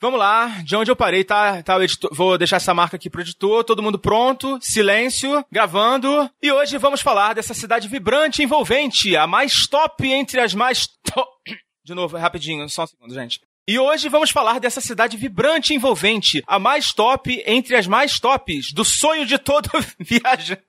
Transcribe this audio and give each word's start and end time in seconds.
Vamos 0.00 0.18
lá, 0.18 0.48
de 0.62 0.76
onde 0.76 0.90
eu 0.90 0.96
parei, 0.96 1.24
tá? 1.24 1.62
tá 1.62 1.82
editor, 1.82 2.10
vou 2.12 2.36
deixar 2.36 2.56
essa 2.56 2.74
marca 2.74 2.96
aqui 2.96 3.08
pro 3.08 3.22
editor, 3.22 3.64
todo 3.64 3.82
mundo 3.82 3.98
pronto, 3.98 4.58
silêncio, 4.60 5.44
gravando. 5.50 6.30
E 6.42 6.52
hoje 6.52 6.76
vamos 6.78 7.00
falar 7.00 7.34
dessa 7.34 7.54
cidade 7.54 7.88
vibrante 7.88 8.42
e 8.42 8.44
envolvente, 8.44 9.16
a 9.16 9.26
mais 9.26 9.66
top 9.66 10.06
entre 10.06 10.40
as 10.40 10.54
mais. 10.54 10.86
To... 10.86 11.24
De 11.84 11.94
novo, 11.94 12.16
rapidinho, 12.16 12.68
só 12.68 12.84
um 12.84 12.86
segundo, 12.86 13.14
gente. 13.14 13.40
E 13.66 13.78
hoje 13.78 14.10
vamos 14.10 14.30
falar 14.30 14.60
dessa 14.60 14.78
cidade 14.78 15.16
vibrante 15.16 15.72
e 15.72 15.76
envolvente, 15.76 16.42
a 16.46 16.58
mais 16.58 16.92
top 16.92 17.42
entre 17.46 17.74
as 17.74 17.86
mais 17.86 18.20
tops, 18.20 18.72
do 18.74 18.84
sonho 18.84 19.24
de 19.24 19.38
todo 19.38 19.70
viajante. 19.98 20.62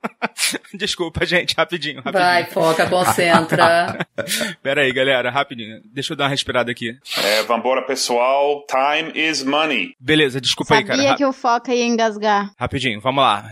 Desculpa, 0.72 1.26
gente, 1.26 1.54
rapidinho, 1.54 1.96
rapidinho. 1.96 2.24
Vai, 2.24 2.46
foca, 2.46 2.88
concentra. 2.88 3.98
Pera 4.62 4.80
aí, 4.80 4.92
galera, 4.94 5.30
rapidinho. 5.30 5.82
Deixa 5.92 6.14
eu 6.14 6.16
dar 6.16 6.24
uma 6.24 6.30
respirada 6.30 6.70
aqui. 6.70 6.96
É, 7.22 7.42
vambora, 7.42 7.82
pessoal. 7.82 8.64
Time 8.66 9.12
is 9.14 9.42
money. 9.42 9.94
Beleza, 10.00 10.40
desculpa 10.40 10.76
Sabia 10.76 10.94
aí, 10.94 11.04
cara. 11.04 11.16
que 11.18 11.24
o 11.26 11.34
Foca 11.34 11.74
ia 11.74 11.84
engasgar. 11.84 12.50
Rapidinho, 12.58 12.98
vamos 13.02 13.22
lá. 13.22 13.44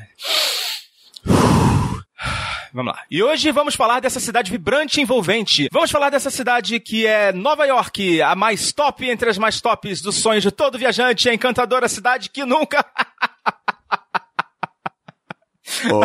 Vamos 2.74 2.92
lá. 2.92 3.05
E 3.09 3.23
hoje 3.23 3.52
vamos 3.52 3.77
falar 3.77 4.01
dessa 4.01 4.19
cidade 4.19 4.51
vibrante 4.51 4.98
e 4.98 5.02
envolvente. 5.05 5.69
Vamos 5.70 5.92
falar 5.92 6.10
dessa 6.10 6.28
cidade 6.28 6.80
que 6.80 7.06
é 7.06 7.32
Nova 7.32 7.65
York, 7.65 8.20
a 8.20 8.34
mais 8.34 8.73
top 8.73 9.09
entre 9.09 9.30
as 9.30 9.38
mais 9.38 9.60
tops 9.60 10.02
dos 10.02 10.16
sonhos 10.16 10.42
de 10.42 10.51
todo 10.51 10.77
viajante, 10.77 11.29
a 11.29 11.34
encantadora 11.34 11.88
cidade 11.88 12.29
que 12.30 12.45
nunca. 12.45 12.84
Ô, 15.91 16.01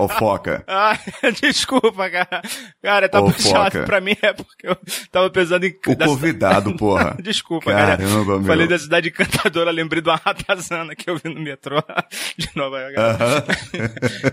ô, 0.00 0.04
ô, 0.04 0.08
Foca. 0.08 0.64
Ah, 0.68 0.98
desculpa, 1.40 2.10
cara. 2.10 2.42
Cara, 2.82 3.08
tá 3.08 3.20
Ô, 3.20 3.30
puxado 3.30 3.70
Foca. 3.72 3.84
pra 3.84 4.00
mim, 4.00 4.16
é 4.22 4.32
porque 4.32 4.66
eu 4.68 4.76
tava 5.10 5.30
pensando 5.30 5.64
em. 5.64 5.74
O 5.86 5.94
da- 5.94 6.06
convidado, 6.06 6.76
porra. 6.76 7.16
Desculpa, 7.22 7.72
cara. 7.72 7.96
Caramba, 7.96 8.38
meu. 8.38 8.44
Falei 8.46 8.66
da 8.66 8.78
cidade 8.78 9.08
encantadora, 9.08 9.70
lembrei 9.70 10.02
de 10.02 10.08
uma 10.08 10.16
ratazana 10.16 10.94
que 10.94 11.08
eu 11.08 11.16
vi 11.16 11.32
no 11.32 11.40
metrô 11.40 11.82
de 12.36 12.48
Nova 12.54 12.78
York. 12.80 12.96
Aham. 12.98 13.44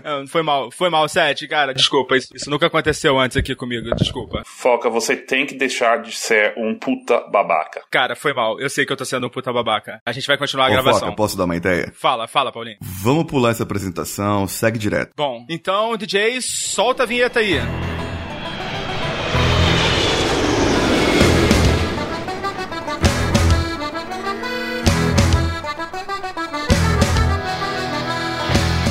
Não, 0.04 0.26
foi 0.26 0.42
mal, 0.42 0.70
foi 0.70 0.90
mal, 0.90 1.08
Sete, 1.08 1.46
cara. 1.48 1.72
Desculpa, 1.74 2.16
isso, 2.16 2.28
isso 2.34 2.50
nunca 2.50 2.66
aconteceu 2.66 3.18
antes 3.18 3.36
aqui 3.36 3.54
comigo, 3.54 3.94
desculpa. 3.96 4.42
Foca, 4.44 4.88
você 4.90 5.16
tem 5.16 5.46
que 5.46 5.54
deixar 5.54 6.02
de 6.02 6.12
ser 6.12 6.54
um 6.56 6.74
puta 6.78 7.20
babaca. 7.30 7.82
Cara, 7.90 8.14
foi 8.16 8.32
mal. 8.32 8.58
Eu 8.60 8.68
sei 8.70 8.84
que 8.86 8.92
eu 8.92 8.96
tô 8.96 9.04
sendo 9.04 9.26
um 9.26 9.30
puta 9.30 9.52
babaca. 9.52 10.00
A 10.04 10.12
gente 10.12 10.26
vai 10.26 10.36
continuar 10.36 10.66
a 10.66 10.68
Ô, 10.68 10.72
gravação. 10.72 11.00
Foca, 11.00 11.16
posso 11.16 11.36
dar 11.36 11.44
uma 11.44 11.56
ideia? 11.56 11.92
Fala, 11.96 12.26
fala, 12.26 12.52
Paulinho. 12.52 12.76
Vamos 12.80 13.24
pular 13.24 13.50
essa 13.50 13.62
apresentação, 13.62 14.46
segue 14.46 14.73
direto. 14.78 15.12
Bom, 15.16 15.44
então, 15.48 15.96
DJ, 15.96 16.40
solta 16.40 17.02
a 17.02 17.06
vinheta 17.06 17.40
aí. 17.40 17.58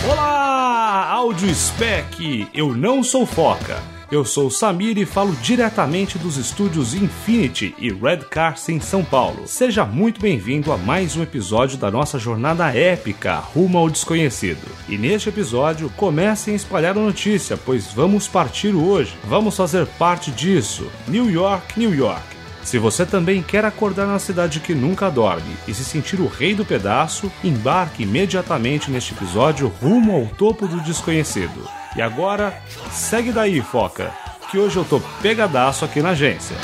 Olá, 0.10 1.10
Áudio 1.12 1.54
Spec! 1.54 2.48
Eu 2.54 2.76
não 2.76 3.04
sou 3.04 3.26
Foca. 3.26 3.82
Eu 4.14 4.24
sou 4.24 4.46
o 4.46 4.52
Samir 4.52 4.96
e 5.00 5.08
falo 5.08 5.36
diretamente 5.38 6.20
dos 6.20 6.38
estúdios 6.38 6.94
Infinity 6.94 7.74
e 7.80 7.92
Red 7.92 8.18
Cars 8.30 8.70
em 8.70 8.80
São 8.80 9.04
Paulo. 9.04 9.48
Seja 9.48 9.86
muito 9.86 10.22
bem-vindo 10.22 10.72
a 10.72 10.78
mais 10.78 11.18
um 11.18 11.24
episódio 11.24 11.80
da 11.80 11.90
nossa 11.90 12.20
jornada 12.20 12.72
épica 12.72 13.38
rumo 13.38 13.76
ao 13.76 13.90
desconhecido. 13.90 14.68
E 14.88 15.00
neste 15.00 15.30
episódio, 15.30 15.90
comecem 15.98 16.54
a 16.54 16.56
espalhar 16.56 16.96
a 16.96 17.02
notícia, 17.02 17.58
pois 17.58 17.92
vamos 17.92 18.28
partir 18.28 18.76
hoje. 18.76 19.18
Vamos 19.24 19.58
fazer 19.58 19.88
parte 19.98 20.30
disso. 20.30 20.86
New 21.08 21.32
York, 21.32 21.74
New 21.76 21.96
York. 21.96 22.22
Se 22.62 22.78
você 22.78 23.08
também 23.08 23.42
quer 23.42 23.66
acordar 23.66 24.06
na 24.06 24.20
cidade 24.20 24.60
que 24.60 24.76
nunca 24.76 25.10
dorme 25.10 25.56
e 25.68 25.74
se 25.74 25.84
sentir 25.84 26.22
o 26.22 26.28
rei 26.28 26.54
do 26.54 26.64
pedaço, 26.64 27.32
embarque 27.44 28.04
imediatamente 28.04 28.92
neste 28.92 29.12
episódio 29.16 29.74
rumo 29.82 30.16
ao 30.16 30.28
topo 30.28 30.68
do 30.68 30.80
desconhecido. 30.82 31.68
E 31.96 32.02
agora, 32.02 32.54
segue 32.92 33.32
daí, 33.32 33.62
foca, 33.62 34.12
que 34.50 34.58
hoje 34.58 34.78
eu 34.78 34.86
tô 34.86 35.00
pegadaço 35.22 35.86
aqui 35.86 36.02
na 36.02 36.10
agência. 36.10 36.56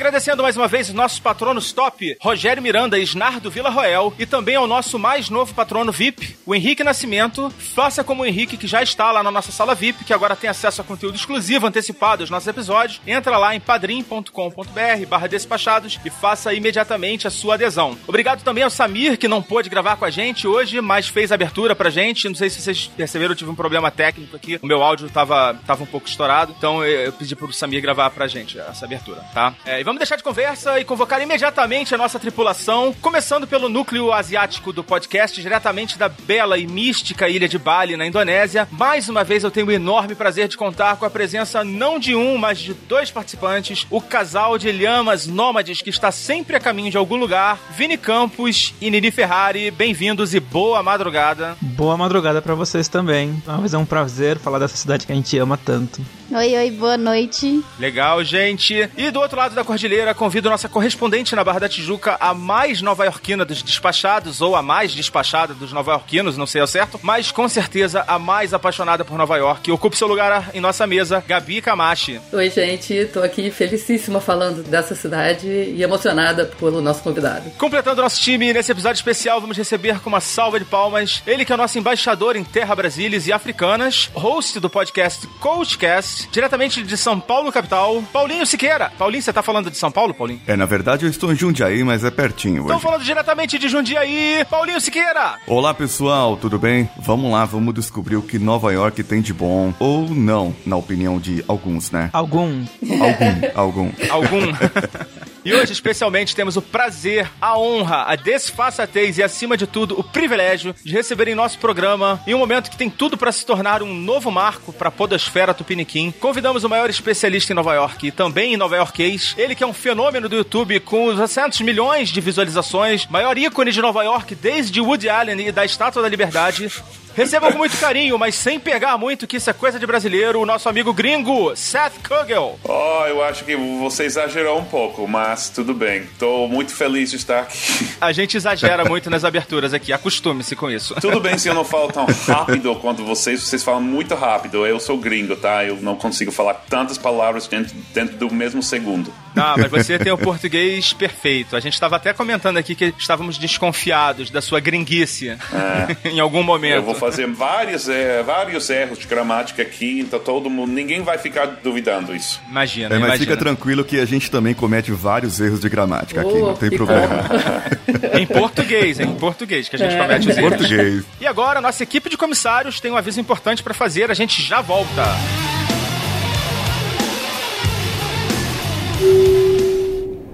Agradecendo 0.00 0.42
mais 0.42 0.56
uma 0.56 0.66
vez 0.66 0.88
os 0.88 0.94
nossos 0.94 1.18
patronos 1.18 1.72
top, 1.72 2.16
Rogério 2.22 2.62
Miranda 2.62 2.98
e 2.98 3.02
Snardo 3.02 3.50
Vila 3.50 3.68
Roel, 3.68 4.14
e 4.18 4.24
também 4.24 4.56
ao 4.56 4.66
nosso 4.66 4.98
mais 4.98 5.28
novo 5.28 5.52
patrono 5.52 5.92
VIP, 5.92 6.38
o 6.46 6.54
Henrique 6.54 6.82
Nascimento. 6.82 7.52
Faça 7.58 8.02
como 8.02 8.22
o 8.22 8.26
Henrique, 8.26 8.56
que 8.56 8.66
já 8.66 8.82
está 8.82 9.12
lá 9.12 9.22
na 9.22 9.30
nossa 9.30 9.52
sala 9.52 9.74
VIP, 9.74 10.04
que 10.04 10.14
agora 10.14 10.34
tem 10.34 10.48
acesso 10.48 10.80
a 10.80 10.84
conteúdo 10.84 11.16
exclusivo 11.16 11.66
antecipado 11.66 12.22
aos 12.22 12.30
nossos 12.30 12.48
episódios. 12.48 12.98
Entra 13.06 13.36
lá 13.36 13.54
em 13.54 13.60
padrim.com.br 13.60 15.06
barra 15.06 15.26
despachados 15.26 16.00
e 16.02 16.08
faça 16.08 16.54
imediatamente 16.54 17.26
a 17.26 17.30
sua 17.30 17.54
adesão. 17.54 17.98
Obrigado 18.08 18.42
também 18.42 18.64
ao 18.64 18.70
Samir, 18.70 19.18
que 19.18 19.28
não 19.28 19.42
pôde 19.42 19.68
gravar 19.68 19.96
com 19.96 20.06
a 20.06 20.10
gente 20.10 20.46
hoje, 20.46 20.80
mas 20.80 21.08
fez 21.08 21.30
a 21.30 21.34
abertura 21.34 21.76
pra 21.76 21.90
gente. 21.90 22.26
Não 22.26 22.34
sei 22.34 22.48
se 22.48 22.62
vocês 22.62 22.86
perceberam, 22.96 23.32
eu 23.32 23.36
tive 23.36 23.50
um 23.50 23.54
problema 23.54 23.90
técnico 23.90 24.34
aqui. 24.34 24.58
O 24.62 24.66
meu 24.66 24.82
áudio 24.82 25.10
tava, 25.10 25.60
tava 25.66 25.82
um 25.82 25.86
pouco 25.86 26.08
estourado, 26.08 26.54
então 26.56 26.82
eu, 26.82 27.12
pedi 27.12 27.36
pro 27.36 27.52
Samir 27.52 27.82
gravar 27.82 28.08
pra 28.08 28.26
gente 28.26 28.58
essa 28.58 28.86
abertura, 28.86 29.20
tá? 29.34 29.54
É, 29.66 29.78
e 29.78 29.89
vamos 29.90 29.98
deixar 29.98 30.14
de 30.14 30.22
conversa 30.22 30.78
e 30.78 30.84
convocar 30.84 31.20
imediatamente 31.20 31.92
a 31.92 31.98
nossa 31.98 32.16
tripulação, 32.16 32.94
começando 33.02 33.44
pelo 33.44 33.68
núcleo 33.68 34.12
asiático 34.12 34.72
do 34.72 34.84
podcast, 34.84 35.42
diretamente 35.42 35.98
da 35.98 36.08
bela 36.08 36.56
e 36.56 36.64
mística 36.64 37.28
ilha 37.28 37.48
de 37.48 37.58
Bali, 37.58 37.96
na 37.96 38.06
Indonésia. 38.06 38.68
Mais 38.70 39.08
uma 39.08 39.24
vez 39.24 39.42
eu 39.42 39.50
tenho 39.50 39.66
o 39.66 39.72
enorme 39.72 40.14
prazer 40.14 40.46
de 40.46 40.56
contar 40.56 40.94
com 40.94 41.04
a 41.04 41.10
presença 41.10 41.64
não 41.64 41.98
de 41.98 42.14
um, 42.14 42.38
mas 42.38 42.60
de 42.60 42.72
dois 42.72 43.10
participantes, 43.10 43.84
o 43.90 44.00
casal 44.00 44.56
de 44.56 44.70
lhamas 44.70 45.26
nômades 45.26 45.82
que 45.82 45.90
está 45.90 46.12
sempre 46.12 46.54
a 46.54 46.60
caminho 46.60 46.92
de 46.92 46.96
algum 46.96 47.16
lugar, 47.16 47.58
Vini 47.72 47.98
Campos 47.98 48.72
e 48.80 48.92
Nini 48.92 49.10
Ferrari. 49.10 49.72
Bem-vindos 49.72 50.34
e 50.34 50.38
boa 50.38 50.84
madrugada. 50.84 51.56
Boa 51.60 51.96
madrugada 51.96 52.40
pra 52.40 52.54
vocês 52.54 52.86
também. 52.86 53.42
Mas 53.44 53.74
é 53.74 53.78
um 53.78 53.84
prazer 53.84 54.38
falar 54.38 54.60
dessa 54.60 54.76
cidade 54.76 55.04
que 55.04 55.10
a 55.10 55.16
gente 55.16 55.36
ama 55.36 55.56
tanto. 55.56 56.00
Oi, 56.32 56.56
oi, 56.56 56.70
boa 56.70 56.96
noite. 56.96 57.60
Legal, 57.76 58.22
gente. 58.22 58.88
E 58.96 59.10
do 59.10 59.18
outro 59.18 59.36
lado 59.36 59.52
da 59.52 59.64
cordilheira, 59.64 59.79
convido 60.14 60.50
nossa 60.50 60.68
correspondente 60.68 61.34
na 61.34 61.44
Barra 61.44 61.60
da 61.60 61.68
Tijuca, 61.68 62.16
a 62.20 62.34
mais 62.34 62.82
nova-iorquina 62.82 63.44
dos 63.44 63.62
despachados, 63.62 64.40
ou 64.40 64.56
a 64.56 64.62
mais 64.62 64.94
despachada 64.94 65.54
dos 65.54 65.72
nova-iorquinos, 65.72 66.36
não 66.36 66.46
sei 66.46 66.60
ao 66.60 66.66
certo, 66.66 67.00
mas 67.02 67.30
com 67.30 67.48
certeza 67.48 68.04
a 68.06 68.18
mais 68.18 68.52
apaixonada 68.52 69.04
por 69.04 69.16
Nova 69.16 69.36
York. 69.36 69.70
Ocupe 69.70 69.96
seu 69.96 70.08
lugar 70.08 70.50
em 70.52 70.60
nossa 70.60 70.86
mesa, 70.86 71.22
Gabi 71.26 71.62
Camachi. 71.62 72.20
Oi, 72.32 72.50
gente, 72.50 73.06
tô 73.12 73.22
aqui 73.22 73.50
felicíssima 73.50 74.20
falando 74.20 74.62
dessa 74.62 74.94
cidade 74.94 75.46
e 75.48 75.82
emocionada 75.82 76.46
pelo 76.46 76.80
nosso 76.80 77.02
convidado. 77.02 77.50
Completando 77.52 78.02
nosso 78.02 78.20
time, 78.20 78.52
nesse 78.52 78.72
episódio 78.72 78.98
especial, 78.98 79.40
vamos 79.40 79.56
receber 79.56 80.00
com 80.00 80.08
uma 80.08 80.20
salva 80.20 80.58
de 80.58 80.64
palmas 80.64 81.22
ele 81.26 81.44
que 81.44 81.52
é 81.52 81.54
o 81.54 81.58
nosso 81.58 81.78
embaixador 81.78 82.36
em 82.36 82.44
Terra 82.44 82.74
Brasílias 82.74 83.26
e 83.26 83.32
Africanas, 83.32 84.10
host 84.14 84.58
do 84.58 84.68
podcast 84.68 85.26
Coachcast, 85.38 86.28
diretamente 86.30 86.82
de 86.82 86.96
São 86.96 87.20
Paulo, 87.20 87.52
capital, 87.52 88.02
Paulinho 88.12 88.44
Siqueira. 88.44 88.92
Paulinho, 88.98 89.22
você 89.22 89.32
tá 89.32 89.42
falando 89.42 89.69
de 89.70 89.76
São 89.76 89.90
Paulo, 89.90 90.12
Paulinho? 90.14 90.40
É, 90.46 90.56
na 90.56 90.66
verdade 90.66 91.04
eu 91.04 91.10
estou 91.10 91.32
em 91.32 91.36
Jundiaí, 91.36 91.82
mas 91.84 92.04
é 92.04 92.10
pertinho 92.10 92.66
hoje. 92.66 92.80
falando 92.80 93.04
diretamente 93.04 93.58
de 93.58 93.68
Jundiaí, 93.68 94.44
Paulinho 94.48 94.80
Siqueira. 94.80 95.38
Olá 95.46 95.72
pessoal, 95.72 96.36
tudo 96.36 96.58
bem? 96.58 96.88
Vamos 96.98 97.30
lá, 97.30 97.44
vamos 97.44 97.74
descobrir 97.74 98.16
o 98.16 98.22
que 98.22 98.38
Nova 98.38 98.72
York 98.72 99.02
tem 99.02 99.20
de 99.20 99.32
bom. 99.32 99.72
Ou 99.78 100.08
não, 100.08 100.54
na 100.66 100.76
opinião 100.76 101.18
de 101.18 101.44
alguns, 101.46 101.90
né? 101.90 102.10
Algum. 102.12 102.64
Algum, 103.00 103.50
algum. 103.54 103.90
Algum. 104.10 104.40
E 105.44 105.54
hoje, 105.54 105.72
especialmente, 105.72 106.36
temos 106.36 106.56
o 106.56 106.62
prazer, 106.62 107.30
a 107.40 107.58
honra, 107.58 108.04
a 108.06 108.14
desfaçatez 108.14 109.18
e, 109.18 109.22
acima 109.22 109.56
de 109.56 109.66
tudo, 109.66 109.98
o 109.98 110.04
privilégio 110.04 110.74
de 110.84 110.92
receber 110.92 111.28
em 111.28 111.34
nosso 111.34 111.58
programa, 111.58 112.20
em 112.26 112.34
um 112.34 112.38
momento 112.38 112.70
que 112.70 112.76
tem 112.76 112.90
tudo 112.90 113.16
para 113.16 113.32
se 113.32 113.44
tornar 113.44 113.82
um 113.82 113.94
novo 113.94 114.30
marco 114.30 114.72
para 114.72 114.88
a 114.88 114.92
podosfera 114.92 115.54
tupiniquim, 115.54 116.12
convidamos 116.12 116.64
o 116.64 116.68
maior 116.68 116.90
especialista 116.90 117.52
em 117.52 117.56
Nova 117.56 117.74
York 117.74 118.06
e 118.06 118.10
também 118.10 118.54
em 118.54 118.56
Nova 118.56 118.76
Yorkês, 118.76 119.34
ele 119.38 119.54
que 119.54 119.64
é 119.64 119.66
um 119.66 119.72
fenômeno 119.72 120.28
do 120.28 120.36
YouTube 120.36 120.78
com 120.80 121.06
os 121.06 121.16
200 121.16 121.60
milhões 121.62 122.10
de 122.10 122.20
visualizações, 122.20 123.06
maior 123.06 123.36
ícone 123.38 123.72
de 123.72 123.80
Nova 123.80 124.02
York 124.02 124.34
desde 124.34 124.80
Woody 124.80 125.08
Allen 125.08 125.48
e 125.48 125.52
da 125.52 125.64
Estátua 125.64 126.02
da 126.02 126.08
Liberdade, 126.08 126.70
Recebam 127.14 127.50
com 127.50 127.58
muito 127.58 127.76
carinho, 127.78 128.18
mas 128.18 128.34
sem 128.34 128.58
pegar 128.60 128.96
muito, 128.96 129.26
que 129.26 129.36
isso 129.36 129.50
é 129.50 129.52
coisa 129.52 129.78
de 129.78 129.86
brasileiro, 129.86 130.40
o 130.40 130.46
nosso 130.46 130.68
amigo 130.68 130.92
gringo, 130.92 131.54
Seth 131.56 131.94
Kugel. 132.06 132.58
Oh, 132.62 133.04
eu 133.06 133.22
acho 133.22 133.44
que 133.44 133.56
você 133.56 134.04
exagerou 134.04 134.58
um 134.58 134.64
pouco, 134.64 135.06
mas 135.08 135.29
tudo 135.54 135.74
bem. 135.74 136.04
Tô 136.18 136.46
muito 136.48 136.74
feliz 136.74 137.10
de 137.10 137.16
estar 137.16 137.40
aqui. 137.40 137.88
A 138.00 138.12
gente 138.12 138.36
exagera 138.36 138.84
muito 138.84 139.08
nas 139.10 139.24
aberturas 139.24 139.72
aqui, 139.72 139.92
acostume-se 139.92 140.56
com 140.56 140.70
isso. 140.70 140.94
Tudo 141.00 141.20
bem 141.20 141.38
se 141.38 141.48
eu 141.48 141.54
não 141.54 141.64
falo 141.64 141.90
tão 141.92 142.06
rápido 142.26 142.74
quanto 142.76 143.04
vocês, 143.04 143.42
vocês 143.42 143.62
falam 143.62 143.80
muito 143.80 144.14
rápido. 144.14 144.66
Eu 144.66 144.80
sou 144.80 144.98
gringo, 144.98 145.36
tá? 145.36 145.64
Eu 145.64 145.76
não 145.76 145.96
consigo 145.96 146.30
falar 146.30 146.54
tantas 146.68 146.98
palavras 146.98 147.46
dentro, 147.46 147.74
dentro 147.94 148.16
do 148.16 148.34
mesmo 148.34 148.62
segundo. 148.62 149.12
Não, 149.34 149.56
mas 149.56 149.70
você 149.70 149.98
tem 149.98 150.12
o 150.12 150.18
português 150.18 150.92
perfeito. 150.92 151.54
A 151.56 151.60
gente 151.60 151.74
estava 151.74 151.96
até 151.96 152.12
comentando 152.12 152.56
aqui 152.56 152.74
que 152.74 152.92
estávamos 152.98 153.38
desconfiados 153.38 154.30
da 154.30 154.40
sua 154.40 154.60
gringuice 154.60 155.36
em 156.04 156.18
algum 156.20 156.42
momento. 156.42 156.74
Eu 156.76 156.82
vou 156.82 156.94
fazer 156.94 157.26
vários, 157.28 157.88
é, 157.88 158.22
vários 158.22 158.68
erros 158.70 158.98
de 158.98 159.06
gramática 159.06 159.62
aqui, 159.62 160.00
então 160.00 160.18
todo 160.18 160.50
mundo, 160.50 160.72
ninguém 160.72 161.02
vai 161.02 161.18
ficar 161.18 161.46
duvidando 161.62 162.14
isso. 162.14 162.40
Imagina, 162.48 162.86
É, 162.86 162.98
mas 162.98 163.08
imagina. 163.08 163.18
fica 163.18 163.36
tranquilo 163.36 163.84
que 163.84 163.98
a 164.00 164.04
gente 164.04 164.30
também 164.30 164.54
comete 164.54 164.90
vários 164.92 165.40
erros 165.40 165.60
de 165.60 165.68
gramática 165.68 166.20
aqui, 166.20 166.30
Oh, 166.32 166.46
não 166.48 166.54
tem 166.56 166.70
problema. 166.70 167.24
Em 168.18 168.26
português? 168.26 168.98
Em 169.00 169.14
português, 169.14 169.68
que 169.68 169.76
a 169.76 169.78
gente 169.78 169.94
É. 169.94 169.98
comete 169.98 170.28
os 170.28 170.36
erros. 170.36 170.50
Português. 170.50 171.04
E 171.20 171.26
agora, 171.26 171.60
nossa 171.60 171.82
equipe 171.82 172.08
de 172.10 172.16
comissários 172.16 172.80
tem 172.80 172.90
um 172.90 172.96
aviso 172.96 173.20
importante 173.20 173.62
para 173.62 173.74
fazer. 173.74 174.10
A 174.10 174.14
gente 174.14 174.42
já 174.42 174.60
volta. 174.60 175.04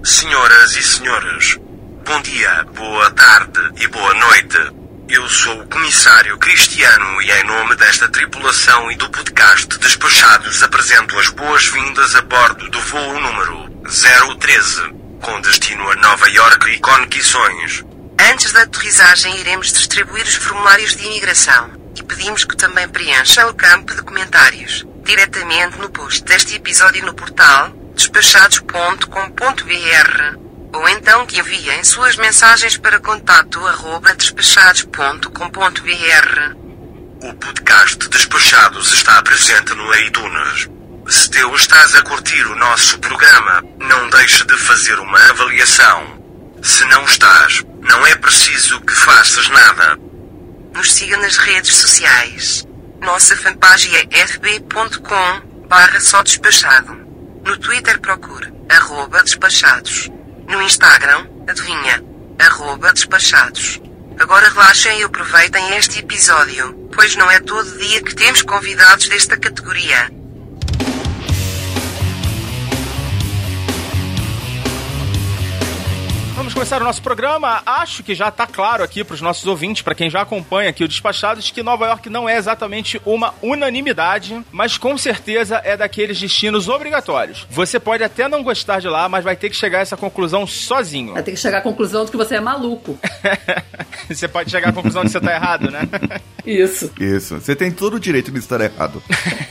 Senhoras 0.03 0.75
e 0.75 0.83
senhores, 0.83 1.57
bom 2.03 2.21
dia, 2.21 2.65
boa 2.75 3.09
tarde 3.11 3.61
e 3.77 3.87
boa 3.87 4.13
noite. 4.13 4.57
Eu 5.07 5.25
sou 5.29 5.61
o 5.61 5.67
comissário 5.67 6.37
Cristiano 6.37 7.21
e 7.21 7.31
em 7.31 7.45
nome 7.45 7.77
desta 7.77 8.09
tripulação 8.09 8.91
e 8.91 8.95
do 8.97 9.09
podcast 9.09 9.79
Despachados 9.79 10.61
apresento 10.61 11.17
as 11.17 11.29
boas-vindas 11.29 12.13
a 12.17 12.21
bordo 12.23 12.69
do 12.69 12.81
voo 12.81 13.17
número 13.21 13.69
013, 14.37 14.93
com 15.21 15.39
destino 15.39 15.89
a 15.89 15.95
Nova 15.95 16.27
York 16.27 16.69
e 16.69 16.79
conexões. 16.79 17.85
Antes 18.19 18.51
da 18.51 18.63
aterrissagem, 18.63 19.39
iremos 19.39 19.71
distribuir 19.71 20.25
os 20.25 20.35
formulários 20.35 20.93
de 20.93 21.05
imigração 21.05 21.71
e 21.97 22.03
pedimos 22.03 22.43
que 22.43 22.57
também 22.57 22.89
preencha 22.89 23.47
o 23.47 23.53
campo 23.53 23.95
de 23.95 24.01
comentários 24.01 24.85
diretamente 25.05 25.77
no 25.79 25.89
post 25.89 26.21
deste 26.25 26.55
episódio 26.55 27.05
no 27.05 27.13
portal 27.13 27.76
despachados.com.br 27.97 30.37
ou 30.71 30.87
então 30.89 31.25
que 31.25 31.39
enviem 31.39 31.83
suas 31.83 32.15
mensagens 32.15 32.77
para 32.77 32.99
contato 32.99 33.65
arroba 33.67 34.13
despachados.com.br. 34.13 36.55
O 37.23 37.33
podcast 37.33 38.07
Despachados 38.09 38.93
está 38.93 39.19
presente 39.23 39.73
no 39.73 39.95
iTunes. 39.95 40.69
Se 41.07 41.31
tu 41.31 41.55
estás 41.55 41.95
a 41.95 42.03
curtir 42.03 42.45
o 42.45 42.55
nosso 42.55 42.99
programa, 42.99 43.63
não 43.79 44.07
deixe 44.09 44.45
de 44.45 44.55
fazer 44.57 44.99
uma 44.99 45.19
avaliação. 45.29 46.21
Se 46.61 46.85
não 46.85 47.03
estás, 47.03 47.63
não 47.81 48.05
é 48.05 48.15
preciso 48.15 48.79
que 48.81 48.93
faças 48.93 49.49
nada. 49.49 49.97
Nos 50.75 50.93
siga 50.93 51.17
nas 51.17 51.37
redes 51.37 51.75
sociais. 51.75 52.63
Nossa 53.01 53.35
fanpage 53.35 53.89
é 53.95 54.05
fb.com 54.27 55.41
barra 55.67 55.99
só 55.99 56.21
despachado. 56.21 57.06
No 57.47 57.57
Twitter 57.57 57.97
procure 58.01 58.51
arroba 58.67 59.23
despachados. 59.23 60.09
No 60.49 60.61
Instagram, 60.61 61.25
adivinha, 61.47 62.03
arroba 62.37 62.91
despachados. 62.91 63.79
Agora 64.19 64.49
relaxem 64.49 64.99
e 64.99 65.03
aproveitem 65.03 65.77
este 65.77 65.99
episódio, 65.99 66.89
pois 66.93 67.15
não 67.15 67.31
é 67.31 67.39
todo 67.39 67.77
dia 67.77 68.03
que 68.03 68.13
temos 68.13 68.41
convidados 68.41 69.07
desta 69.07 69.37
categoria. 69.37 70.11
Começar 76.57 76.81
o 76.81 76.85
nosso 76.85 77.03
programa. 77.03 77.61
Acho 77.67 78.01
que 78.01 78.15
já 78.15 78.29
está 78.29 78.47
claro 78.47 78.83
aqui 78.83 79.03
para 79.03 79.13
os 79.13 79.21
nossos 79.21 79.45
ouvintes, 79.45 79.83
para 79.83 79.93
quem 79.93 80.09
já 80.09 80.23
acompanha 80.23 80.71
aqui 80.71 80.83
o 80.83 80.87
Despachados, 80.87 81.51
que 81.51 81.61
Nova 81.61 81.85
York 81.85 82.09
não 82.09 82.27
é 82.27 82.35
exatamente 82.35 82.99
uma 83.05 83.31
unanimidade, 83.43 84.43
mas 84.51 84.75
com 84.75 84.97
certeza 84.97 85.61
é 85.63 85.77
daqueles 85.77 86.19
destinos 86.19 86.67
obrigatórios. 86.67 87.45
Você 87.51 87.79
pode 87.79 88.03
até 88.03 88.27
não 88.27 88.41
gostar 88.41 88.79
de 88.79 88.87
lá, 88.87 89.07
mas 89.07 89.23
vai 89.23 89.35
ter 89.35 89.51
que 89.51 89.55
chegar 89.55 89.77
a 89.77 89.81
essa 89.81 89.95
conclusão 89.95 90.47
sozinho. 90.47 91.13
Vai 91.13 91.21
ter 91.21 91.33
que 91.33 91.37
chegar 91.37 91.59
à 91.59 91.61
conclusão 91.61 92.03
de 92.05 92.09
que 92.09 92.17
você 92.17 92.37
é 92.37 92.41
maluco. 92.41 92.97
você 94.09 94.27
pode 94.27 94.49
chegar 94.49 94.69
à 94.69 94.73
conclusão 94.73 95.03
de 95.03 95.09
que 95.09 95.11
você 95.11 95.19
está 95.19 95.35
errado, 95.35 95.69
né? 95.69 95.87
Isso. 96.43 96.91
Isso. 96.99 97.39
Você 97.39 97.55
tem 97.55 97.69
todo 97.69 97.97
o 97.97 97.99
direito 97.99 98.31
de 98.31 98.39
estar 98.39 98.59
errado. 98.61 99.03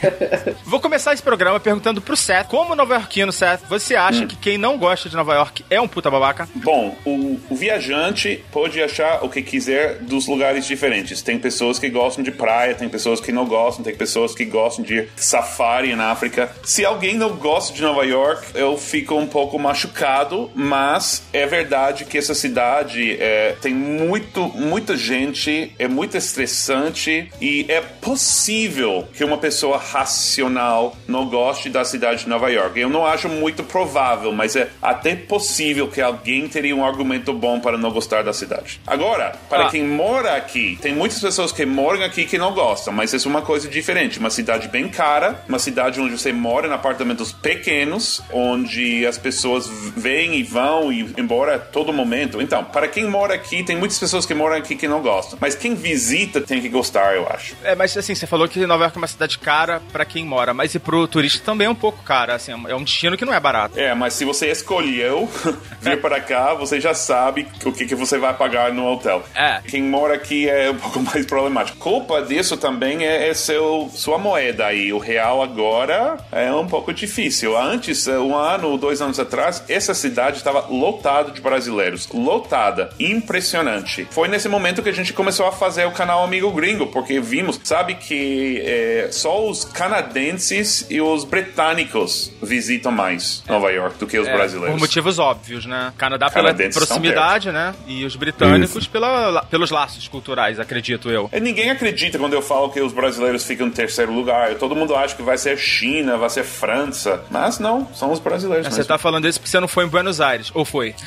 Vou 0.66 0.80
começar 0.80 1.12
esse 1.12 1.22
programa 1.22 1.60
perguntando 1.60 2.00
pro 2.00 2.16
Seth, 2.16 2.48
como 2.48 2.74
nova-iorquino, 2.74 3.30
Seth, 3.30 3.60
você 3.68 3.94
acha 3.94 4.26
que 4.26 4.34
quem 4.34 4.58
não 4.58 4.76
gosta 4.76 5.08
de 5.08 5.14
Nova 5.14 5.34
York 5.34 5.64
é 5.70 5.80
um 5.80 5.86
puta 5.86 6.10
babaca? 6.10 6.48
Bom, 6.56 6.95
o, 7.04 7.38
o 7.50 7.54
viajante 7.54 8.44
pode 8.50 8.82
achar 8.82 9.24
o 9.24 9.28
que 9.28 9.42
quiser 9.42 9.98
dos 10.00 10.26
lugares 10.26 10.66
diferentes. 10.66 11.22
Tem 11.22 11.38
pessoas 11.38 11.78
que 11.78 11.88
gostam 11.88 12.22
de 12.22 12.30
praia, 12.30 12.74
tem 12.74 12.88
pessoas 12.88 13.20
que 13.20 13.32
não 13.32 13.46
gostam, 13.46 13.84
tem 13.84 13.94
pessoas 13.94 14.34
que 14.34 14.44
gostam 14.44 14.84
de 14.84 15.08
safari 15.16 15.94
na 15.94 16.10
África. 16.10 16.50
Se 16.62 16.84
alguém 16.84 17.16
não 17.16 17.30
gosta 17.36 17.74
de 17.74 17.82
Nova 17.82 18.04
York, 18.04 18.46
eu 18.54 18.76
fico 18.76 19.14
um 19.14 19.26
pouco 19.26 19.58
machucado, 19.58 20.50
mas 20.54 21.22
é 21.32 21.46
verdade 21.46 22.04
que 22.04 22.18
essa 22.18 22.34
cidade 22.34 23.16
é, 23.20 23.56
tem 23.60 23.74
muito, 23.74 24.48
muita 24.54 24.96
gente, 24.96 25.72
é 25.78 25.88
muito 25.88 26.16
estressante 26.16 27.30
e 27.40 27.66
é 27.68 27.80
possível 27.80 29.08
que 29.12 29.24
uma 29.24 29.38
pessoa 29.38 29.78
racional 29.78 30.96
não 31.08 31.26
goste 31.28 31.68
da 31.68 31.84
cidade 31.84 32.24
de 32.24 32.28
Nova 32.28 32.50
York. 32.50 32.78
Eu 32.78 32.88
não 32.88 33.06
acho 33.06 33.28
muito 33.28 33.64
provável, 33.64 34.32
mas 34.32 34.54
é 34.56 34.68
até 34.80 35.14
possível 35.14 35.88
que 35.88 36.00
alguém 36.00 36.48
teria 36.48 36.75
um 36.76 36.84
argumento 36.84 37.32
bom 37.32 37.58
para 37.60 37.76
não 37.78 37.90
gostar 37.90 38.22
da 38.22 38.32
cidade. 38.32 38.80
Agora, 38.86 39.34
para 39.48 39.66
Ah. 39.66 39.70
quem 39.70 39.84
mora 39.84 40.36
aqui, 40.36 40.78
tem 40.80 40.94
muitas 40.94 41.18
pessoas 41.20 41.52
que 41.52 41.64
moram 41.66 42.02
aqui 42.04 42.24
que 42.24 42.38
não 42.38 42.52
gostam, 42.52 42.92
mas 42.92 43.12
isso 43.12 43.28
é 43.28 43.30
uma 43.30 43.42
coisa 43.42 43.68
diferente. 43.68 44.18
Uma 44.18 44.30
cidade 44.30 44.68
bem 44.68 44.88
cara, 44.88 45.42
uma 45.48 45.58
cidade 45.58 46.00
onde 46.00 46.18
você 46.18 46.32
mora 46.32 46.68
em 46.68 46.72
apartamentos 46.72 47.32
pequenos, 47.32 48.22
onde 48.32 49.06
as 49.06 49.16
pessoas 49.18 49.68
vêm 49.96 50.34
e 50.36 50.42
vão 50.42 50.92
e 50.92 51.12
embora 51.16 51.56
a 51.56 51.58
todo 51.58 51.92
momento. 51.92 52.40
Então, 52.40 52.62
para 52.64 52.88
quem 52.88 53.06
mora 53.06 53.34
aqui, 53.34 53.62
tem 53.62 53.76
muitas 53.76 53.98
pessoas 53.98 54.26
que 54.26 54.34
moram 54.34 54.56
aqui 54.56 54.74
que 54.76 54.88
não 54.88 55.00
gostam. 55.00 55.38
Mas 55.40 55.54
quem 55.54 55.74
visita 55.74 56.40
tem 56.40 56.60
que 56.60 56.68
gostar, 56.68 57.14
eu 57.14 57.26
acho. 57.28 57.54
É, 57.62 57.74
mas 57.74 57.96
assim, 57.96 58.14
você 58.14 58.26
falou 58.26 58.48
que 58.48 58.64
Nova 58.66 58.84
York 58.84 58.96
é 58.96 59.00
uma 59.00 59.06
cidade 59.06 59.38
cara 59.38 59.80
pra 59.92 60.04
quem 60.04 60.24
mora, 60.24 60.52
mas 60.52 60.74
e 60.74 60.78
pro 60.78 61.06
turista 61.06 61.42
também 61.44 61.66
é 61.66 61.70
um 61.70 61.74
pouco 61.74 62.02
cara, 62.02 62.34
assim, 62.34 62.52
é 62.68 62.74
um 62.74 62.82
destino 62.82 63.16
que 63.16 63.24
não 63.24 63.32
é 63.32 63.38
barato. 63.40 63.78
É, 63.78 63.94
mas 63.94 64.14
se 64.14 64.24
você 64.24 64.50
escolheu 64.50 65.28
vir 65.80 66.00
para 66.00 66.20
cá, 66.20 66.54
você 66.54 66.65
já 66.80 66.92
sabe 66.94 67.46
o 67.64 67.72
que, 67.72 67.86
que 67.86 67.94
você 67.94 68.18
vai 68.18 68.34
pagar 68.34 68.72
no 68.72 68.86
hotel. 68.86 69.22
É. 69.34 69.60
Quem 69.68 69.82
mora 69.82 70.14
aqui 70.14 70.48
é 70.48 70.70
um 70.70 70.76
pouco 70.78 71.00
mais 71.00 71.24
problemático. 71.24 71.78
Culpa 71.78 72.22
disso 72.22 72.56
também 72.56 73.04
é, 73.04 73.28
é 73.28 73.34
seu, 73.34 73.88
sua 73.94 74.18
moeda 74.18 74.66
aí. 74.66 74.92
O 74.92 74.98
real 74.98 75.42
agora 75.42 76.16
é 76.32 76.52
um 76.52 76.66
pouco 76.66 76.92
difícil. 76.92 77.56
Antes, 77.56 78.06
um 78.08 78.34
ano, 78.34 78.76
dois 78.76 79.00
anos 79.00 79.20
atrás, 79.20 79.62
essa 79.68 79.94
cidade 79.94 80.38
estava 80.38 80.66
lotada 80.68 81.30
de 81.30 81.40
brasileiros. 81.40 82.08
Lotada. 82.12 82.90
Impressionante. 82.98 84.06
Foi 84.10 84.28
nesse 84.28 84.48
momento 84.48 84.82
que 84.82 84.88
a 84.88 84.92
gente 84.92 85.12
começou 85.12 85.46
a 85.46 85.52
fazer 85.52 85.84
o 85.86 85.92
canal 85.92 86.24
Amigo 86.24 86.50
Gringo, 86.52 86.86
porque 86.88 87.20
vimos, 87.20 87.60
sabe 87.62 87.94
que 87.94 88.62
é, 88.64 89.08
só 89.12 89.46
os 89.48 89.64
canadenses 89.64 90.86
e 90.88 91.00
os 91.00 91.24
britânicos 91.24 92.32
visitam 92.42 92.92
mais 92.92 93.42
Nova 93.48 93.70
York 93.70 93.98
do 93.98 94.06
que 94.06 94.18
os 94.18 94.26
É, 94.26 94.32
brasileiros. 94.32 94.74
Por 94.74 94.80
motivos 94.80 95.18
óbvios, 95.18 95.66
né? 95.66 95.92
Canadá 95.98 96.30
pela 96.30 96.52
Canadenses 96.56 96.76
proximidade, 96.76 97.52
né? 97.52 97.74
E 97.86 98.04
os 98.04 98.16
britânicos 98.16 98.86
pela, 98.86 99.42
pelos 99.44 99.70
laços 99.70 100.08
culturais, 100.08 100.58
acredito 100.58 101.10
eu. 101.10 101.28
E 101.32 101.40
ninguém 101.40 101.70
acredita 101.70 102.18
quando 102.18 102.32
eu 102.32 102.42
falo 102.42 102.70
que 102.70 102.80
os 102.80 102.92
brasileiros 102.92 103.44
ficam 103.44 103.66
em 103.66 103.70
terceiro 103.70 104.12
lugar. 104.12 104.54
Todo 104.54 104.74
mundo 104.74 104.94
acha 104.94 105.14
que 105.14 105.22
vai 105.22 105.36
ser 105.38 105.56
China, 105.58 106.16
vai 106.16 106.30
ser 106.30 106.44
França. 106.44 107.22
Mas 107.30 107.58
não, 107.58 107.86
são 107.94 108.10
os 108.10 108.18
brasileiros 108.18 108.66
Você 108.66 108.76
mesmo. 108.76 108.88
tá 108.88 108.98
falando 108.98 109.28
isso 109.28 109.38
porque 109.38 109.50
você 109.50 109.60
não 109.60 109.68
foi 109.68 109.84
em 109.84 109.88
Buenos 109.88 110.20
Aires, 110.20 110.50
ou 110.54 110.64
foi? 110.64 110.94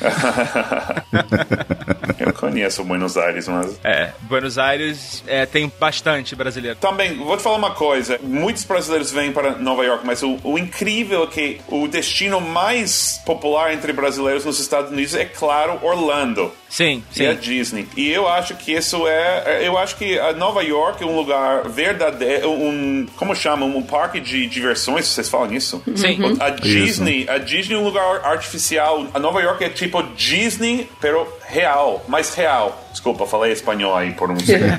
eu 2.18 2.32
conheço 2.32 2.84
Buenos 2.84 3.16
Aires, 3.16 3.48
mas... 3.48 3.78
É, 3.82 4.12
Buenos 4.22 4.58
Aires 4.58 5.24
é, 5.26 5.46
tem 5.46 5.72
bastante 5.80 6.36
brasileiro. 6.36 6.76
Também, 6.80 7.16
vou 7.16 7.36
te 7.36 7.42
falar 7.42 7.56
uma 7.56 7.72
coisa. 7.72 8.18
Muitos 8.22 8.64
brasileiros 8.64 9.10
vêm 9.10 9.32
para 9.32 9.52
Nova 9.56 9.84
York, 9.84 10.06
mas 10.06 10.22
o, 10.22 10.38
o 10.42 10.58
incrível 10.58 11.24
é 11.24 11.26
que 11.26 11.60
o 11.68 11.88
destino 11.88 12.40
mais 12.40 13.20
popular 13.24 13.72
entre 13.72 13.92
brasileiros 13.92 14.44
nos 14.44 14.60
Estados 14.60 14.90
Unidos 14.90 15.14
é, 15.14 15.24
claro, 15.40 15.80
Orlando. 15.82 16.52
Sim, 16.68 17.02
E 17.16 17.26
a 17.26 17.34
sim. 17.34 17.40
Disney. 17.40 17.88
E 17.96 18.08
eu 18.10 18.28
acho 18.28 18.54
que 18.54 18.72
isso 18.72 19.08
é. 19.08 19.66
Eu 19.66 19.76
acho 19.76 19.96
que 19.96 20.18
a 20.20 20.32
Nova 20.34 20.62
York 20.62 21.02
é 21.02 21.06
um 21.06 21.16
lugar 21.16 21.68
verdadeiro. 21.68 22.50
Um. 22.52 23.06
Como 23.16 23.34
chama? 23.34 23.66
Um 23.66 23.82
parque 23.82 24.20
de 24.20 24.46
diversões, 24.46 25.06
vocês 25.08 25.28
falam 25.28 25.52
isso? 25.52 25.82
Sim. 25.96 26.18
A 26.38 26.50
Disney, 26.50 27.26
a 27.28 27.38
Disney 27.38 27.74
é 27.74 27.78
um 27.78 27.84
lugar 27.84 28.20
artificial. 28.24 29.06
A 29.12 29.18
Nova 29.18 29.40
York 29.40 29.64
é 29.64 29.68
tipo 29.68 30.00
Disney, 30.14 30.88
pero 31.00 31.26
real, 31.50 32.04
mais 32.08 32.34
real. 32.34 32.80
Desculpa, 32.90 33.24
falei 33.26 33.52
espanhol 33.52 33.94
aí 33.96 34.12
por 34.12 34.30
um 34.30 34.38
segundo. 34.40 34.76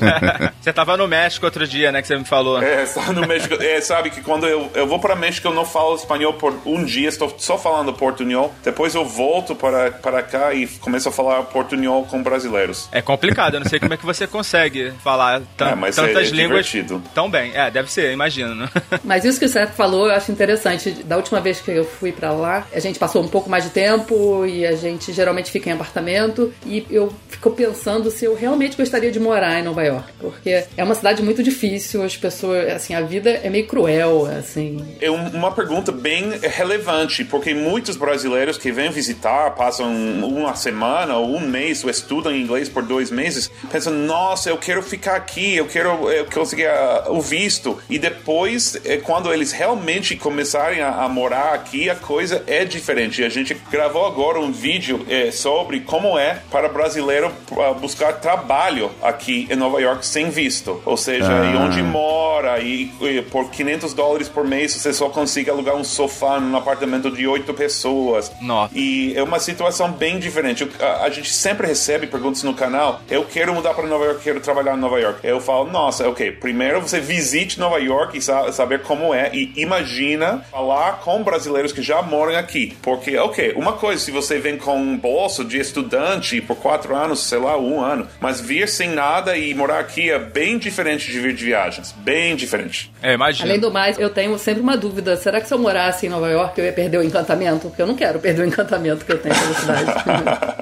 Você 0.61 0.73
tava 0.73 0.97
no 0.97 1.07
México 1.07 1.45
outro 1.45 1.65
dia, 1.67 1.91
né? 1.91 2.01
Que 2.01 2.07
você 2.07 2.17
me 2.17 2.25
falou. 2.25 2.61
É, 2.61 2.83
estava 2.83 3.13
no 3.13 3.25
México. 3.25 3.55
É, 3.55 3.79
sabe 3.81 4.09
que 4.09 4.21
quando 4.21 4.45
eu, 4.47 4.69
eu 4.73 4.85
vou 4.85 4.99
para 4.99 5.15
México, 5.15 5.47
eu 5.47 5.53
não 5.53 5.65
falo 5.65 5.95
espanhol 5.95 6.33
por 6.33 6.53
um 6.65 6.83
dia, 6.83 7.07
estou 7.07 7.33
só 7.37 7.57
falando 7.57 7.93
portunhol. 7.93 8.53
Depois 8.63 8.93
eu 8.95 9.05
volto 9.05 9.55
para, 9.55 9.91
para 9.91 10.21
cá 10.21 10.53
e 10.53 10.67
começo 10.67 11.07
a 11.09 11.11
falar 11.11 11.41
portunhol 11.43 12.05
com 12.05 12.21
brasileiros. 12.21 12.89
É 12.91 13.01
complicado, 13.01 13.55
eu 13.55 13.59
não 13.61 13.67
sei 13.69 13.79
como 13.79 13.93
é 13.93 13.97
que 13.97 14.05
você 14.05 14.27
consegue 14.27 14.91
falar 15.03 15.41
É, 15.59 15.75
mas 15.75 15.95
tantas 15.95 16.27
é- 16.27 16.31
é 16.31 16.35
línguas 16.35 16.65
divertido. 16.65 17.01
tão 17.13 17.29
bem. 17.29 17.51
É, 17.55 17.71
deve 17.71 17.91
ser, 17.91 18.11
imagino. 18.11 18.53
né? 18.55 18.69
Mas 19.03 19.23
isso 19.25 19.39
que 19.39 19.45
o 19.45 19.49
Seth 19.49 19.71
falou, 19.71 20.07
eu 20.07 20.13
acho 20.15 20.31
interessante. 20.31 20.91
Da 21.03 21.15
última 21.17 21.39
vez 21.41 21.59
que 21.61 21.71
eu 21.71 21.83
fui 21.85 22.11
pra 22.11 22.31
lá, 22.31 22.65
a 22.73 22.79
gente 22.79 22.99
passou 22.99 23.23
um 23.23 23.27
pouco 23.27 23.49
mais 23.49 23.63
de 23.63 23.69
tempo 23.71 24.45
e 24.45 24.65
a 24.65 24.75
gente 24.75 25.11
geralmente 25.13 25.49
fica 25.51 25.69
em 25.69 25.73
apartamento. 25.73 26.53
E 26.65 26.85
eu 26.89 27.11
fico 27.29 27.51
pensando 27.51 28.09
se 28.11 28.25
eu 28.25 28.35
realmente 28.35 28.77
gostaria 28.77 29.11
de 29.11 29.19
morar 29.19 29.59
em 29.59 29.63
Nova 29.63 29.83
York. 29.83 30.11
Porque 30.19 30.63
é 30.77 30.83
uma 30.83 30.93
cidade 30.95 31.23
muito 31.23 31.41
difícil, 31.41 32.03
as 32.03 32.15
pessoas, 32.15 32.69
assim, 32.71 32.93
a 32.93 33.01
vida 33.01 33.29
é 33.29 33.49
meio 33.49 33.65
cruel, 33.67 34.27
assim. 34.27 34.83
É 35.01 35.09
um- 35.09 35.29
uma 35.29 35.51
pergunta 35.51 35.91
bem 35.91 36.31
relevante, 36.39 37.23
porque 37.25 37.53
muitos 37.53 37.97
brasileiros 37.97 38.57
que 38.57 38.71
vêm 38.71 38.91
visitar, 38.91 39.51
passam 39.51 39.91
uma 39.91 40.55
semana 40.55 41.17
ou 41.17 41.35
um 41.35 41.39
mês, 41.39 41.83
ou 41.83 41.89
estudam 41.89 42.35
inglês 42.35 42.69
por 42.69 42.83
dois 42.83 43.09
meses, 43.09 43.49
pensam, 43.71 43.93
nossa, 43.93 44.49
eu 44.49 44.57
quero 44.57 44.81
ficar 44.83 45.15
aqui, 45.15 45.55
eu 45.55 45.65
quero 45.65 46.09
eu 46.11 46.25
conseguir 46.25 46.67
ah, 46.67 47.05
o 47.09 47.21
visto. 47.21 47.77
E 47.89 47.97
depois, 47.97 48.79
eh, 48.85 48.97
quando 48.97 49.33
eles 49.33 49.51
realmente 49.51 50.15
começarem 50.15 50.81
a, 50.81 50.89
a 51.03 51.09
morar 51.09 51.53
aqui, 51.53 51.89
a 51.89 51.95
coisa 51.95 52.43
é 52.47 52.63
diferente. 52.65 53.23
A 53.23 53.29
gente 53.29 53.53
gravou 53.71 54.05
agora 54.05 54.39
um 54.39 54.51
vídeo 54.51 55.05
eh, 55.09 55.31
sobre 55.31 55.79
como 55.81 56.17
é 56.17 56.39
para 56.51 56.67
brasileiro 56.69 57.31
ah, 57.57 57.73
buscar 57.73 58.13
trabalho 58.13 58.91
aqui 59.01 59.47
em 59.49 59.55
Nova 59.55 59.79
York 59.81 60.05
sem 60.05 60.29
visto. 60.29 60.81
Ou 60.85 60.97
seja, 60.97 61.25
e 61.31 61.55
Ah. 61.57 61.59
onde 61.65 61.81
mora 61.81 62.59
e, 62.59 62.91
e 63.01 63.21
por 63.21 63.49
500 63.49 63.93
dólares 63.93 64.27
por 64.29 64.43
mês 64.45 64.73
você 64.73 64.91
só 64.93 65.09
consegue 65.09 65.49
alugar 65.49 65.75
um 65.75 65.83
sofá 65.83 66.39
num 66.39 66.55
apartamento 66.57 67.09
de 67.09 67.25
oito 67.27 67.53
pessoas. 67.53 68.31
Nossa. 68.41 68.73
E 68.77 69.13
é 69.15 69.23
uma 69.23 69.39
situação 69.39 69.91
bem 69.91 70.19
diferente. 70.19 70.67
A, 70.79 71.03
a 71.05 71.09
gente 71.09 71.31
sempre 71.31 71.67
recebe 71.67 72.07
perguntas 72.07 72.43
no 72.43 72.53
canal. 72.53 73.01
Eu 73.09 73.23
quero 73.25 73.53
mudar 73.53 73.73
para 73.73 73.87
Nova 73.87 74.05
York, 74.05 74.21
quero 74.23 74.39
trabalhar 74.39 74.75
em 74.75 74.79
Nova 74.79 74.99
York. 74.99 75.19
Eu 75.23 75.39
falo, 75.39 75.69
nossa, 75.71 76.07
ok. 76.09 76.31
Primeiro 76.33 76.81
você 76.81 76.99
visite 76.99 77.59
Nova 77.59 77.79
York 77.79 78.17
e 78.17 78.21
sa- 78.21 78.51
saber 78.51 78.81
como 78.81 79.13
é 79.13 79.29
e 79.33 79.53
imagina 79.55 80.43
falar 80.51 80.99
com 81.03 81.23
brasileiros 81.23 81.71
que 81.71 81.81
já 81.81 82.01
moram 82.01 82.35
aqui. 82.37 82.75
Porque, 82.81 83.17
ok, 83.17 83.53
uma 83.55 83.73
coisa, 83.73 84.03
se 84.03 84.11
você 84.11 84.37
vem 84.39 84.57
com 84.57 84.75
um 84.77 84.97
bolso 84.97 85.43
de 85.45 85.59
estudante 85.59 86.40
por 86.41 86.57
quatro 86.57 86.95
anos, 86.95 87.19
sei 87.19 87.39
lá, 87.39 87.57
um 87.57 87.79
ano, 87.83 88.07
mas 88.19 88.39
vir 88.41 88.67
sem 88.67 88.89
nada 88.89 89.37
e 89.37 89.53
morar 89.53 89.79
aqui 89.79 90.09
é 90.09 90.19
bem 90.19 90.57
diferente 90.57 91.11
de 91.11 91.19
vir 91.19 91.33
de 91.33 91.45
viagens. 91.45 91.93
Bem 91.97 92.35
diferente. 92.35 92.91
É, 93.01 93.13
imagino. 93.13 93.49
Além 93.49 93.59
do 93.59 93.71
mais, 93.71 93.97
eu 93.99 94.09
tenho 94.09 94.37
sempre 94.37 94.61
uma 94.61 94.75
dúvida: 94.77 95.15
será 95.17 95.39
que 95.41 95.47
se 95.47 95.53
eu 95.53 95.59
morasse 95.59 96.05
em 96.05 96.09
Nova 96.09 96.29
York 96.29 96.59
eu 96.59 96.65
ia 96.65 96.73
perder 96.73 96.97
o 96.97 97.03
encantamento? 97.03 97.67
Porque 97.69 97.81
eu 97.81 97.87
não 97.87 97.95
quero 97.95 98.19
perder 98.19 98.41
o 98.43 98.45
encantamento 98.45 99.05
que 99.05 99.11
eu 99.11 99.17
tenho 99.17 99.35
pela 99.35 99.53
cidade. 99.53 99.91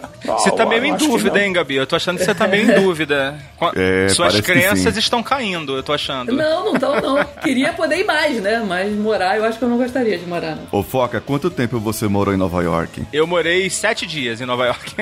Você 0.29 0.51
tá 0.51 0.63
Ah, 0.63 0.65
meio 0.67 0.85
em 0.85 0.95
dúvida, 0.95 1.41
hein, 1.41 1.51
Gabi? 1.51 1.75
Eu 1.75 1.87
tô 1.87 1.95
achando 1.95 2.17
que 2.19 2.23
você 2.25 2.35
tá 2.35 2.47
meio 2.47 2.69
em 2.69 2.81
dúvida. 2.83 3.35
É, 3.75 4.09
Suas 4.09 4.39
crenças 4.41 4.95
estão 4.97 5.23
caindo, 5.23 5.75
eu 5.75 5.81
tô 5.81 5.91
achando. 5.93 6.31
não, 6.33 6.65
não 6.65 6.73
tão, 6.79 7.01
não. 7.01 7.23
Queria 7.41 7.73
poder 7.73 7.99
ir 7.99 8.03
mais, 8.03 8.39
né? 8.39 8.63
Mas 8.67 8.93
morar, 8.93 9.37
eu 9.37 9.45
acho 9.45 9.57
que 9.57 9.63
eu 9.63 9.69
não 9.69 9.77
gostaria 9.77 10.17
de 10.19 10.25
morar, 10.25 10.55
não. 10.55 10.67
Ô, 10.71 10.83
Foca, 10.83 11.19
quanto 11.19 11.49
tempo 11.49 11.79
você 11.79 12.07
morou 12.07 12.33
em 12.33 12.37
Nova 12.37 12.61
York? 12.61 13.03
Eu 13.11 13.25
morei 13.25 13.69
sete 13.69 14.05
dias 14.05 14.39
em 14.39 14.45
Nova 14.45 14.65
York. 14.67 14.93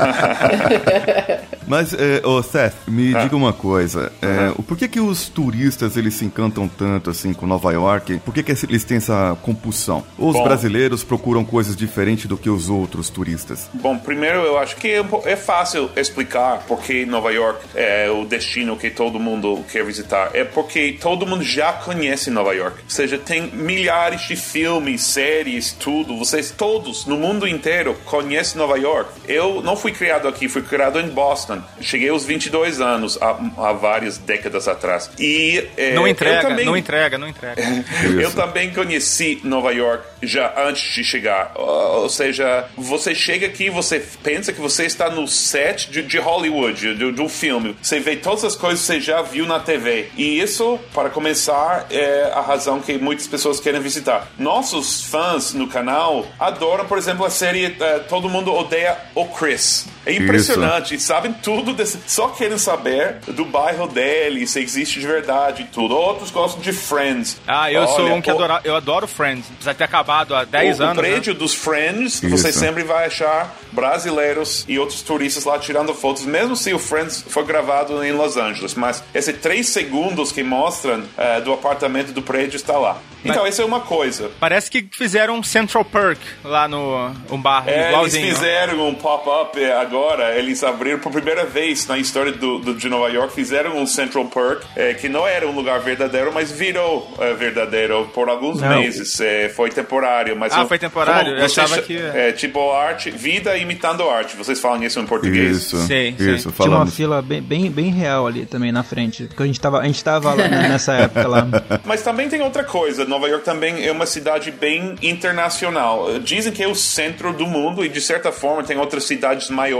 Mas, 1.66 1.92
é, 1.94 2.20
ô 2.26 2.42
Seth, 2.42 2.74
me 2.88 3.14
Ah. 3.14 3.22
diga 3.22 3.36
uma 3.36 3.52
coisa. 3.52 4.10
É, 4.20 4.52
o- 4.56 4.62
Por 4.62 4.76
que 4.76 4.88
que 4.88 5.00
os 5.00 5.28
turistas, 5.28 5.96
eles 5.96 6.14
se 6.14 6.24
encantam 6.24 6.66
tanto, 6.68 7.10
assim, 7.10 7.32
com 7.32 7.46
Nova 7.46 7.72
York? 7.72 8.20
Por 8.24 8.32
que 8.34 8.42
que 8.42 8.52
eles 8.66 8.84
têm 8.84 8.96
essa 8.96 9.36
compulsão? 9.42 10.04
Ou 10.18 10.30
os 10.30 10.36
Bom. 10.36 10.44
brasileiros 10.44 11.04
procuram 11.04 11.44
coisas 11.44 11.76
diferentes 11.76 12.26
do 12.26 12.36
que 12.36 12.48
os 12.50 12.68
outros 12.70 13.08
turistas? 13.10 13.68
Bom, 13.74 13.96
primeiro 13.98 14.38
eu 14.38 14.58
acho 14.58 14.76
que 14.76 14.88
é, 14.88 15.04
é 15.26 15.36
fácil 15.36 15.90
explicar 15.96 16.64
porque 16.66 17.04
Nova 17.06 17.32
York 17.32 17.60
é 17.74 18.08
o 18.10 18.24
destino 18.24 18.76
que 18.76 18.90
todo 18.90 19.18
mundo 19.20 19.64
quer 19.70 19.84
visitar. 19.84 20.30
É 20.34 20.44
porque 20.44 20.96
todo 21.00 21.26
mundo 21.26 21.42
já 21.44 21.72
conhece 21.72 22.30
Nova 22.30 22.52
York. 22.54 22.76
Ou 22.84 22.90
seja, 22.90 23.18
tem 23.18 23.42
milhares 23.52 24.22
de 24.28 24.36
filmes, 24.36 25.02
séries, 25.02 25.72
tudo. 25.72 26.16
Vocês 26.18 26.50
todos 26.50 27.06
no 27.06 27.16
mundo 27.16 27.46
inteiro 27.46 27.96
conhecem 28.04 28.58
Nova 28.58 28.76
York. 28.78 29.10
Eu 29.28 29.62
não 29.62 29.76
fui 29.80 29.92
criado 29.92 30.28
aqui, 30.28 30.48
fui 30.48 30.62
criado 30.62 31.00
em 31.00 31.08
Boston. 31.08 31.62
Cheguei 31.80 32.08
aos 32.10 32.24
22 32.24 32.80
anos, 32.80 33.18
há, 33.20 33.30
há 33.58 33.72
várias 33.72 34.18
décadas 34.18 34.68
atrás. 34.68 35.10
E 35.18 35.66
é, 35.76 35.94
não 35.94 36.02
eu 36.02 36.08
entrega, 36.08 36.48
também- 36.48 36.64
não 36.66 36.76
entrega, 36.76 37.18
não 37.18 37.28
entrega. 37.28 37.62
eu 38.20 38.30
também 38.32 38.72
conheci 38.72 39.40
Nova 39.42 39.72
York 39.72 40.04
já 40.22 40.52
antes 40.56 40.94
de 40.94 41.02
chegar. 41.04 41.52
Uh, 41.56 42.02
Ou 42.02 42.08
seja, 42.08 42.66
você 42.76 43.14
chega 43.14 43.46
aqui, 43.46 43.70
você 43.70 43.98
pensa 44.22 44.52
que 44.52 44.60
você 44.60 44.84
está 44.84 45.10
no 45.10 45.26
set 45.26 45.90
de, 45.90 46.02
de 46.02 46.18
Hollywood, 46.18 46.94
de, 46.94 47.12
de 47.12 47.22
um 47.22 47.28
filme. 47.28 47.76
Você 47.80 47.98
vê 48.00 48.16
todas 48.16 48.44
as 48.44 48.54
coisas 48.56 48.80
que 48.80 48.86
você 48.86 49.00
já 49.00 49.22
viu 49.22 49.46
na 49.46 49.58
TV. 49.60 50.10
E 50.16 50.40
isso, 50.40 50.78
para 50.94 51.08
começar, 51.10 51.86
é 51.90 52.30
a 52.34 52.40
razão 52.40 52.80
que 52.80 52.98
muitas 52.98 53.26
pessoas 53.26 53.60
querem 53.60 53.80
visitar. 53.80 54.28
Nossos 54.38 55.04
fãs 55.04 55.54
no 55.54 55.66
canal 55.68 56.26
adoram, 56.38 56.84
por 56.86 56.98
exemplo, 56.98 57.24
a 57.24 57.30
série 57.30 57.76
eh, 57.80 57.98
Todo 58.08 58.28
Mundo 58.28 58.52
Odeia 58.52 58.96
o 59.14 59.26
Chris. 59.26 59.69
Peace. 59.70 59.99
É 60.06 60.12
impressionante, 60.14 60.98
sabem 61.00 61.32
tudo 61.42 61.72
desse. 61.72 61.98
Só 62.06 62.28
querem 62.28 62.56
saber 62.58 63.16
do 63.28 63.44
bairro 63.44 63.86
dele, 63.86 64.46
se 64.46 64.60
existe 64.60 64.98
de 65.00 65.06
verdade 65.06 65.62
e 65.62 65.66
tudo. 65.66 65.94
Outros 65.96 66.30
gostam 66.30 66.60
de 66.62 66.72
Friends. 66.72 67.40
Ah, 67.46 67.70
eu 67.70 67.86
sou 67.88 68.04
Olha, 68.06 68.14
um 68.14 68.22
que 68.22 68.30
o- 68.30 68.34
adora, 68.34 68.60
eu 68.64 68.74
adoro 68.76 69.06
Friends. 69.06 69.44
De 69.60 69.74
ter 69.74 69.84
acabado 69.84 70.34
há 70.34 70.44
10 70.44 70.80
o, 70.80 70.82
anos. 70.84 70.98
O 70.98 71.02
né? 71.02 71.08
prédio 71.08 71.34
dos 71.34 71.54
Friends, 71.54 72.22
Isso. 72.22 72.28
você 72.30 72.52
sempre 72.52 72.82
vai 72.82 73.06
achar 73.06 73.54
brasileiros 73.72 74.64
e 74.68 74.78
outros 74.78 75.02
turistas 75.02 75.44
lá 75.44 75.58
tirando 75.58 75.92
fotos, 75.94 76.24
mesmo 76.24 76.54
se 76.56 76.72
o 76.72 76.78
Friends 76.78 77.24
foi 77.28 77.44
gravado 77.44 78.02
em 78.04 78.12
Los 78.12 78.36
Angeles. 78.36 78.74
Mas 78.74 79.02
esses 79.14 79.36
três 79.38 79.68
segundos 79.68 80.32
que 80.32 80.42
mostram 80.42 81.02
eh, 81.18 81.40
do 81.40 81.52
apartamento 81.52 82.12
do 82.12 82.22
prédio 82.22 82.56
está 82.56 82.78
lá. 82.78 82.98
Então, 83.24 83.42
Mas- 83.42 83.52
isso 83.54 83.62
é 83.62 83.64
uma 83.66 83.80
coisa. 83.80 84.30
Parece 84.40 84.70
que 84.70 84.88
fizeram 84.96 85.34
um 85.36 85.42
Central 85.42 85.84
Perk 85.84 86.20
lá 86.42 86.66
no 86.66 87.10
um 87.30 87.36
bar 87.40 87.64
É, 87.66 87.92
eles 88.00 88.16
fizeram 88.16 88.88
um 88.88 88.94
pop-up 88.94 89.62
eh, 89.62 89.84
agora, 89.90 90.38
eles 90.38 90.62
abriram 90.62 91.00
por 91.00 91.10
primeira 91.10 91.44
vez 91.44 91.84
na 91.88 91.98
história 91.98 92.30
do, 92.30 92.60
do- 92.60 92.74
de 92.74 92.88
Nova 92.88 93.08
York, 93.08 93.34
fizeram 93.34 93.76
um 93.76 93.84
Central 93.86 94.24
Park, 94.26 94.62
eh, 94.76 94.94
que 94.94 95.08
não 95.08 95.26
era 95.26 95.46
um 95.48 95.50
lugar 95.52 95.80
verdadeiro, 95.80 96.30
mas 96.32 96.52
virou 96.52 97.12
eh, 97.18 97.34
verdadeiro 97.34 98.08
por 98.14 98.28
alguns 98.28 98.60
Não. 98.60 98.78
meses. 98.80 99.20
Eh, 99.20 99.48
foi 99.48 99.68
temporário, 99.70 100.36
mas 100.36 100.52
Ah, 100.52 100.62
o- 100.62 100.68
foi 100.68 100.78
temporário? 100.78 101.30
como 101.30 101.40
Eu 101.40 101.44
achava 101.44 101.74
cha- 101.76 101.82
que- 101.82 101.96
É, 101.98 102.30
tipo 102.30 102.70
arte, 102.72 103.10
vida 103.10 103.56
imitando 103.56 104.08
arte. 104.08 104.36
Vocês 104.36 104.60
falam 104.60 104.80
isso 104.84 105.00
em 105.00 105.06
português? 105.06 105.56
Isso, 105.56 105.76
Sim, 105.78 106.14
sim. 106.16 106.34
isso, 106.34 106.52
Tinha 106.52 106.68
uma 106.70 106.86
fila 106.86 107.20
bem, 107.20 107.42
bem, 107.42 107.68
bem 107.68 107.90
real 107.90 108.28
ali 108.28 108.46
também 108.46 108.70
na 108.70 108.84
frente. 108.84 109.24
Porque 109.24 109.42
a 109.42 109.46
gente 109.46 109.60
tava, 109.60 109.80
a 109.80 109.84
gente 109.86 110.04
tava 110.04 110.30
lá 110.34 110.36
né, 110.48 110.68
nessa 110.68 110.94
época 110.94 111.26
lá. 111.26 111.48
Mas 111.84 112.02
também 112.02 112.28
tem 112.28 112.40
outra 112.42 112.62
coisa. 112.62 113.04
Nova 113.04 113.28
York 113.28 113.44
também 113.44 113.84
é 113.84 113.90
uma 113.90 114.06
cidade 114.06 114.52
bem 114.52 114.94
internacional. 115.02 116.18
Dizem 116.20 116.52
que 116.52 116.62
é 116.62 116.68
o 116.68 116.74
centro 116.76 117.32
do 117.32 117.46
mundo 117.46 117.84
e, 117.84 117.88
de 117.88 118.00
certa 118.00 118.30
forma, 118.30 118.62
tem 118.62 118.78
outras 118.78 119.04
cidades 119.04 119.50
maiores, 119.50 119.79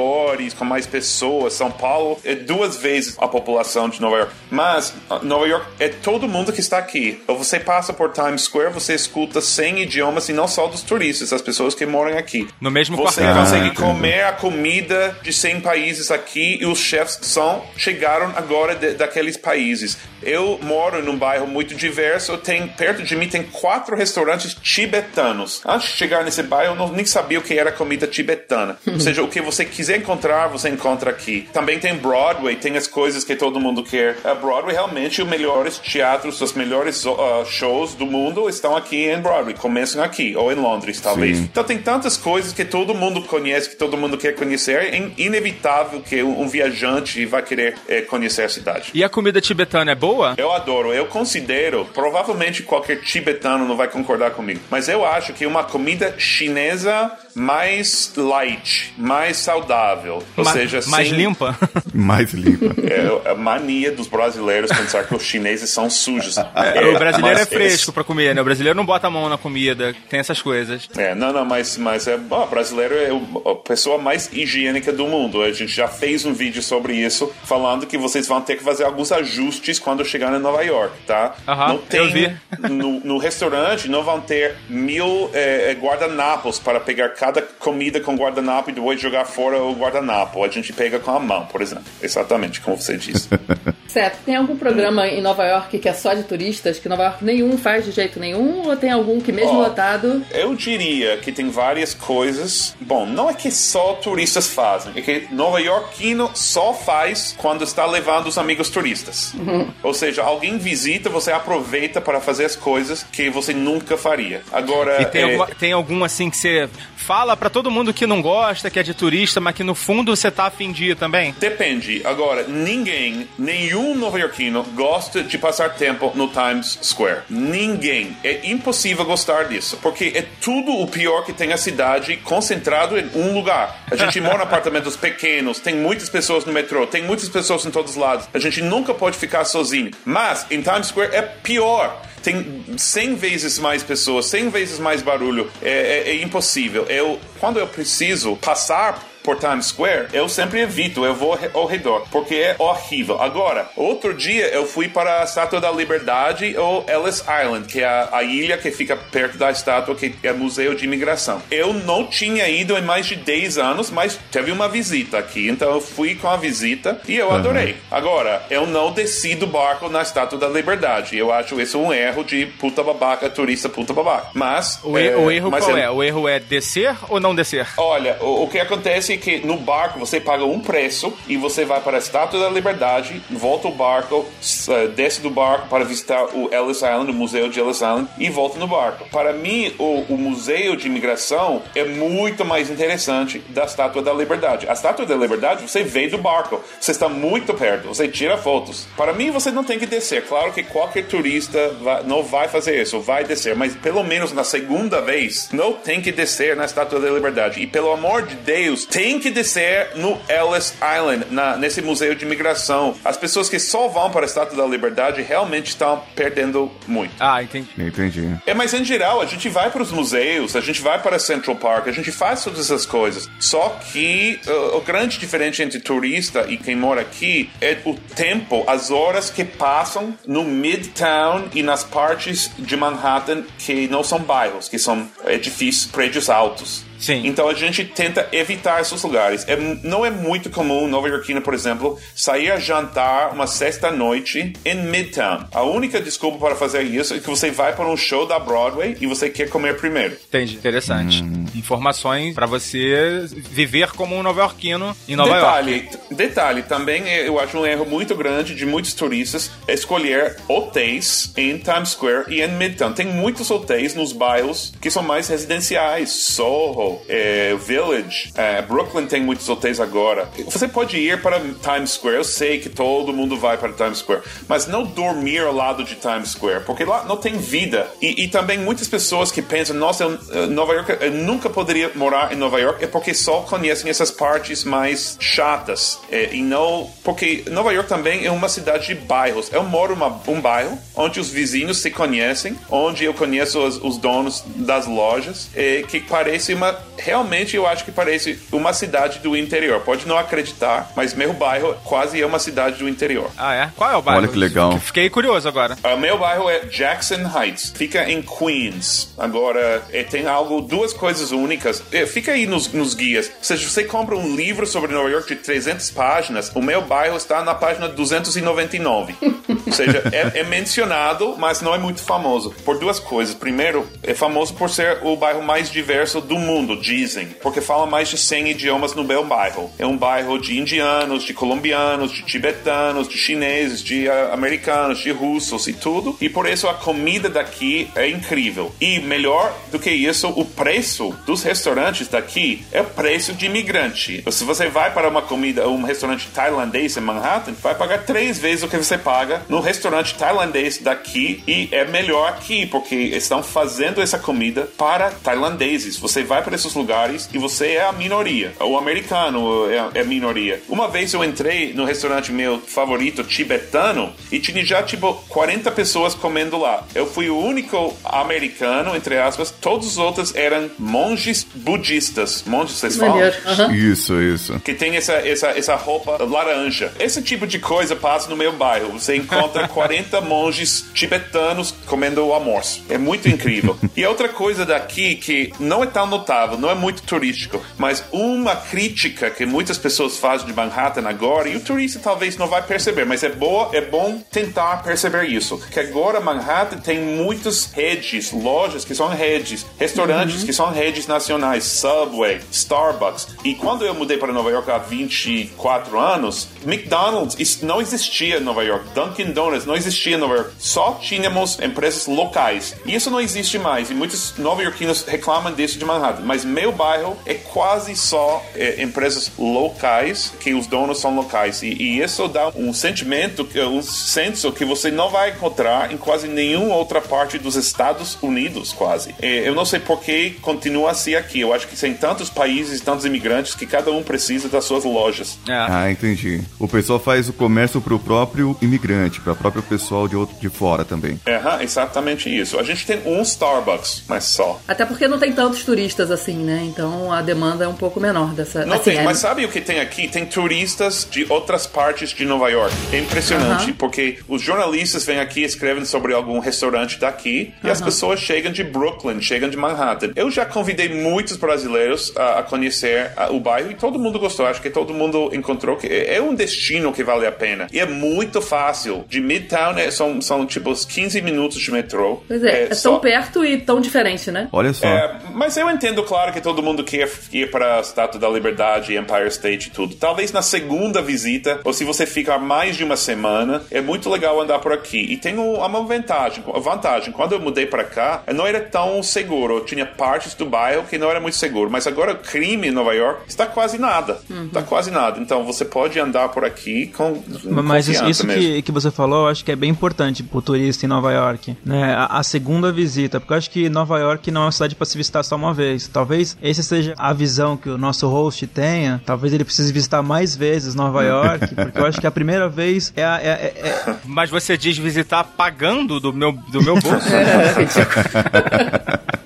com 0.56 0.64
mais 0.64 0.86
pessoas. 0.86 1.52
São 1.54 1.70
Paulo 1.70 2.18
é 2.24 2.34
duas 2.34 2.76
vezes 2.76 3.16
a 3.18 3.28
população 3.28 3.88
de 3.88 4.00
Nova 4.00 4.16
York. 4.18 4.32
Mas 4.50 4.94
Nova 5.22 5.46
York 5.46 5.66
é 5.78 5.88
todo 5.88 6.26
mundo 6.28 6.52
que 6.52 6.60
está 6.60 6.78
aqui. 6.78 7.22
Você 7.26 7.60
passa 7.60 7.92
por 7.92 8.12
Times 8.12 8.42
Square, 8.42 8.72
você 8.72 8.94
escuta 8.94 9.40
100 9.40 9.82
idiomas 9.82 10.28
e 10.28 10.32
não 10.32 10.48
só 10.48 10.66
dos 10.66 10.82
turistas, 10.82 11.32
as 11.32 11.42
pessoas 11.42 11.74
que 11.74 11.84
moram 11.86 12.16
aqui. 12.16 12.48
No 12.60 12.70
mesmo 12.70 12.96
Você 12.96 13.20
quarteirão. 13.20 13.40
consegue 13.44 13.68
Ah, 13.68 13.74
comer 13.74 14.24
a 14.24 14.32
comida 14.32 15.16
de 15.22 15.32
100 15.32 15.60
países 15.60 16.10
aqui 16.10 16.58
e 16.60 16.66
os 16.66 16.78
chefs 16.78 17.18
são 17.22 17.62
chegaram 17.76 18.32
agora 18.36 18.74
de- 18.74 18.94
daqueles 18.94 19.36
países. 19.36 19.96
Eu 20.22 20.58
moro 20.62 21.02
num 21.02 21.16
bairro 21.16 21.46
muito 21.46 21.74
diverso, 21.74 22.36
tem 22.38 22.66
perto 22.68 23.02
de 23.02 23.16
mim 23.16 23.28
tem 23.28 23.42
quatro 23.42 23.96
restaurantes 23.96 24.54
tibetanos. 24.54 25.62
Antes 25.64 25.90
de 25.90 25.96
chegar 25.96 26.24
nesse 26.24 26.42
bairro, 26.42 26.72
eu 26.72 26.76
não, 26.76 26.88
nem 26.92 27.04
sabia 27.04 27.38
o 27.38 27.42
que 27.42 27.58
era 27.58 27.72
comida 27.72 28.06
tibetana. 28.06 28.78
Ou 28.86 29.00
seja, 29.00 29.22
o 29.22 29.28
que 29.28 29.40
você 29.40 29.64
quiser 29.64 29.96
encontrar, 29.98 30.48
você 30.48 30.68
encontra 30.68 31.10
aqui. 31.10 31.48
Também 31.52 31.78
tem 31.78 31.94
Broadway, 31.96 32.56
tem 32.56 32.76
as 32.76 32.86
coisas 32.86 33.24
que 33.24 33.34
todo 33.36 33.60
mundo 33.60 33.82
quer. 33.82 34.16
A 34.24 34.34
Broadway 34.34 34.74
realmente 34.74 35.22
os 35.22 35.28
melhores 35.28 35.78
teatros, 35.78 36.40
os 36.40 36.52
melhores 36.52 37.04
uh, 37.06 37.44
shows 37.46 37.94
do 37.94 38.06
mundo 38.06 38.48
estão 38.48 38.76
aqui 38.76 39.06
em 39.06 39.20
Broadway, 39.20 39.54
começam 39.54 40.02
aqui 40.02 40.34
ou 40.36 40.52
em 40.52 40.56
Londres, 40.56 41.00
talvez. 41.00 41.38
Sim. 41.38 41.44
Então 41.44 41.64
tem 41.64 41.78
tantas 41.78 42.16
coisas 42.16 42.52
que 42.52 42.64
todo 42.64 42.94
mundo 42.94 43.22
conhece, 43.22 43.70
que 43.70 43.76
todo 43.76 43.96
mundo 43.96 44.16
quer 44.18 44.34
conhecer. 44.34 44.76
É 44.76 44.96
in- 44.96 45.12
inevitável 45.16 46.00
que 46.00 46.22
um, 46.22 46.42
um 46.42 46.48
viajante 46.48 47.24
vai 47.26 47.42
querer 47.42 47.76
eh, 47.88 48.02
conhecer 48.02 48.42
a 48.42 48.48
cidade. 48.48 48.90
E 48.94 49.02
a 49.04 49.08
comida 49.08 49.40
tibetana 49.40 49.92
é 49.92 49.94
boa? 49.94 50.09
Eu 50.36 50.52
adoro, 50.52 50.92
eu 50.92 51.06
considero, 51.06 51.84
provavelmente 51.94 52.62
qualquer 52.62 53.00
tibetano 53.02 53.66
não 53.66 53.76
vai 53.76 53.88
concordar 53.88 54.32
comigo, 54.32 54.60
mas 54.70 54.88
eu 54.88 55.04
acho 55.04 55.32
que 55.32 55.46
uma 55.46 55.64
comida 55.64 56.14
chinesa 56.18 57.12
mais 57.34 58.12
light, 58.16 58.92
mais 58.96 59.36
saudável. 59.36 60.22
Ou 60.36 60.44
Ma- 60.44 60.52
seja, 60.52 60.80
mais 60.86 61.08
sem- 61.08 61.16
limpa. 61.16 61.56
Mais 61.92 62.32
limpa. 62.32 62.74
É 62.82 63.30
a 63.30 63.34
mania 63.34 63.90
dos 63.92 64.06
brasileiros 64.06 64.70
pensar 64.70 65.04
que 65.06 65.14
os 65.14 65.22
chineses 65.22 65.70
são 65.70 65.90
sujos. 65.90 66.36
o 66.38 66.98
brasileiro 66.98 67.38
é 67.38 67.46
fresco 67.46 67.92
pra 67.92 68.02
comer, 68.04 68.34
né? 68.34 68.40
O 68.40 68.44
brasileiro 68.44 68.76
não 68.76 68.86
bota 68.86 69.06
a 69.06 69.10
mão 69.10 69.28
na 69.28 69.36
comida, 69.36 69.94
tem 70.08 70.20
essas 70.20 70.40
coisas. 70.40 70.88
É, 70.96 71.14
não, 71.14 71.32
não, 71.32 71.44
mas, 71.44 71.76
mas 71.76 72.06
é, 72.06 72.18
ó, 72.30 72.46
brasileiro 72.46 72.94
é 72.94 73.50
a 73.50 73.54
pessoa 73.56 73.98
mais 73.98 74.30
higiênica 74.32 74.92
do 74.92 75.06
mundo. 75.06 75.42
A 75.42 75.52
gente 75.52 75.72
já 75.72 75.88
fez 75.88 76.24
um 76.24 76.32
vídeo 76.32 76.62
sobre 76.62 76.94
isso, 76.94 77.30
falando 77.44 77.86
que 77.86 77.98
vocês 77.98 78.26
vão 78.26 78.40
ter 78.40 78.56
que 78.56 78.64
fazer 78.64 78.84
alguns 78.84 79.12
ajustes 79.12 79.78
quando 79.78 80.04
chegar 80.04 80.32
em 80.34 80.38
Nova 80.38 80.62
York, 80.62 80.94
tá? 81.06 81.34
Aham, 81.46 81.68
não 81.68 81.74
eu 81.74 81.78
tem, 81.80 82.12
vi. 82.12 82.36
No, 82.70 83.00
no 83.00 83.18
restaurante 83.18 83.88
não 83.88 84.02
vão 84.02 84.20
ter 84.20 84.54
mil 84.68 85.30
é, 85.34 85.70
é, 85.70 85.74
guardanapos 85.74 86.58
para 86.58 86.80
pegar 86.80 87.10
cada 87.20 87.42
comida 87.42 88.00
com 88.00 88.16
guardanapo 88.16 88.70
e 88.70 88.72
depois 88.72 88.98
jogar 88.98 89.26
fora 89.26 89.62
o 89.62 89.74
guardanapo. 89.74 90.42
A 90.42 90.48
gente 90.48 90.72
pega 90.72 90.98
com 90.98 91.10
a 91.10 91.20
mão, 91.20 91.44
por 91.44 91.60
exemplo. 91.60 91.84
Exatamente 92.02 92.62
como 92.62 92.78
você 92.78 92.96
disse. 92.96 93.28
Certo. 93.86 94.18
Tem 94.24 94.36
algum 94.36 94.56
programa 94.56 95.08
em 95.08 95.20
Nova 95.20 95.44
York 95.44 95.76
que 95.80 95.88
é 95.88 95.92
só 95.92 96.14
de 96.14 96.22
turistas, 96.22 96.78
que 96.78 96.88
Nova 96.88 97.02
York 97.02 97.24
nenhum 97.24 97.58
faz 97.58 97.84
de 97.84 97.90
jeito 97.90 98.20
nenhum? 98.20 98.68
Ou 98.68 98.76
tem 98.76 98.88
algum 98.88 99.20
que 99.20 99.32
mesmo 99.32 99.58
Ó, 99.58 99.62
lotado... 99.62 100.24
Eu 100.30 100.54
diria 100.54 101.16
que 101.16 101.32
tem 101.32 101.50
várias 101.50 101.92
coisas. 101.92 102.76
Bom, 102.80 103.04
não 103.04 103.28
é 103.28 103.34
que 103.34 103.50
só 103.50 103.94
turistas 103.94 104.46
fazem, 104.46 104.92
é 104.94 105.00
que 105.00 105.26
Nova 105.34 105.60
Yorkino 105.60 106.30
só 106.34 106.72
faz 106.72 107.34
quando 107.36 107.64
está 107.64 107.84
levando 107.84 108.28
os 108.28 108.38
amigos 108.38 108.70
turistas. 108.70 109.34
Ou 109.82 109.92
seja, 109.92 110.22
alguém 110.22 110.56
visita, 110.56 111.10
você 111.10 111.32
aproveita 111.32 112.00
para 112.00 112.20
fazer 112.20 112.44
as 112.44 112.54
coisas 112.54 113.02
que 113.10 113.28
você 113.28 113.52
nunca 113.52 113.96
faria. 113.96 114.42
Agora, 114.52 115.02
E 115.02 115.06
tem, 115.06 115.22
é, 115.22 115.24
alguma- 115.24 115.46
tem 115.48 115.72
algum 115.72 116.04
assim 116.04 116.30
que 116.30 116.36
você 116.36 116.68
fala 117.00 117.36
pra 117.36 117.50
todo 117.50 117.70
mundo 117.70 117.94
que 117.94 118.06
não 118.06 118.20
gosta, 118.20 118.70
que 118.70 118.78
é 118.78 118.82
de 118.82 118.94
turista, 118.94 119.40
mas 119.40 119.54
que 119.54 119.64
no 119.64 119.74
fundo 119.74 120.14
você 120.14 120.30
tá 120.30 120.44
afim 120.44 120.70
de 120.70 120.90
ir 120.90 120.96
também? 120.96 121.34
Depende. 121.38 122.02
Agora, 122.04 122.44
ninguém, 122.46 123.26
nenhum 123.38 123.96
nova-iorquino 123.96 124.62
gosta 124.74 125.22
de 125.22 125.38
passar 125.38 125.74
tempo 125.74 126.12
no 126.14 126.28
Times 126.28 126.78
Square. 126.82 127.22
Ninguém. 127.28 128.16
É 128.22 128.46
impossível 128.50 129.04
gostar 129.04 129.44
disso, 129.44 129.78
porque 129.82 130.12
é 130.14 130.24
tudo 130.40 130.72
o 130.72 130.86
pior 130.86 131.24
que 131.24 131.32
tem 131.32 131.52
a 131.52 131.56
cidade 131.56 132.18
concentrado 132.18 132.98
em 132.98 133.10
um 133.14 133.32
lugar. 133.32 133.84
A 133.90 133.96
gente 133.96 134.20
mora 134.20 134.38
em 134.38 134.42
apartamentos 134.42 134.96
pequenos, 134.96 135.58
tem 135.58 135.74
muitas 135.74 136.08
pessoas 136.08 136.44
no 136.44 136.52
metrô, 136.52 136.86
tem 136.86 137.02
muitas 137.02 137.28
pessoas 137.28 137.64
em 137.64 137.70
todos 137.70 137.92
os 137.92 137.96
lados. 137.96 138.28
A 138.32 138.38
gente 138.38 138.60
nunca 138.60 138.92
pode 138.92 139.16
ficar 139.16 139.44
sozinho. 139.44 139.90
Mas 140.04 140.46
em 140.50 140.60
Times 140.60 140.88
Square 140.88 141.14
é 141.14 141.22
pior 141.22 142.02
tem 142.22 142.64
100 142.76 143.14
vezes 143.16 143.58
mais 143.58 143.82
pessoas, 143.82 144.26
100 144.26 144.48
vezes 144.50 144.78
mais 144.78 145.02
barulho. 145.02 145.50
É, 145.62 146.04
é- 146.06 146.10
é 146.10 146.22
impossível. 146.22 146.84
Eu, 146.88 147.18
quando 147.38 147.58
eu 147.58 147.66
preciso 147.66 148.36
passar 148.36 149.09
por 149.22 149.36
Times 149.38 149.66
Square, 149.66 150.08
eu 150.12 150.28
sempre 150.28 150.60
evito, 150.60 151.04
eu 151.04 151.14
vou 151.14 151.38
ao 151.54 151.66
redor, 151.66 152.06
porque 152.10 152.34
é 152.34 152.56
horrível. 152.58 153.20
Agora, 153.20 153.68
outro 153.76 154.14
dia 154.14 154.46
eu 154.48 154.66
fui 154.66 154.88
para 154.88 155.20
a 155.20 155.24
Estátua 155.24 155.60
da 155.60 155.70
Liberdade 155.70 156.56
ou 156.56 156.84
Ellis 156.88 157.20
Island, 157.20 157.66
que 157.66 157.80
é 157.80 157.86
a, 157.86 158.08
a 158.12 158.22
ilha 158.22 158.56
que 158.56 158.70
fica 158.70 158.96
perto 158.96 159.36
da 159.38 159.50
estátua, 159.50 159.94
que 159.94 160.14
é 160.22 160.32
Museu 160.32 160.74
de 160.74 160.84
Imigração. 160.84 161.42
Eu 161.50 161.72
não 161.72 162.06
tinha 162.06 162.48
ido 162.48 162.76
em 162.76 162.82
mais 162.82 163.06
de 163.06 163.16
10 163.16 163.58
anos, 163.58 163.90
mas 163.90 164.18
teve 164.30 164.50
uma 164.52 164.68
visita 164.68 165.18
aqui, 165.18 165.48
então 165.48 165.70
eu 165.72 165.80
fui 165.80 166.14
com 166.14 166.28
a 166.28 166.36
visita 166.36 167.00
e 167.06 167.16
eu 167.16 167.30
adorei. 167.30 167.76
Agora, 167.90 168.42
eu 168.50 168.66
não 168.66 168.92
desci 168.92 169.34
do 169.34 169.46
barco 169.46 169.88
na 169.88 170.02
Estátua 170.02 170.38
da 170.38 170.48
Liberdade. 170.48 171.16
Eu 171.16 171.32
acho 171.32 171.60
isso 171.60 171.78
um 171.78 171.92
erro 171.92 172.24
de 172.24 172.46
puta 172.46 172.82
babaca, 172.82 173.28
turista 173.28 173.68
puta 173.68 173.92
babaca. 173.92 174.28
Mas. 174.34 174.80
O, 174.82 174.98
e- 174.98 175.14
o 175.14 175.30
erro 175.30 175.50
qual 175.50 175.76
é? 175.76 175.90
O 175.90 176.02
erro 176.02 176.28
é 176.28 176.38
descer 176.38 176.96
ou 177.08 177.20
não 177.20 177.34
descer? 177.34 177.66
Olha, 177.76 178.16
o, 178.20 178.44
o 178.44 178.48
que 178.48 178.58
acontece 178.58 179.09
é 179.12 179.16
que 179.16 179.38
no 179.46 179.56
barco 179.56 179.98
você 179.98 180.20
paga 180.20 180.44
um 180.44 180.60
preço 180.60 181.12
e 181.28 181.36
você 181.36 181.64
vai 181.64 181.80
para 181.80 181.96
a 181.96 181.98
Estátua 181.98 182.40
da 182.40 182.48
Liberdade, 182.50 183.20
volta 183.30 183.68
o 183.68 183.72
barco, 183.72 184.26
eh, 184.68 184.86
desce 184.88 185.20
do 185.20 185.30
barco 185.30 185.68
para 185.68 185.84
visitar 185.84 186.24
o 186.34 186.48
Ellis 186.52 186.78
Island, 186.78 187.10
o 187.10 187.14
Museu 187.14 187.48
de 187.48 187.60
Ellis 187.60 187.76
Island, 187.76 188.08
e 188.18 188.28
volta 188.30 188.58
no 188.58 188.66
barco. 188.66 189.08
Para 189.10 189.32
mim, 189.32 189.74
o, 189.78 190.04
o 190.08 190.16
Museu 190.18 190.76
de 190.76 190.86
Imigração 190.86 191.62
é 191.74 191.84
muito 191.84 192.44
mais 192.44 192.70
interessante 192.70 193.38
da 193.48 193.64
Estátua 193.64 194.02
da 194.02 194.12
Liberdade. 194.12 194.68
A 194.68 194.72
Estátua 194.72 195.04
da 195.06 195.14
Liberdade 195.16 195.68
você 195.68 195.82
vê 195.82 196.08
do 196.08 196.18
barco, 196.18 196.60
você 196.80 196.90
está 196.90 197.08
muito 197.08 197.54
perto, 197.54 197.88
você 197.88 198.06
tira 198.08 198.36
fotos. 198.36 198.86
Para 198.96 199.12
mim, 199.12 199.30
você 199.30 199.50
não 199.50 199.64
tem 199.64 199.78
que 199.78 199.86
descer. 199.86 200.24
Claro 200.26 200.52
que 200.52 200.62
qualquer 200.62 201.04
turista 201.06 201.70
vai- 201.80 202.02
não 202.04 202.22
vai 202.22 202.48
fazer 202.48 202.80
isso, 202.80 203.00
vai 203.00 203.24
descer, 203.24 203.54
mas 203.56 203.74
pelo 203.76 204.02
menos 204.04 204.32
na 204.32 204.44
segunda 204.44 205.00
vez, 205.00 205.48
não 205.52 205.72
tem 205.74 206.00
que 206.00 206.12
descer 206.12 206.56
na 206.56 206.64
Estátua 206.64 207.00
da 207.00 207.10
Liberdade. 207.10 207.60
E 207.60 207.66
pelo 207.66 207.90
amor 207.92 208.22
de 208.22 208.34
Deus, 208.36 208.84
tem 208.84 208.99
que 209.20 209.30
descer 209.30 209.92
no 209.96 210.18
Ellis 210.28 210.74
Island, 210.74 211.26
na- 211.30 211.56
nesse 211.56 211.80
museu 211.80 212.14
de 212.14 212.24
imigração. 212.24 212.94
As 213.04 213.16
pessoas 213.16 213.48
que 213.48 213.58
só 213.58 213.88
vão 213.88 214.10
para 214.10 214.22
a 214.22 214.26
Estátua 214.26 214.56
da 214.56 214.66
Liberdade 214.66 215.22
realmente 215.22 215.68
estão 215.68 216.02
perdendo 216.14 216.70
muito. 216.86 217.14
Ah, 217.18 217.42
entendi. 217.42 217.68
Entendi. 217.78 218.36
É, 218.46 218.52
mas 218.54 218.74
em 218.74 218.84
geral, 218.84 219.20
a 219.20 219.26
gente 219.26 219.48
vai 219.48 219.70
para 219.70 219.82
os 219.82 219.90
museus, 219.90 220.54
a 220.56 220.60
gente 220.60 220.80
vai 220.82 221.00
para 221.00 221.18
Central 221.18 221.56
Park, 221.56 221.88
a 221.88 221.92
gente 221.92 222.10
faz 222.12 222.44
todas 222.44 222.60
essas 222.60 222.84
coisas. 222.86 223.28
Só 223.38 223.78
que 223.92 224.38
uh, 224.46 224.76
o 224.76 224.80
grande 224.80 225.18
diferença 225.18 225.62
entre 225.62 225.80
turista 225.80 226.44
e 226.48 226.56
quem 226.56 226.76
mora 226.76 227.00
aqui 227.00 227.50
é 227.60 227.78
o 227.84 227.94
tempo, 227.94 228.64
as 228.66 228.90
horas 228.90 229.30
que 229.30 229.44
passam 229.44 230.14
no 230.26 230.44
Midtown 230.44 231.48
e 231.54 231.62
nas 231.62 231.82
partes 231.84 232.50
de 232.58 232.76
Manhattan 232.76 233.42
que 233.58 233.88
não 233.88 234.02
são 234.02 234.18
bairros, 234.18 234.68
que 234.68 234.78
são 234.78 235.08
edifícios, 235.26 235.90
prédios 235.90 236.28
altos. 236.30 236.84
Sim. 237.00 237.22
Então 237.26 237.48
a 237.48 237.54
gente 237.54 237.84
tenta 237.84 238.28
evitar 238.32 238.80
esses 238.80 239.02
lugares. 239.02 239.44
É, 239.48 239.56
não 239.82 240.04
é 240.04 240.10
muito 240.10 240.50
comum 240.50 240.86
Nova 240.86 241.08
Yorkina, 241.08 241.40
por 241.40 241.54
exemplo, 241.54 241.98
sair 242.14 242.50
a 242.50 242.58
jantar 242.60 243.32
uma 243.32 243.46
sexta-noite 243.46 244.52
em 244.64 244.74
Midtown. 244.74 245.46
A 245.52 245.62
única 245.62 246.00
desculpa 246.00 246.38
para 246.38 246.54
fazer 246.56 246.82
isso 246.82 247.14
é 247.14 247.18
que 247.18 247.28
você 247.28 247.50
vai 247.50 247.74
para 247.74 247.86
um 247.88 247.96
show 247.96 248.26
da 248.26 248.38
Broadway 248.38 248.96
e 249.00 249.06
você 249.06 249.30
quer 249.30 249.48
comer 249.48 249.76
primeiro. 249.76 250.16
Entendi. 250.28 250.56
Interessante. 250.56 251.24
Informações 251.54 252.34
pra 252.34 252.46
você 252.46 253.24
viver 253.32 253.92
como 253.92 254.14
um 254.16 254.22
nova-iorquino 254.22 254.94
em 255.08 255.16
Nova 255.16 255.34
detalhe, 255.34 255.72
York. 255.76 255.98
detalhe, 256.14 256.62
também 256.62 257.02
é- 257.08 257.26
eu 257.28 257.38
acho 257.40 257.58
um 257.58 257.66
erro 257.66 257.86
muito 257.86 258.14
grande 258.14 258.54
de 258.54 258.66
muitos 258.66 258.92
turistas 258.94 259.50
escolher 259.68 260.36
hotéis 260.48 261.32
em 261.36 261.58
Times 261.58 261.90
Square 261.90 262.24
e 262.28 262.40
em 262.42 262.48
Midtown. 262.48 262.92
Tem 262.92 263.06
muitos 263.06 263.50
hotéis 263.50 263.94
nos 263.94 264.12
bairros 264.12 264.72
que 264.80 264.90
são 264.90 265.02
mais 265.02 265.28
residenciais, 265.28 266.10
Soho, 266.10 266.89
é, 267.08 267.54
Village, 267.56 268.32
é, 268.34 268.62
Brooklyn 268.62 269.06
tem 269.06 269.22
muitos 269.22 269.48
hotéis 269.48 269.80
agora. 269.80 270.28
Você 270.46 270.68
pode 270.68 270.96
ir 270.96 271.20
para 271.20 271.40
Times 271.40 271.92
Square, 271.92 272.16
eu 272.16 272.24
sei 272.24 272.58
que 272.58 272.68
todo 272.68 273.12
mundo 273.12 273.36
vai 273.36 273.56
para 273.56 273.72
Times 273.72 273.98
Square, 273.98 274.22
mas 274.48 274.66
não 274.66 274.84
dormir 274.84 275.40
ao 275.40 275.52
lado 275.52 275.84
de 275.84 275.94
Times 275.94 276.30
Square, 276.30 276.64
porque 276.64 276.84
lá 276.84 277.04
não 277.04 277.16
tem 277.16 277.36
vida. 277.36 277.90
E, 278.00 278.24
e 278.24 278.28
também 278.28 278.58
muitas 278.58 278.88
pessoas 278.88 279.30
que 279.30 279.42
pensam, 279.42 279.76
nossa, 279.76 280.04
eu, 280.04 280.46
Nova 280.48 280.72
York, 280.74 280.98
eu 281.00 281.12
nunca 281.12 281.48
poderia 281.50 281.90
morar 281.94 282.32
em 282.32 282.36
Nova 282.36 282.58
York, 282.60 282.84
é 282.84 282.86
porque 282.86 283.14
só 283.14 283.40
conhecem 283.40 283.90
essas 283.90 284.10
partes 284.10 284.64
mais 284.64 285.16
chatas. 285.20 285.98
É, 286.10 286.34
e 286.34 286.42
não. 286.42 286.90
Porque 287.04 287.44
Nova 287.50 287.72
York 287.72 287.88
também 287.88 288.24
é 288.24 288.30
uma 288.30 288.48
cidade 288.48 288.88
de 288.88 288.94
bairros. 288.94 289.50
Eu 289.52 289.62
moro 289.64 289.94
em 289.94 290.30
um 290.30 290.40
bairro 290.40 290.78
onde 290.94 291.20
os 291.20 291.30
vizinhos 291.30 291.78
se 291.78 291.90
conhecem, 291.90 292.56
onde 292.70 293.04
eu 293.04 293.14
conheço 293.14 293.58
os, 293.60 293.76
os 293.82 293.98
donos 293.98 294.42
das 294.56 294.86
lojas, 294.86 295.48
é, 295.54 295.82
que 295.82 296.00
parece 296.00 296.54
uma. 296.54 296.72
Realmente 296.98 297.56
eu 297.56 297.66
acho 297.66 297.84
que 297.84 297.92
parece 297.92 298.38
uma 298.52 298.72
cidade 298.72 299.20
do 299.20 299.36
interior. 299.36 299.80
Pode 299.80 300.06
não 300.06 300.18
acreditar, 300.18 300.92
mas 300.94 301.14
meu 301.14 301.32
bairro 301.32 301.74
quase 301.84 302.20
é 302.20 302.26
uma 302.26 302.38
cidade 302.38 302.78
do 302.78 302.88
interior. 302.88 303.30
Ah, 303.36 303.54
é? 303.54 303.70
Qual 303.76 303.90
é 303.90 303.96
o 303.96 304.02
bairro? 304.02 304.20
Olha 304.20 304.28
que 304.28 304.38
legal. 304.38 304.78
Fiquei 304.78 305.08
curioso 305.08 305.48
agora. 305.48 305.76
O 305.82 305.96
meu 305.96 306.18
bairro 306.18 306.48
é 306.48 306.60
Jackson 306.60 307.30
Heights, 307.34 307.72
fica 307.74 308.10
em 308.10 308.22
Queens. 308.22 309.14
Agora, 309.16 309.82
é, 309.92 310.02
tem 310.02 310.26
algo, 310.26 310.60
duas 310.60 310.92
coisas 310.92 311.32
únicas. 311.32 311.82
É, 311.90 312.06
fica 312.06 312.32
aí 312.32 312.46
nos, 312.46 312.72
nos 312.72 312.94
guias. 312.94 313.30
Se 313.40 313.56
você 313.56 313.84
compra 313.84 314.16
um 314.16 314.34
livro 314.36 314.66
sobre 314.66 314.92
Nova 314.92 315.10
York 315.10 315.28
de 315.28 315.36
300 315.36 315.90
páginas, 315.90 316.50
o 316.54 316.60
meu 316.60 316.82
bairro 316.82 317.16
está 317.16 317.42
na 317.42 317.54
página 317.54 317.88
299. 317.88 319.14
Ou 319.66 319.72
seja, 319.72 320.02
é, 320.12 320.40
é 320.40 320.44
mencionado, 320.44 321.36
mas 321.38 321.60
não 321.60 321.74
é 321.74 321.78
muito 321.78 322.00
famoso. 322.00 322.54
Por 322.64 322.78
duas 322.78 322.98
coisas. 322.98 323.34
Primeiro, 323.34 323.88
é 324.02 324.14
famoso 324.14 324.54
por 324.54 324.70
ser 324.70 324.98
o 325.02 325.16
bairro 325.16 325.42
mais 325.42 325.70
diverso 325.70 326.20
do 326.20 326.38
mundo, 326.38 326.69
dizem. 326.76 327.28
Porque 327.42 327.60
fala 327.60 327.86
mais 327.86 328.08
de 328.08 328.18
100 328.18 328.50
idiomas 328.50 328.94
no 328.94 329.04
meu 329.04 329.24
bairro. 329.24 329.70
É 329.78 329.86
um 329.86 329.96
bairro 329.96 330.38
de 330.38 330.58
indianos, 330.58 331.24
de 331.24 331.34
colombianos, 331.34 332.12
de 332.12 332.22
tibetanos, 332.22 333.08
de 333.08 333.16
chineses, 333.16 333.82
de 333.82 334.08
ah, 334.08 334.30
americanos, 334.32 335.00
de 335.00 335.10
russos 335.10 335.66
e 335.66 335.72
tudo. 335.72 336.16
E 336.20 336.28
por 336.28 336.48
isso 336.48 336.68
a 336.68 336.74
comida 336.74 337.28
daqui 337.28 337.90
é 337.94 338.08
incrível. 338.08 338.72
E 338.80 339.00
melhor 339.00 339.54
do 339.70 339.78
que 339.78 339.90
isso, 339.90 340.28
o 340.28 340.44
preço 340.44 341.14
dos 341.26 341.42
restaurantes 341.42 342.08
daqui 342.08 342.64
é 342.72 342.80
o 342.80 342.84
preço 342.84 343.32
de 343.32 343.46
imigrante. 343.46 344.24
Se 344.30 344.44
você 344.44 344.68
vai 344.68 344.92
para 344.92 345.08
uma 345.08 345.22
comida, 345.22 345.68
um 345.68 345.82
restaurante 345.82 346.28
tailandês 346.28 346.96
em 346.96 347.00
Manhattan, 347.00 347.52
vai 347.60 347.74
pagar 347.74 348.04
três 348.04 348.38
vezes 348.38 348.64
o 348.64 348.68
que 348.68 348.76
você 348.76 348.96
paga 348.96 349.42
no 349.48 349.60
restaurante 349.60 350.14
tailandês 350.14 350.78
daqui 350.78 351.42
e 351.46 351.68
é 351.72 351.84
melhor 351.84 352.28
aqui, 352.28 352.66
porque 352.66 352.94
estão 352.94 353.42
fazendo 353.42 354.00
essa 354.00 354.18
comida 354.18 354.68
para 354.76 355.10
tailandeses. 355.10 355.96
Você 355.98 356.22
vai 356.22 356.42
para 356.42 356.56
nesses 356.60 356.74
lugares 356.74 357.28
e 357.32 357.38
você 357.38 357.72
é 357.72 357.84
a 357.86 357.92
minoria. 357.92 358.52
O 358.60 358.76
americano 358.76 359.70
é, 359.70 359.98
é 359.98 360.00
a 360.02 360.04
minoria. 360.04 360.62
Uma 360.68 360.88
vez 360.88 361.12
eu 361.14 361.24
entrei 361.24 361.72
no 361.72 361.84
restaurante 361.84 362.32
meu 362.32 362.60
favorito, 362.60 363.24
tibetano, 363.24 364.12
e 364.30 364.38
tinha 364.38 364.64
já 364.64 364.82
tipo 364.82 365.14
40 365.28 365.70
pessoas 365.70 366.14
comendo 366.14 366.58
lá. 366.58 366.84
Eu 366.94 367.06
fui 367.06 367.30
o 367.30 367.38
único 367.38 367.96
americano, 368.04 368.94
entre 368.94 369.18
aspas, 369.18 369.50
todos 369.50 369.86
os 369.86 369.98
outros 369.98 370.34
eram 370.34 370.70
monges 370.78 371.46
budistas. 371.54 372.44
Monges, 372.46 372.76
vocês 372.76 372.96
falam? 372.96 373.16
Uhum. 373.16 373.74
Isso, 373.74 374.20
isso. 374.20 374.60
Que 374.60 374.74
tem 374.74 374.96
essa, 374.96 375.14
essa, 375.14 375.48
essa 375.48 375.76
roupa 375.76 376.22
laranja. 376.22 376.92
Esse 376.98 377.22
tipo 377.22 377.46
de 377.46 377.58
coisa 377.58 377.96
passa 377.96 378.28
no 378.28 378.36
meu 378.36 378.52
bairro. 378.52 378.92
Você 378.92 379.16
encontra 379.16 379.66
40 379.68 380.20
monges 380.20 380.84
tibetanos 380.92 381.74
comendo 381.86 382.26
o 382.26 382.32
almoço. 382.32 382.82
É 382.88 382.98
muito 382.98 383.28
incrível. 383.28 383.78
e 383.96 384.04
outra 384.04 384.28
coisa 384.28 384.66
daqui 384.66 385.14
que 385.14 385.52
não 385.58 385.82
é 385.82 385.86
tão 385.86 386.06
notável, 386.06 386.49
não 386.56 386.70
é 386.70 386.74
muito 386.74 387.02
turístico, 387.02 387.62
mas 387.78 388.04
uma 388.12 388.56
crítica 388.56 389.30
que 389.30 389.46
muitas 389.46 389.78
pessoas 389.78 390.16
fazem 390.16 390.46
de 390.46 390.52
Manhattan 390.52 391.08
agora, 391.08 391.48
e 391.48 391.56
o 391.56 391.60
turista 391.60 392.00
talvez 392.02 392.36
não 392.36 392.46
vai 392.46 392.62
perceber, 392.62 393.04
mas 393.04 393.22
é, 393.22 393.28
boa, 393.28 393.70
é 393.72 393.80
bom 393.80 394.22
tentar 394.30 394.82
perceber 394.82 395.24
isso. 395.24 395.58
Que 395.70 395.80
agora 395.80 396.20
Manhattan 396.20 396.78
tem 396.78 397.00
muitas 397.00 397.70
redes, 397.72 398.32
lojas 398.32 398.84
que 398.84 398.94
são 398.94 399.08
redes, 399.08 399.66
restaurantes 399.78 400.44
que 400.44 400.52
são 400.52 400.70
redes 400.70 401.06
nacionais, 401.06 401.64
Subway, 401.64 402.40
Starbucks. 402.50 403.28
E 403.44 403.54
quando 403.54 403.84
eu 403.84 403.94
mudei 403.94 404.16
para 404.16 404.32
Nova 404.32 404.50
York 404.50 404.70
há 404.70 404.78
24 404.78 405.98
anos, 405.98 406.48
McDonald's 406.64 407.60
não 407.62 407.80
existia 407.80 408.38
em 408.38 408.40
Nova 408.40 408.62
York, 408.62 408.90
Dunkin' 408.94 409.32
Donuts 409.32 409.66
não 409.66 409.76
existia 409.76 410.16
em 410.16 410.18
Nova 410.18 410.34
York. 410.34 410.52
Só 410.58 410.98
tínhamos 411.00 411.58
empresas 411.60 412.06
locais. 412.06 412.76
E 412.84 412.94
isso 412.94 413.10
não 413.10 413.20
existe 413.20 413.58
mais. 413.58 413.90
E 413.90 413.94
muitos 413.94 414.34
nova-iorquinos 414.38 415.02
reclamam 415.02 415.52
disso 415.52 415.78
de 415.78 415.84
Manhattan. 415.84 416.22
Mas 416.24 416.39
meu 416.44 416.72
bairro 416.72 417.16
é 417.26 417.34
quase 417.34 417.94
só 417.96 418.44
é, 418.54 418.82
empresas 418.82 419.30
locais, 419.38 420.32
que 420.40 420.54
os 420.54 420.66
donos 420.66 421.00
são 421.00 421.14
locais. 421.14 421.62
E, 421.62 421.68
e, 421.68 422.02
isso 422.02 422.28
dá 422.28 422.48
um 422.48 422.72
sentimento, 422.72 423.48
um 423.70 423.82
senso 423.82 424.52
que 424.52 424.64
você 424.64 424.90
não 424.90 425.10
vai 425.10 425.30
encontrar 425.30 425.92
em 425.92 425.96
quase 425.96 426.28
nenhuma 426.28 426.74
outra 426.74 427.00
parte 427.00 427.38
dos 427.38 427.56
Estados 427.56 428.18
Unidos, 428.22 428.72
quase. 428.72 429.14
É, 429.20 429.48
eu 429.48 429.54
não 429.54 429.64
sei 429.64 429.80
por 429.80 430.00
que 430.00 430.30
continua 430.40 430.90
assim 430.90 431.14
aqui. 431.14 431.40
Eu 431.40 431.52
acho 431.52 431.66
que 431.66 431.76
tem 431.76 431.94
tantos 431.94 432.30
países, 432.30 432.80
tantos 432.80 433.04
imigrantes, 433.04 433.54
que 433.54 433.66
cada 433.66 433.90
um 433.90 434.02
precisa 434.02 434.48
das 434.48 434.64
suas 434.64 434.84
lojas. 434.84 435.38
É. 435.48 435.52
Ah, 435.52 435.90
entendi. 435.90 436.42
O 436.58 436.68
pessoal 436.68 436.98
faz 436.98 437.28
o 437.28 437.32
comércio 437.32 437.80
para 437.80 437.94
o 437.94 437.98
próprio 437.98 438.56
imigrante, 438.60 439.20
para 439.20 439.32
o 439.32 439.36
próprio 439.36 439.62
pessoal 439.62 440.08
de, 440.08 440.16
outro, 440.16 440.36
de 440.38 440.48
fora 440.48 440.84
também. 440.84 441.20
É, 441.26 441.62
exatamente 441.62 442.28
isso. 442.34 442.58
A 442.58 442.62
gente 442.62 442.86
tem 442.86 443.00
um 443.06 443.22
Starbucks, 443.22 444.04
mas 444.08 444.24
só. 444.24 444.60
Até 444.66 444.84
porque 444.84 445.08
não 445.08 445.18
tem 445.18 445.32
tantos 445.32 445.64
turistas 445.64 446.10
assim, 446.10 446.19
né? 446.28 446.62
Então 446.64 447.12
a 447.12 447.22
demanda 447.22 447.64
é 447.64 447.68
um 447.68 447.74
pouco 447.74 448.00
menor 448.00 448.32
dessa. 448.34 448.64
Não 448.64 448.76
assim, 448.76 448.90
tem, 448.90 448.98
é... 448.98 449.02
mas 449.02 449.18
sabe 449.18 449.44
o 449.44 449.48
que 449.48 449.60
tem 449.60 449.80
aqui? 449.80 450.08
Tem 450.08 450.26
turistas 450.26 451.06
de 451.10 451.26
outras 451.28 451.66
partes 451.66 452.10
de 452.10 452.24
Nova 452.24 452.48
York. 452.48 452.74
É 452.92 452.98
impressionante, 452.98 453.72
porque 453.72 454.18
os 454.28 454.42
jornalistas 454.42 455.04
vêm 455.04 455.20
aqui 455.20 455.40
e 455.40 455.44
escrevem 455.44 455.84
sobre 455.84 456.14
algum 456.14 456.38
restaurante 456.38 456.98
daqui 456.98 457.52
e 457.62 457.70
as 457.70 457.80
pessoas 457.80 458.20
chegam 458.20 458.52
de 458.52 458.62
Brooklyn, 458.62 459.20
chegam 459.20 459.48
de 459.48 459.56
Manhattan. 459.56 460.12
Eu 460.16 460.30
já 460.30 460.44
convidei 460.44 460.88
muitos 460.88 461.36
brasileiros 461.36 462.12
a, 462.16 462.40
a 462.40 462.42
conhecer 462.42 463.12
a, 463.16 463.30
o 463.30 463.40
bairro 463.40 463.70
e 463.70 463.74
todo 463.74 463.98
mundo 463.98 464.18
gostou. 464.18 464.46
Acho 464.46 464.60
que 464.60 464.70
todo 464.70 464.92
mundo 464.92 465.30
encontrou 465.32 465.76
que 465.76 465.86
é, 465.86 466.16
é 466.16 466.22
um 466.22 466.34
destino 466.34 466.92
que 466.92 467.02
vale 467.02 467.26
a 467.26 467.32
pena. 467.32 467.66
E 467.72 467.78
é 467.78 467.86
muito 467.86 468.40
fácil. 468.40 469.04
De 469.08 469.20
Midtown 469.20 469.78
é, 469.78 469.90
são, 469.90 470.20
são 470.20 470.46
tipo 470.46 470.74
15 470.74 471.20
minutos 471.22 471.60
de 471.60 471.70
metrô. 471.70 472.22
Pois 472.26 472.42
é, 472.42 472.64
é, 472.64 472.68
é 472.70 472.74
só... 472.74 472.92
tão 472.92 473.00
perto 473.00 473.44
e 473.44 473.58
tão 473.58 473.80
diferente, 473.80 474.30
né? 474.30 474.48
Olha 474.52 474.72
só. 474.72 474.86
É, 474.86 475.18
mas 475.32 475.56
eu 475.56 475.70
entendo, 475.70 476.02
claro, 476.10 476.32
que 476.32 476.40
todo 476.40 476.60
mundo 476.60 476.82
quer 476.82 477.08
ir 477.32 477.52
para 477.52 477.76
a 477.76 477.80
Estátua 477.80 478.20
da 478.20 478.28
Liberdade, 478.28 478.96
Empire 478.96 479.28
State 479.28 479.68
e 479.68 479.70
tudo. 479.70 479.94
Talvez 479.94 480.32
na 480.32 480.42
segunda 480.42 481.00
visita, 481.00 481.60
ou 481.62 481.72
se 481.72 481.84
você 481.84 482.04
ficar 482.04 482.36
mais 482.36 482.76
de 482.76 482.82
uma 482.82 482.96
semana, 482.96 483.62
é 483.70 483.80
muito 483.80 484.10
legal 484.10 484.40
andar 484.40 484.58
por 484.58 484.72
aqui. 484.72 484.98
E 484.98 485.16
tem 485.16 485.38
uma 485.38 485.68
vantagem. 485.84 486.42
vantagem. 486.60 487.12
Quando 487.12 487.34
eu 487.34 487.40
mudei 487.40 487.64
para 487.64 487.84
cá, 487.84 488.24
não 488.34 488.44
era 488.44 488.58
tão 488.58 489.00
seguro. 489.04 489.58
Eu 489.58 489.64
tinha 489.64 489.86
partes 489.86 490.34
do 490.34 490.44
bairro 490.44 490.82
que 490.82 490.98
não 490.98 491.08
era 491.08 491.20
muito 491.20 491.36
seguro. 491.36 491.70
Mas 491.70 491.86
agora 491.86 492.14
o 492.14 492.16
crime 492.16 492.66
em 492.66 492.72
Nova 492.72 492.92
York 492.92 493.22
está 493.28 493.46
quase 493.46 493.78
nada. 493.78 494.20
Está 494.46 494.62
quase 494.62 494.90
nada. 494.90 495.20
Então 495.20 495.44
você 495.44 495.64
pode 495.64 496.00
andar 496.00 496.30
por 496.30 496.44
aqui 496.44 496.88
com. 496.88 497.22
Mas 497.44 497.86
isso, 497.86 498.26
que, 498.26 498.62
que 498.62 498.72
você 498.72 498.90
falou, 498.90 499.26
eu 499.26 499.28
acho 499.28 499.44
que 499.44 499.52
é 499.52 499.56
bem 499.56 499.70
importante 499.70 500.24
pro 500.24 500.42
turista 500.42 500.84
em 500.84 500.88
Nova 500.88 501.12
York. 501.12 501.56
Né? 501.64 501.94
A, 501.94 502.18
a 502.18 502.22
segunda 502.24 502.72
visita. 502.72 503.20
Porque 503.20 503.32
eu 503.32 503.38
acho 503.38 503.50
que 503.50 503.68
Nova 503.68 503.96
York 504.00 504.28
não 504.32 504.40
é 504.40 504.44
uma 504.46 504.52
cidade 504.52 504.74
para 504.74 504.86
se 504.86 504.96
visitar 504.96 505.22
só 505.22 505.36
uma 505.36 505.54
vez. 505.54 505.86
Talvez 506.00 506.34
esse 506.42 506.62
seja 506.62 506.94
a 506.96 507.12
visão 507.12 507.58
que 507.58 507.68
o 507.68 507.76
nosso 507.76 508.08
host 508.08 508.46
tenha. 508.46 509.02
Talvez 509.04 509.34
ele 509.34 509.44
precise 509.44 509.70
visitar 509.70 510.02
mais 510.02 510.34
vezes 510.34 510.74
Nova 510.74 511.04
York. 511.04 511.52
porque 511.54 511.78
eu 511.78 511.84
acho 511.84 512.00
que 512.00 512.06
a 512.06 512.10
primeira 512.10 512.48
vez 512.48 512.90
é. 512.96 513.04
A, 513.04 513.20
é, 513.20 513.28
é, 513.28 513.68
é... 513.68 513.96
Mas 514.06 514.30
você 514.30 514.56
diz 514.56 514.78
visitar 514.78 515.22
pagando 515.24 516.00
do 516.00 516.10
meu, 516.10 516.32
do 516.32 516.62
meu 516.62 516.80
bolso? 516.80 517.04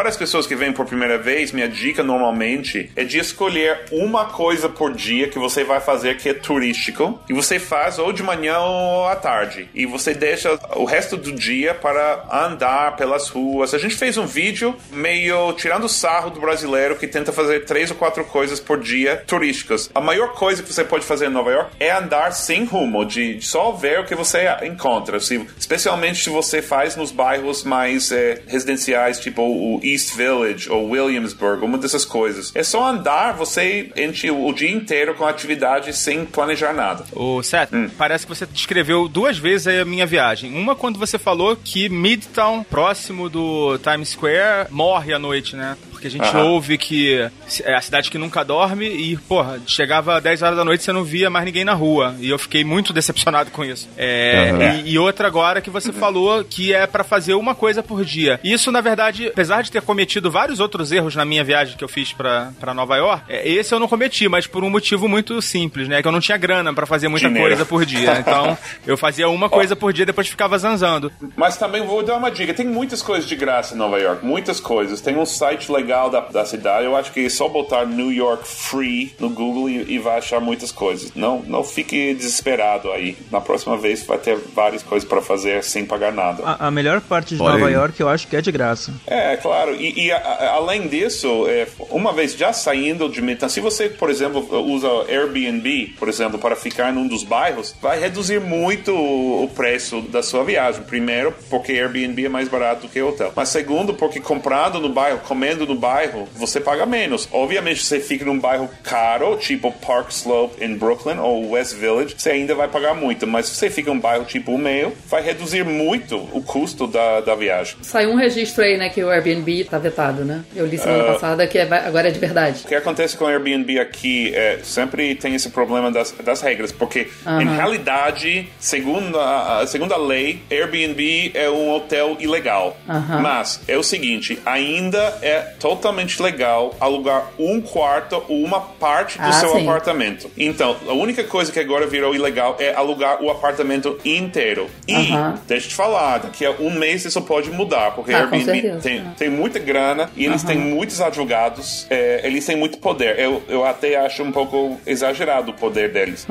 Para 0.00 0.08
as 0.08 0.16
pessoas 0.16 0.46
que 0.46 0.56
vêm 0.56 0.72
por 0.72 0.86
primeira 0.86 1.18
vez, 1.18 1.52
minha 1.52 1.68
dica 1.68 2.02
normalmente 2.02 2.90
é 2.96 3.04
de 3.04 3.18
escolher 3.18 3.80
uma 3.92 4.24
coisa 4.24 4.66
por 4.66 4.94
dia 4.94 5.28
que 5.28 5.38
você 5.38 5.62
vai 5.62 5.78
fazer 5.78 6.16
que 6.16 6.30
é 6.30 6.32
turístico 6.32 7.20
e 7.28 7.34
você 7.34 7.58
faz 7.58 7.98
ou 7.98 8.10
de 8.10 8.22
manhã 8.22 8.60
ou 8.60 9.06
à 9.06 9.14
tarde 9.14 9.68
e 9.74 9.84
você 9.84 10.14
deixa 10.14 10.58
o 10.74 10.86
resto 10.86 11.18
do 11.18 11.30
dia 11.30 11.74
para 11.74 12.24
andar 12.32 12.96
pelas 12.96 13.28
ruas. 13.28 13.74
A 13.74 13.78
gente 13.78 13.94
fez 13.94 14.16
um 14.16 14.24
vídeo 14.24 14.74
meio 14.90 15.52
tirando 15.52 15.86
sarro 15.86 16.30
do 16.30 16.40
brasileiro 16.40 16.96
que 16.96 17.06
tenta 17.06 17.30
fazer 17.30 17.66
três 17.66 17.90
ou 17.90 17.96
quatro 17.98 18.24
coisas 18.24 18.58
por 18.58 18.80
dia 18.80 19.22
turísticas. 19.26 19.90
A 19.94 20.00
maior 20.00 20.32
coisa 20.32 20.62
que 20.62 20.72
você 20.72 20.82
pode 20.82 21.04
fazer 21.04 21.26
em 21.26 21.30
Nova 21.30 21.50
York 21.50 21.72
é 21.78 21.90
andar 21.90 22.32
sem 22.32 22.64
rumo, 22.64 23.04
de 23.04 23.38
só 23.42 23.72
ver 23.72 24.00
o 24.00 24.06
que 24.06 24.14
você 24.14 24.46
encontra, 24.62 25.20
se, 25.20 25.46
especialmente 25.58 26.24
se 26.24 26.30
você 26.30 26.62
faz 26.62 26.96
nos 26.96 27.12
bairros 27.12 27.64
mais 27.64 28.10
é, 28.10 28.40
residenciais, 28.46 29.20
tipo 29.20 29.42
o 29.42 29.89
East 29.92 30.14
Village 30.16 30.70
ou 30.70 30.88
Williamsburg, 30.90 31.64
uma 31.64 31.78
dessas 31.78 32.04
coisas. 32.04 32.52
É 32.54 32.62
só 32.62 32.86
andar, 32.86 33.32
você 33.32 33.90
enche 33.96 34.30
o 34.30 34.52
dia 34.52 34.70
inteiro 34.70 35.14
com 35.14 35.24
atividade 35.24 35.92
sem 35.96 36.24
planejar 36.24 36.72
nada. 36.72 37.04
Ô, 37.12 37.42
Seth, 37.42 37.70
Hum. 37.72 37.88
parece 37.96 38.26
que 38.26 38.34
você 38.34 38.46
descreveu 38.46 39.08
duas 39.08 39.38
vezes 39.38 39.66
aí 39.66 39.80
a 39.80 39.84
minha 39.84 40.06
viagem. 40.06 40.54
Uma 40.56 40.74
quando 40.74 40.98
você 40.98 41.18
falou 41.18 41.56
que 41.56 41.88
Midtown, 41.88 42.62
próximo 42.64 43.28
do 43.28 43.78
Times 43.78 44.10
Square, 44.10 44.68
morre 44.70 45.12
à 45.12 45.18
noite, 45.18 45.56
né? 45.56 45.76
Porque 46.00 46.08
a 46.08 46.10
gente 46.10 46.34
Aham. 46.34 46.44
ouve 46.44 46.78
que 46.78 47.28
é 47.62 47.74
a 47.74 47.80
cidade 47.82 48.10
que 48.10 48.16
nunca 48.16 48.42
dorme 48.42 48.86
e, 48.88 49.18
porra, 49.18 49.60
chegava 49.66 50.18
10 50.18 50.40
horas 50.40 50.56
da 50.56 50.64
noite 50.64 50.80
e 50.80 50.84
você 50.84 50.92
não 50.92 51.04
via 51.04 51.28
mais 51.28 51.44
ninguém 51.44 51.62
na 51.62 51.74
rua. 51.74 52.14
E 52.18 52.30
eu 52.30 52.38
fiquei 52.38 52.64
muito 52.64 52.90
decepcionado 52.94 53.50
com 53.50 53.62
isso. 53.62 53.86
É, 53.98 54.50
Aham. 54.50 54.80
e, 54.86 54.92
e 54.92 54.98
outra 54.98 55.26
agora 55.28 55.60
que 55.60 55.68
você 55.68 55.92
falou 55.92 56.42
que 56.42 56.72
é 56.72 56.86
pra 56.86 57.04
fazer 57.04 57.34
uma 57.34 57.54
coisa 57.54 57.82
por 57.82 58.02
dia. 58.02 58.40
Isso, 58.42 58.72
na 58.72 58.80
verdade, 58.80 59.26
apesar 59.28 59.62
de 59.62 59.70
ter 59.70 59.82
cometido 59.82 60.30
vários 60.30 60.58
outros 60.58 60.90
erros 60.90 61.14
na 61.14 61.26
minha 61.26 61.44
viagem 61.44 61.76
que 61.76 61.84
eu 61.84 61.88
fiz 61.88 62.14
pra, 62.14 62.50
pra 62.58 62.72
Nova 62.72 62.96
York, 62.96 63.24
é, 63.28 63.46
esse 63.46 63.74
eu 63.74 63.78
não 63.78 63.86
cometi, 63.86 64.26
mas 64.26 64.46
por 64.46 64.64
um 64.64 64.70
motivo 64.70 65.06
muito 65.06 65.42
simples, 65.42 65.86
né? 65.86 66.00
Que 66.00 66.08
eu 66.08 66.12
não 66.12 66.20
tinha 66.20 66.38
grana 66.38 66.72
pra 66.72 66.86
fazer 66.86 67.08
muita 67.08 67.28
Dinheiro. 67.28 67.48
coisa 67.48 67.66
por 67.66 67.84
dia. 67.84 68.16
Então, 68.20 68.56
eu 68.86 68.96
fazia 68.96 69.28
uma 69.28 69.50
coisa 69.50 69.76
por 69.76 69.92
dia 69.92 70.06
depois 70.06 70.28
ficava 70.28 70.56
zanzando. 70.56 71.12
Mas 71.36 71.58
também 71.58 71.84
vou 71.84 72.02
dar 72.02 72.16
uma 72.16 72.30
dica: 72.30 72.54
tem 72.54 72.64
muitas 72.66 73.02
coisas 73.02 73.28
de 73.28 73.36
graça 73.36 73.74
em 73.74 73.76
Nova 73.76 73.98
York, 73.98 74.24
muitas 74.24 74.58
coisas. 74.60 75.02
Tem 75.02 75.14
um 75.18 75.26
site 75.26 75.70
legal 75.70 75.89
da, 76.10 76.20
da 76.20 76.44
cidade. 76.44 76.84
Eu 76.84 76.96
acho 76.96 77.12
que 77.12 77.26
é 77.26 77.28
só 77.28 77.48
botar 77.48 77.84
New 77.86 78.12
York 78.12 78.46
Free 78.46 79.14
no 79.18 79.28
Google 79.30 79.68
e, 79.68 79.94
e 79.94 79.98
vai 79.98 80.18
achar 80.18 80.40
muitas 80.40 80.70
coisas. 80.72 81.12
Não, 81.14 81.40
não 81.46 81.64
fique 81.64 82.14
desesperado 82.14 82.90
aí. 82.92 83.16
Na 83.30 83.40
próxima 83.40 83.76
vez 83.76 84.02
vai 84.04 84.18
ter 84.18 84.36
várias 84.54 84.82
coisas 84.82 85.08
para 85.08 85.20
fazer 85.20 85.62
sem 85.64 85.84
pagar 85.84 86.12
nada. 86.12 86.42
A, 86.44 86.68
a 86.68 86.70
melhor 86.70 87.00
parte 87.00 87.34
de 87.36 87.42
Olha 87.42 87.54
Nova 87.54 87.66
aí. 87.68 87.74
York 87.74 88.00
eu 88.00 88.08
acho 88.08 88.26
que 88.28 88.36
é 88.36 88.40
de 88.40 88.52
graça. 88.52 88.92
É, 89.06 89.36
claro. 89.36 89.74
E, 89.74 90.06
e, 90.06 90.12
a- 90.12 90.16
a- 90.18 90.50
além 90.54 90.86
disso, 90.88 91.46
é, 91.48 91.66
uma 91.90 92.12
vez 92.12 92.34
já 92.34 92.52
saindo 92.52 93.08
de 93.08 93.20
Midtown, 93.22 93.48
se 93.48 93.60
você, 93.60 93.88
por 93.88 94.10
exemplo, 94.10 94.46
usa 94.66 94.88
Airbnb, 95.08 95.94
por 95.98 96.08
exemplo, 96.08 96.38
para 96.38 96.56
ficar 96.56 96.92
num 96.92 97.06
dos 97.06 97.22
bairros, 97.24 97.74
vai 97.80 97.98
reduzir 98.00 98.40
muito 98.40 98.92
o 98.94 99.30
o 99.40 99.48
preço 99.48 100.02
da 100.02 100.22
sua 100.22 100.44
viagem. 100.44 100.82
Primeiro, 100.82 101.32
porque 101.48 101.72
Airbnb 101.72 102.26
é 102.26 102.28
mais 102.28 102.48
barato 102.48 102.82
do 102.82 102.88
que 102.88 103.00
hotel. 103.00 103.32
Mas 103.34 103.48
segundo, 103.48 103.94
porque 103.94 104.20
comprando 104.20 104.78
no 104.80 104.88
bairro, 104.90 105.18
comendo 105.26 105.66
no 105.66 105.74
bairro, 105.80 106.28
você 106.36 106.60
paga 106.60 106.84
menos. 106.86 107.28
Obviamente, 107.32 107.80
se 107.80 107.86
você 107.86 108.00
fica 108.00 108.24
num 108.24 108.38
bairro 108.38 108.68
caro, 108.82 109.36
tipo 109.36 109.72
Park 109.72 110.10
Slope 110.10 110.62
em 110.62 110.76
Brooklyn 110.76 111.18
ou 111.18 111.50
West 111.50 111.74
Village, 111.74 112.14
você 112.16 112.30
ainda 112.30 112.54
vai 112.54 112.68
pagar 112.68 112.94
muito. 112.94 113.26
Mas 113.26 113.46
se 113.46 113.56
você 113.56 113.70
fica 113.70 113.90
num 113.92 113.98
bairro 113.98 114.24
tipo 114.24 114.52
o 114.52 114.58
meu, 114.58 114.92
vai 115.08 115.22
reduzir 115.22 115.64
muito 115.64 116.16
o 116.32 116.42
custo 116.42 116.86
da, 116.86 117.20
da 117.20 117.34
viagem. 117.34 117.76
Saiu 117.82 118.10
um 118.10 118.16
registro 118.16 118.62
aí, 118.62 118.76
né, 118.76 118.88
que 118.90 119.02
o 119.02 119.08
Airbnb 119.10 119.64
tá 119.64 119.78
vetado, 119.78 120.24
né? 120.24 120.44
Eu 120.54 120.66
li 120.66 120.76
semana 120.78 121.04
passada 121.04 121.46
que 121.46 121.58
é- 121.58 121.62
agora 121.62 122.08
é 122.08 122.10
de 122.10 122.18
verdade. 122.18 122.62
O 122.64 122.68
que 122.68 122.74
acontece 122.74 123.16
com 123.16 123.24
o 123.24 123.28
Airbnb 123.28 123.78
aqui 123.80 124.32
é 124.34 124.58
sempre 124.62 125.14
tem 125.14 125.34
esse 125.34 125.48
problema 125.50 125.90
das, 125.90 126.12
das 126.22 126.40
regras, 126.42 126.70
porque 126.72 127.08
em 127.40 127.46
realidade, 127.56 128.48
segundo 128.58 129.18
a, 129.18 129.64
segundo 129.66 129.92
a 129.94 129.96
lei, 129.96 130.42
Airbnb 130.50 131.30
é 131.34 131.48
um 131.48 131.70
hotel 131.70 132.16
ilegal. 132.20 132.76
Mas 133.22 133.60
é 133.68 133.76
o 133.76 133.82
seguinte, 133.82 134.38
ainda 134.44 135.18
é 135.22 135.40
totalmente 135.74 136.20
legal 136.20 136.74
alugar 136.80 137.28
um 137.38 137.60
quarto 137.60 138.22
ou 138.28 138.42
uma 138.44 138.60
parte 138.60 139.18
do 139.18 139.28
Ah, 139.28 139.32
seu 139.32 139.50
sim. 139.50 139.62
apartamento. 139.62 140.28
Então, 140.36 140.76
a 140.88 140.92
única 140.92 141.22
coisa 141.24 141.52
que 141.52 141.60
agora 141.60 141.86
virou 141.86 142.14
ilegal 142.14 142.56
é 142.58 142.74
alugar 142.74 143.22
o 143.22 143.30
apartamento 143.30 143.98
inteiro. 144.04 144.68
E, 144.88 144.94
Aham. 144.94 145.38
deixa 145.46 145.66
eu 145.66 145.70
te 145.70 145.74
falar, 145.76 146.18
daqui 146.18 146.44
a 146.44 146.50
um 146.52 146.70
mês 146.70 147.04
isso 147.04 147.22
pode 147.22 147.50
mudar, 147.50 147.92
porque 147.92 148.12
Ah, 148.12 148.18
Airbnb 148.20 148.78
tem, 148.82 149.04
tem 149.16 149.30
muita 149.30 149.58
grana 149.58 150.10
e 150.16 150.24
eles 150.26 150.42
têm 150.42 150.58
muitos 150.58 151.00
advogados, 151.00 151.86
é, 151.88 152.20
eles 152.24 152.44
têm 152.44 152.56
muito 152.56 152.78
poder. 152.78 153.18
Eu, 153.18 153.42
eu 153.48 153.64
até 153.64 153.96
acho 153.96 154.22
um 154.22 154.32
pouco 154.32 154.80
exagerado 154.86 155.52
o 155.52 155.54
poder 155.54 155.92
deles. 155.92 156.26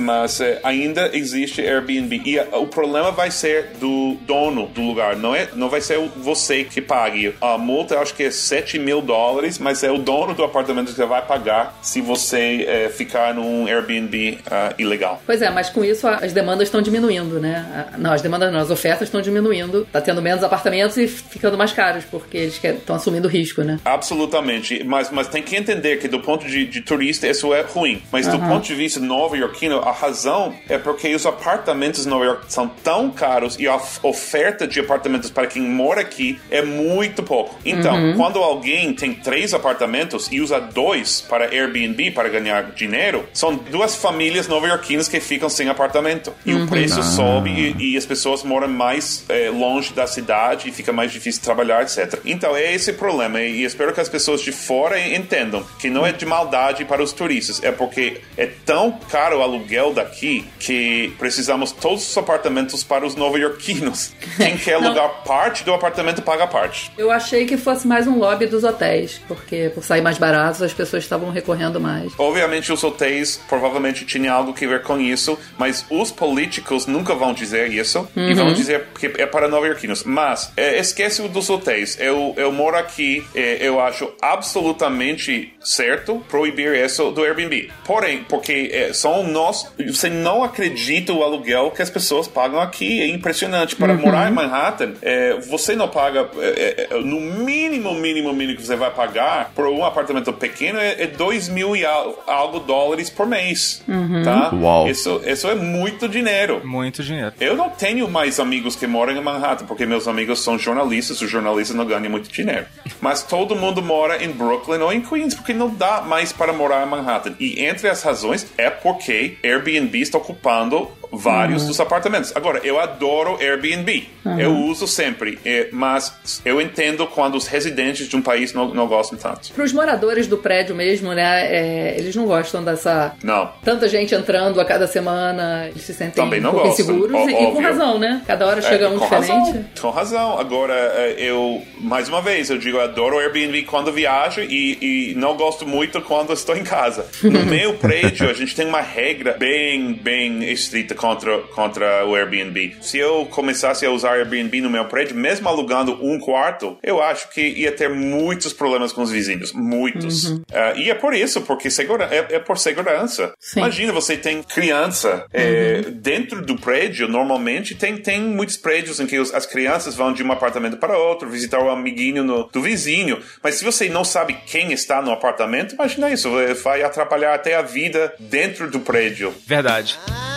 Mas 0.00 0.40
é, 0.40 0.60
ainda 0.62 1.10
existe 1.12 1.60
Airbnb. 1.60 2.22
E 2.24 2.38
a- 2.38 2.46
o 2.58 2.66
problema 2.66 3.10
vai 3.12 3.30
ser 3.30 3.72
do 3.80 4.16
dono 4.22 4.66
do 4.66 4.80
lugar, 4.82 5.16
não, 5.16 5.34
é, 5.34 5.48
não 5.54 5.68
vai 5.68 5.80
ser 5.80 5.98
você 6.16 6.64
que 6.64 6.80
pague. 6.80 7.34
A 7.40 7.58
multa 7.58 7.94
eu 7.94 8.00
acho 8.00 8.14
que 8.14 8.22
é 8.24 8.30
7 8.30 8.77
mil 8.78 9.00
dólares, 9.00 9.58
mas 9.58 9.82
é 9.82 9.90
o 9.90 9.98
dono 9.98 10.34
do 10.34 10.44
apartamento 10.44 10.94
que 10.94 11.04
vai 11.04 11.22
pagar 11.22 11.78
se 11.82 12.00
você 12.00 12.64
é, 12.66 12.88
ficar 12.88 13.34
num 13.34 13.66
Airbnb 13.66 14.38
ah, 14.50 14.72
ilegal. 14.78 15.22
Pois 15.26 15.42
é, 15.42 15.50
mas 15.50 15.68
com 15.70 15.84
isso 15.84 16.06
as 16.06 16.32
demandas 16.32 16.68
estão 16.68 16.80
diminuindo, 16.82 17.38
né? 17.40 17.86
Não, 17.98 18.12
as 18.12 18.22
demandas 18.22 18.52
não, 18.52 18.60
as 18.60 18.70
ofertas 18.70 19.08
estão 19.08 19.20
diminuindo. 19.20 19.86
Tá 19.92 20.00
tendo 20.00 20.20
menos 20.22 20.42
apartamentos 20.42 20.96
e 20.96 21.06
ficando 21.06 21.56
mais 21.58 21.72
caros, 21.72 22.04
porque 22.04 22.36
eles 22.36 22.60
estão 22.62 22.96
assumindo 22.96 23.28
risco, 23.28 23.62
né? 23.62 23.78
Absolutamente, 23.84 24.82
mas, 24.84 25.10
mas 25.10 25.28
tem 25.28 25.42
que 25.42 25.54
entender 25.56 25.98
que 25.98 26.08
do 26.08 26.20
ponto 26.20 26.46
de, 26.46 26.66
de 26.66 26.80
turista 26.80 27.26
isso 27.26 27.52
é 27.54 27.62
ruim. 27.62 28.02
Mas 28.10 28.26
do 28.26 28.36
Aham. 28.36 28.48
ponto 28.48 28.66
de 28.66 28.74
vista 28.74 28.98
nova-iorquino, 29.00 29.78
a 29.80 29.92
razão 29.92 30.54
é 30.68 30.78
porque 30.78 31.14
os 31.14 31.24
apartamentos 31.26 32.06
em 32.06 32.08
Nova 32.08 32.24
York 32.24 32.42
são 32.48 32.68
tão 32.82 33.10
caros 33.10 33.56
e 33.58 33.66
a 33.68 33.76
of- 33.76 34.00
oferta 34.02 34.66
de 34.66 34.80
apartamentos 34.80 35.30
para 35.30 35.46
quem 35.46 35.62
mora 35.62 36.00
aqui 36.00 36.38
é 36.50 36.62
muito 36.62 37.22
pouco. 37.22 37.56
Então, 37.64 37.94
Uhum. 37.98 38.16
quando 38.16 38.38
alguém 38.38 38.67
tem 38.96 39.14
três 39.14 39.54
apartamentos 39.54 40.28
e 40.30 40.40
usa 40.40 40.60
dois 40.60 41.20
para 41.20 41.46
Airbnb 41.46 42.10
para 42.10 42.28
ganhar 42.28 42.72
dinheiro, 42.72 43.26
são 43.32 43.54
duas 43.54 43.96
famílias 43.96 44.48
nova-iorquinas 44.48 45.08
que 45.08 45.20
ficam 45.20 45.48
sem 45.48 45.68
apartamento. 45.68 46.32
E 46.44 46.54
o 46.54 46.66
preço 46.66 47.02
sobe 47.02 47.50
e, 47.50 47.92
e 47.92 47.96
as 47.96 48.04
pessoas 48.06 48.42
moram 48.42 48.68
mais 48.68 49.24
eh, 49.28 49.50
longe 49.50 49.92
da 49.92 50.06
cidade 50.06 50.68
e 50.68 50.72
fica 50.72 50.92
mais 50.92 51.12
difícil 51.12 51.42
trabalhar, 51.42 51.82
etc. 51.82 52.20
Então 52.24 52.56
é 52.56 52.74
esse 52.74 52.92
problema 52.92 53.40
e 53.40 53.64
espero 53.64 53.92
que 53.92 54.00
as 54.00 54.08
pessoas 54.08 54.40
de 54.40 54.52
fora 54.52 54.98
entendam 55.00 55.64
que 55.78 55.88
não 55.88 56.06
é 56.06 56.12
de 56.12 56.26
maldade 56.26 56.84
para 56.84 57.02
os 57.02 57.12
turistas, 57.12 57.62
é 57.62 57.70
porque 57.72 58.20
é 58.36 58.46
tão 58.46 58.92
caro 59.10 59.38
o 59.38 59.42
aluguel 59.42 59.92
daqui 59.92 60.44
que 60.58 61.12
precisamos 61.18 61.72
todos 61.72 62.08
os 62.08 62.18
apartamentos 62.18 62.82
para 62.82 63.06
os 63.06 63.14
nova-iorquinos. 63.14 64.12
Quem 64.36 64.56
quer 64.56 64.80
Não. 64.80 64.88
alugar 64.88 65.22
parte 65.24 65.64
do 65.64 65.72
apartamento 65.72 66.22
paga 66.22 66.46
parte. 66.46 66.90
Eu 66.98 67.10
achei 67.10 67.46
que 67.46 67.56
fosse 67.56 67.86
mais 67.86 68.06
um 68.06 68.18
lobby 68.18 68.46
dos 68.48 68.64
hotéis, 68.64 69.20
porque 69.28 69.70
por 69.74 69.84
sair 69.84 70.00
mais 70.00 70.18
baratos 70.18 70.62
as 70.62 70.72
pessoas 70.72 71.04
estavam 71.04 71.30
recorrendo 71.30 71.80
mais. 71.80 72.12
Obviamente 72.18 72.72
os 72.72 72.82
hotéis 72.82 73.40
provavelmente 73.48 74.04
tinham 74.04 74.34
algo 74.34 74.52
que 74.52 74.66
ver 74.66 74.82
com 74.82 74.98
isso, 75.00 75.38
mas 75.56 75.84
os 75.90 76.10
políticos 76.10 76.86
nunca 76.86 77.14
vão 77.14 77.32
dizer 77.32 77.72
isso 77.72 78.08
e 78.16 78.34
vão 78.34 78.52
dizer 78.52 78.86
que 78.98 79.06
é 79.06 79.26
para 79.26 79.48
nova-iorquinos. 79.48 80.04
Mas 80.04 80.52
é, 80.56 80.78
esquece 80.78 81.26
dos 81.28 81.50
hotéis. 81.50 81.98
Eu, 82.00 82.34
eu 82.36 82.52
moro 82.52 82.76
aqui, 82.76 83.24
é, 83.34 83.58
eu 83.60 83.80
acho 83.80 84.10
absolutamente 84.20 85.54
certo 85.60 86.24
proibir 86.28 86.74
isso 86.74 87.10
do 87.10 87.24
Airbnb. 87.24 87.70
Porém, 87.84 88.24
porque 88.28 88.70
é, 88.72 88.92
são 88.92 89.26
nós, 89.26 89.66
você 89.86 90.08
não 90.08 90.42
acredita 90.42 91.12
o 91.12 91.22
aluguel 91.22 91.70
que 91.70 91.82
as 91.82 91.90
pessoas 91.90 92.26
pagam 92.28 92.60
aqui. 92.60 93.00
É 93.00 93.06
impressionante. 93.06 93.76
Para 93.76 93.94
morar 93.94 94.30
em 94.30 94.34
Manhattan, 94.34 94.94
é, 95.02 95.38
você 95.40 95.74
não 95.74 95.88
paga, 95.88 96.28
é, 96.38 96.88
é, 96.90 97.00
no 97.00 97.20
mínimo, 97.20 97.94
mínimo, 97.94 98.32
mínimo 98.38 98.58
que 98.58 98.66
você 98.66 98.76
vai 98.76 98.90
pagar 98.90 99.50
por 99.54 99.66
um 99.66 99.84
apartamento 99.84 100.32
pequeno 100.32 100.78
é, 100.78 101.02
é 101.02 101.06
2 101.06 101.48
mil 101.48 101.76
e 101.76 101.84
al- 101.84 102.22
algo 102.26 102.60
dólares 102.60 103.10
por 103.10 103.26
mês. 103.26 103.82
Tá? 104.24 104.50
Uau. 104.54 104.88
Isso, 104.88 105.20
isso 105.26 105.48
é 105.48 105.54
muito 105.54 106.08
dinheiro. 106.08 106.62
Muito 106.64 107.02
dinheiro. 107.02 107.32
Eu 107.40 107.56
não 107.56 107.68
tenho 107.70 108.08
mais 108.08 108.38
amigos 108.40 108.76
que 108.76 108.86
moram 108.86 109.12
em 109.16 109.20
Manhattan, 109.20 109.66
porque 109.66 109.84
meus 109.84 110.06
amigos 110.08 110.42
são 110.42 110.58
jornalistas, 110.58 111.20
os 111.20 111.30
jornalistas 111.30 111.76
não 111.76 111.84
ganham 111.84 112.08
muito 112.10 112.30
dinheiro. 112.30 112.66
Mas 113.00 113.22
todo 113.22 113.56
mundo 113.56 113.82
mora 113.82 114.22
em 114.24 114.30
Brooklyn 114.30 114.78
ou 114.80 114.92
em 114.92 115.00
Queens, 115.00 115.34
porque 115.34 115.52
não 115.52 115.68
dá 115.74 116.00
mais 116.00 116.32
para 116.32 116.52
morar 116.52 116.86
em 116.86 116.90
Manhattan. 116.90 117.34
E 117.40 117.64
entre 117.64 117.88
as 117.88 118.02
razões 118.02 118.46
é 118.56 118.70
porque 118.70 119.36
Airbnb 119.44 120.00
está 120.00 120.18
ocupando 120.18 120.88
vários 121.12 121.66
dos 121.66 121.80
apartamentos. 121.80 122.32
Agora, 122.34 122.60
eu 122.64 122.78
adoro 122.78 123.36
Airbnb. 123.40 124.08
Eu 124.38 124.54
uso 124.54 124.86
sempre. 124.86 125.38
é, 125.44 125.68
mas 125.72 126.40
eu 126.44 126.60
entendo 126.60 127.06
quando 127.06 127.34
os 127.36 127.46
residentes 127.46 128.08
de 128.08 128.16
um 128.16 128.22
país 128.22 128.52
não, 128.52 128.74
não 128.74 128.86
gostam 128.86 129.18
tanto. 129.18 129.52
Para 129.52 129.64
os 129.64 129.72
moradores 129.72 130.26
do 130.26 130.36
prédio 130.36 130.74
mesmo, 130.74 131.12
né? 131.14 131.46
é, 131.46 131.94
eles 131.98 132.14
não 132.14 132.26
gostam 132.26 132.62
dessa. 132.62 133.14
Não. 133.22 133.50
Tanta 133.64 133.88
gente 133.88 134.14
entrando 134.14 134.60
a 134.60 134.64
cada 134.64 134.86
semana, 134.86 135.66
eles 135.68 135.82
se 135.82 135.94
sentem 135.94 136.22
Também 136.22 136.40
não 136.40 136.50
um 136.50 136.60
pouco 136.60 136.68
gostam, 136.76 137.10
ó- 137.14 137.28
e, 137.28 137.52
com 137.52 137.60
razão, 137.62 137.98
né? 137.98 138.22
Cada 138.26 138.46
hora 138.46 138.60
chega 138.60 138.84
É, 138.84 138.88
um 138.88 138.98
com 138.98 139.04
diferente. 139.04 139.30
Razão, 139.50 139.64
com 139.80 139.90
razão. 139.90 140.38
Agora, 140.38 140.74
é, 140.74 141.14
eu, 141.18 141.62
mais 141.80 142.08
uma 142.08 142.20
vez, 142.20 142.50
eu 142.50 142.58
digo, 142.58 142.76
eu 142.76 142.82
adoro 142.82 143.18
Airbnb 143.18 143.62
quando 143.62 143.90
viajo 143.92 144.40
e, 144.42 144.78
e 145.12 145.14
não 145.16 145.36
gosto 145.36 145.66
muito 145.66 146.00
quando 146.02 146.32
estou 146.32 146.56
em 146.56 146.64
casa. 146.64 147.06
No 147.22 147.44
meu 147.46 147.74
prédio, 147.74 148.28
a 148.28 148.34
gente 148.34 148.54
tem 148.54 148.66
uma 148.66 148.80
regra 148.82 149.36
bem, 149.38 149.94
bem 149.94 150.44
estrita 150.50 150.94
contra, 150.98 151.38
contra 151.54 152.04
o 152.04 152.14
Airbnb. 152.14 152.76
Se 152.82 152.98
eu 152.98 153.26
começasse 153.30 153.86
a 153.86 153.90
usar 153.90 154.12
Airbnb 154.14 154.60
no 154.60 154.68
meu 154.70 154.84
prédio, 154.86 155.16
mesmo 155.16 155.48
alugando 155.48 155.98
um 156.04 156.18
quarto, 156.18 156.76
eu 156.82 157.02
acho 157.02 157.30
que 157.30 157.40
ia 157.40 157.72
ter 157.72 157.88
muitos 157.88 158.52
problemas 158.52 158.92
com 158.92 159.00
os 159.02 159.10
vizinhos. 159.10 159.52
Muitos. 159.52 160.34
Ah, 160.52 160.72
e 160.76 160.90
é 160.90 160.94
por 160.94 161.14
isso, 161.14 161.40
porque 161.42 161.70
segura, 161.70 162.08
é, 162.10 162.34
é 162.36 162.38
por 162.38 162.58
segurança. 162.58 163.32
Sim. 163.38 163.60
Imagina, 163.60 163.92
você 163.92 164.16
tem 164.16 164.42
criança 164.42 165.24
é, 165.32 165.82
dentro 165.82 166.42
do 166.44 166.56
prédio, 166.56 167.08
normalmente 167.08 167.74
tem, 167.74 167.96
tem 167.96 168.20
muitos 168.20 168.56
prédios 168.56 169.00
em 169.00 169.06
que 169.06 169.18
os- 169.18 169.32
as 169.32 169.46
crianças 169.46 169.94
vão 169.94 170.12
de 170.12 170.22
um 170.22 170.32
apartamento 170.32 170.76
para 170.76 170.98
outro, 170.98 171.28
visitar 171.28 171.60
o 171.62 171.70
amiguinho 171.70 172.24
no- 172.24 172.48
do 172.52 172.60
vizinho. 172.60 173.18
Mas 173.42 173.54
se 173.56 173.64
você 173.64 173.88
não 173.88 174.04
sabe 174.04 174.36
quem 174.46 174.72
está 174.72 175.00
no 175.00 175.12
apartamento, 175.12 175.74
imagina 175.74 176.10
isso, 176.10 176.30
vai- 176.30 176.54
vai 176.54 176.82
atrapalhar 176.82 177.34
até 177.34 177.54
a 177.54 177.62
vida 177.62 178.12
dentro 178.18 178.70
do 178.70 178.80
prédio. 178.80 179.32
Verdade. 179.46 179.98
I 180.08 180.27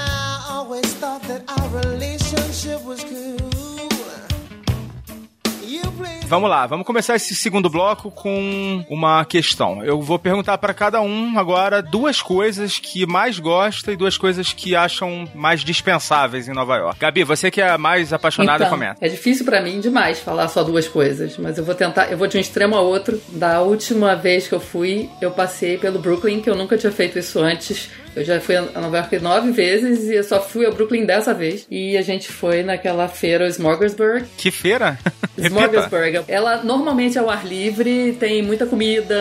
always 0.72 0.94
thought 0.94 1.22
that 1.28 1.44
our 1.60 1.70
relationship 1.82 2.82
was 2.86 3.04
cool. 3.04 3.38
Vamos 6.28 6.50
lá, 6.50 6.66
vamos 6.66 6.88
começar 6.88 7.14
esse 7.18 7.36
segundo 7.36 7.70
bloco 7.70 8.10
com 8.10 8.86
uma 8.90 9.26
questão. 9.26 9.84
Eu 9.84 10.02
vou 10.02 10.18
perguntar 10.18 10.58
pra 10.60 10.74
cada 10.74 11.02
um 11.02 11.38
agora 11.38 11.82
duas 11.82 12.22
coisas 12.22 12.80
que 12.80 13.06
mais 13.06 13.38
gosta 13.38 13.92
e 13.92 13.98
duas 13.98 14.18
coisas 14.18 14.54
que 14.54 14.74
acham 14.74 15.28
mais 15.36 15.60
dispensáveis 15.62 16.48
em 16.48 16.54
Nova 16.54 16.78
York. 16.78 16.98
Gabi, 17.02 17.26
você 17.26 17.52
que 17.52 17.60
é 17.60 17.72
a 17.72 17.78
mais 17.78 18.14
apaixonada, 18.14 18.64
Então, 18.64 18.78
comenta. 18.78 18.96
é 19.06 19.10
difícil 19.10 19.44
pra 19.44 19.62
mim 19.62 19.82
demais 19.82 20.20
falar 20.20 20.48
só 20.48 20.64
duas 20.64 20.88
coisas, 20.88 21.38
mas 21.38 21.58
eu 21.58 21.66
vou 21.66 21.76
tentar, 21.76 22.10
eu 22.10 22.18
vou 22.18 22.28
de 22.28 22.38
um 22.38 22.40
extremo 22.40 22.78
a 22.78 22.80
outro. 22.82 23.22
Da 23.34 23.60
última 23.62 24.16
vez 24.16 24.48
que 24.48 24.56
eu 24.56 24.62
fui, 24.62 25.10
eu 25.20 25.32
passei 25.32 25.78
pelo 25.78 26.00
Brooklyn, 26.00 26.40
que 26.40 26.50
eu 26.50 26.56
nunca 26.56 26.78
tinha 26.78 26.94
feito 26.94 27.20
isso 27.20 27.40
antes. 27.42 27.90
Eu 28.16 28.26
já 28.26 28.40
fui 28.42 28.56
a 28.56 28.62
Nova 28.80 28.98
York 28.98 29.20
nove 29.20 29.52
vezes 29.52 30.10
e 30.10 30.16
eu 30.16 30.24
só 30.24 30.42
fui 30.42 30.66
ao 30.66 30.74
Brooklyn 30.74 31.06
dessa 31.06 31.34
vez. 31.34 31.66
E 31.72 31.96
a 31.98 32.02
gente 32.02 32.28
foi 32.30 32.62
naquela 32.64 33.08
feira 33.08 33.48
Smorgasburg. 33.48 34.26
Que 34.38 34.52
feira? 34.52 34.98
Smorgasburg. 35.38 36.22
Ela 36.28 36.64
normalmente 36.64 37.18
é 37.18 37.22
ao 37.22 37.30
ar 37.30 37.46
livre, 37.46 38.14
tem 38.20 38.42
muita 38.42 38.66
comida 38.66 39.16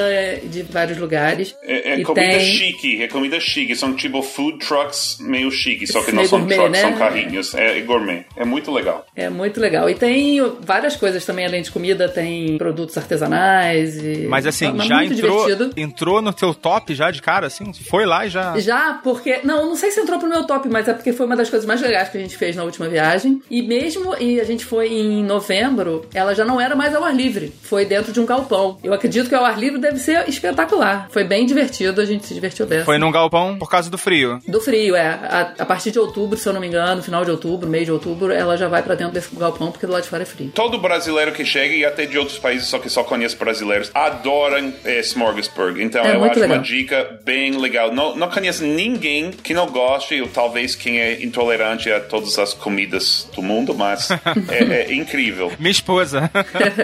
de 0.45 0.63
vários 0.63 0.99
lugares. 0.99 1.55
É, 1.63 1.93
é 1.93 2.01
E 2.01 2.03
comida 2.05 2.27
tem- 2.29 2.41
chique, 2.41 3.03
é 3.03 3.09
comida 3.09 3.39
chique. 3.41 3.75
São 3.77 3.95
tipo 3.95 4.23
food 4.23 4.59
trucks 4.59 5.19
meio 5.21 5.51
chique, 5.51 5.87
só 5.87 6.03
que 6.03 6.13
não 6.13 6.25
são 6.27 6.39
gourmet, 6.41 6.57
trucks, 6.57 6.73
né? 6.73 6.81
são 6.81 6.99
carrinhos. 6.99 7.55
É, 7.55 7.79
é 7.79 7.81
gourmet. 7.83 8.25
É 8.37 8.45
muito 8.45 8.71
legal. 8.73 9.07
É 9.15 9.29
muito 9.31 9.61
legal. 9.61 9.89
E 9.89 9.95
tem 9.95 10.41
várias 10.61 10.97
coisas 10.97 11.25
também, 11.25 11.47
além 11.47 11.63
de 11.63 11.71
comida, 11.71 12.09
tem 12.09 12.59
produtos 12.59 12.97
artesanais. 12.99 13.97
E... 14.03 14.27
Mas 14.29 14.47
assim, 14.47 14.73
Mas 14.73 14.87
já 14.89 14.97
muito 14.97 15.15
entrou, 15.15 15.47
divertido. 15.47 15.81
entrou 15.81 16.23
no 16.23 16.33
teu 16.33 16.53
top 16.55 16.95
já 16.95 17.11
de 17.11 17.23
cara, 17.23 17.47
assim? 17.47 17.73
Foi 17.89 18.05
lá 18.05 18.27
e 18.27 18.31
já. 18.31 18.59
Já 18.59 18.80
porque. 19.03 19.41
Não, 19.45 19.67
não 19.67 19.77
sei 19.77 19.91
se 19.91 20.01
entrou 20.01 20.19
pro 20.19 20.29
meu 20.29 20.45
top, 20.45 20.69
mas 20.69 20.89
é 20.89 20.93
porque 20.95 21.13
foi 21.13 21.27
uma 21.27 21.37
das 21.37 21.49
coisas 21.51 21.67
mais 21.67 21.81
legais 21.81 22.09
que 22.09 22.19
a 22.19 22.21
gente 22.21 22.37
fez 22.37 22.57
na 22.57 22.65
última 22.65 22.89
viagem. 22.89 23.43
E 23.51 23.63
mesmo. 23.63 24.15
E 24.19 24.41
a 24.41 24.45
gente 24.45 24.65
foi 24.65 24.89
em 24.89 25.23
novembro, 25.25 26.07
ela 26.15 26.35
já 26.35 26.45
não 26.45 26.61
era 26.61 26.75
mais 26.75 26.95
ao 26.95 27.05
ar 27.05 27.15
livre. 27.15 27.53
Foi 27.63 27.85
dentro 27.85 28.13
de 28.13 28.21
um 28.21 28.27
galpão. 28.27 28.79
Eu 28.83 28.93
acredito 28.93 29.29
que 29.29 29.35
ao 29.35 29.45
ar 29.45 29.59
livre 29.59 29.79
deve 29.81 29.99
ser 29.99 30.29
espetacular. 30.29 31.09
Foi 31.11 31.25
bem 31.25 31.47
divertido, 31.47 32.01
a 32.01 32.05
gente 32.05 32.27
se 32.27 32.35
divertiu 32.35 32.67
dessa. 32.67 32.85
Foi 32.85 32.99
num 32.99 33.11
galpão 33.11 33.59
por 33.59 33.71
causa 33.71 33.91
do 33.91 33.99
frio. 33.99 34.39
Do 34.47 34.61
frio, 34.61 34.95
é. 34.97 35.07
A, 35.09 35.55
a 35.59 35.67
partir 35.67 35.91
de 35.91 35.99
outubro, 35.99 36.39
se 36.39 36.49
eu 36.49 36.53
não 36.53 36.61
me 36.61 36.67
engano, 36.67 37.03
final 37.03 37.25
de 37.25 37.31
outubro, 37.31 37.69
mês 37.69 37.85
de 37.87 37.93
outubro, 37.93 38.33
ela 38.33 38.57
já 38.57 38.69
vai 38.69 38.83
pra 38.83 38.95
dentro 38.95 39.13
desse 39.15 39.35
galpão, 39.37 39.71
porque 39.71 39.87
do 39.87 39.93
lado 39.93 40.03
de 40.03 40.09
fora 40.09 40.23
é 40.23 40.27
frio. 40.27 40.51
Todo 40.55 40.79
brasileiro 40.79 41.33
que 41.33 41.45
chega, 41.45 41.75
e 41.75 41.85
até 41.85 42.07
de 42.07 42.19
outros 42.19 42.39
países, 42.39 42.67
só 42.69 42.79
que 42.79 42.89
só 42.89 43.03
conheço 43.05 43.37
brasileiros, 43.37 43.91
adoram 43.95 44.73
eh, 44.85 45.01
Smorgasburg. 45.01 45.83
Então 45.83 46.05
É 46.05 46.15
eu 46.15 46.25
acho 46.25 46.41
legal. 46.41 46.57
uma 46.57 46.63
dica 46.63 47.21
bem 47.25 47.57
legal. 47.59 47.93
Não, 47.93 48.17
não 48.17 48.29
conheço 48.31 48.65
ninguém 48.75 49.31
que 49.31 49.55
não 49.55 49.67
goste, 49.67 50.21
ou 50.21 50.29
talvez 50.29 50.75
quem 50.75 51.01
é 51.01 51.23
intolerante 51.23 51.91
a 51.91 52.01
todas 52.01 52.39
as 52.39 52.55
comidas 52.55 53.29
do 53.35 53.43
mundo, 53.43 53.75
mas 53.75 54.11
é, 54.49 54.91
é 54.91 54.95
incrível. 54.95 55.53
Minha 55.59 55.71
esposa. 55.71 56.31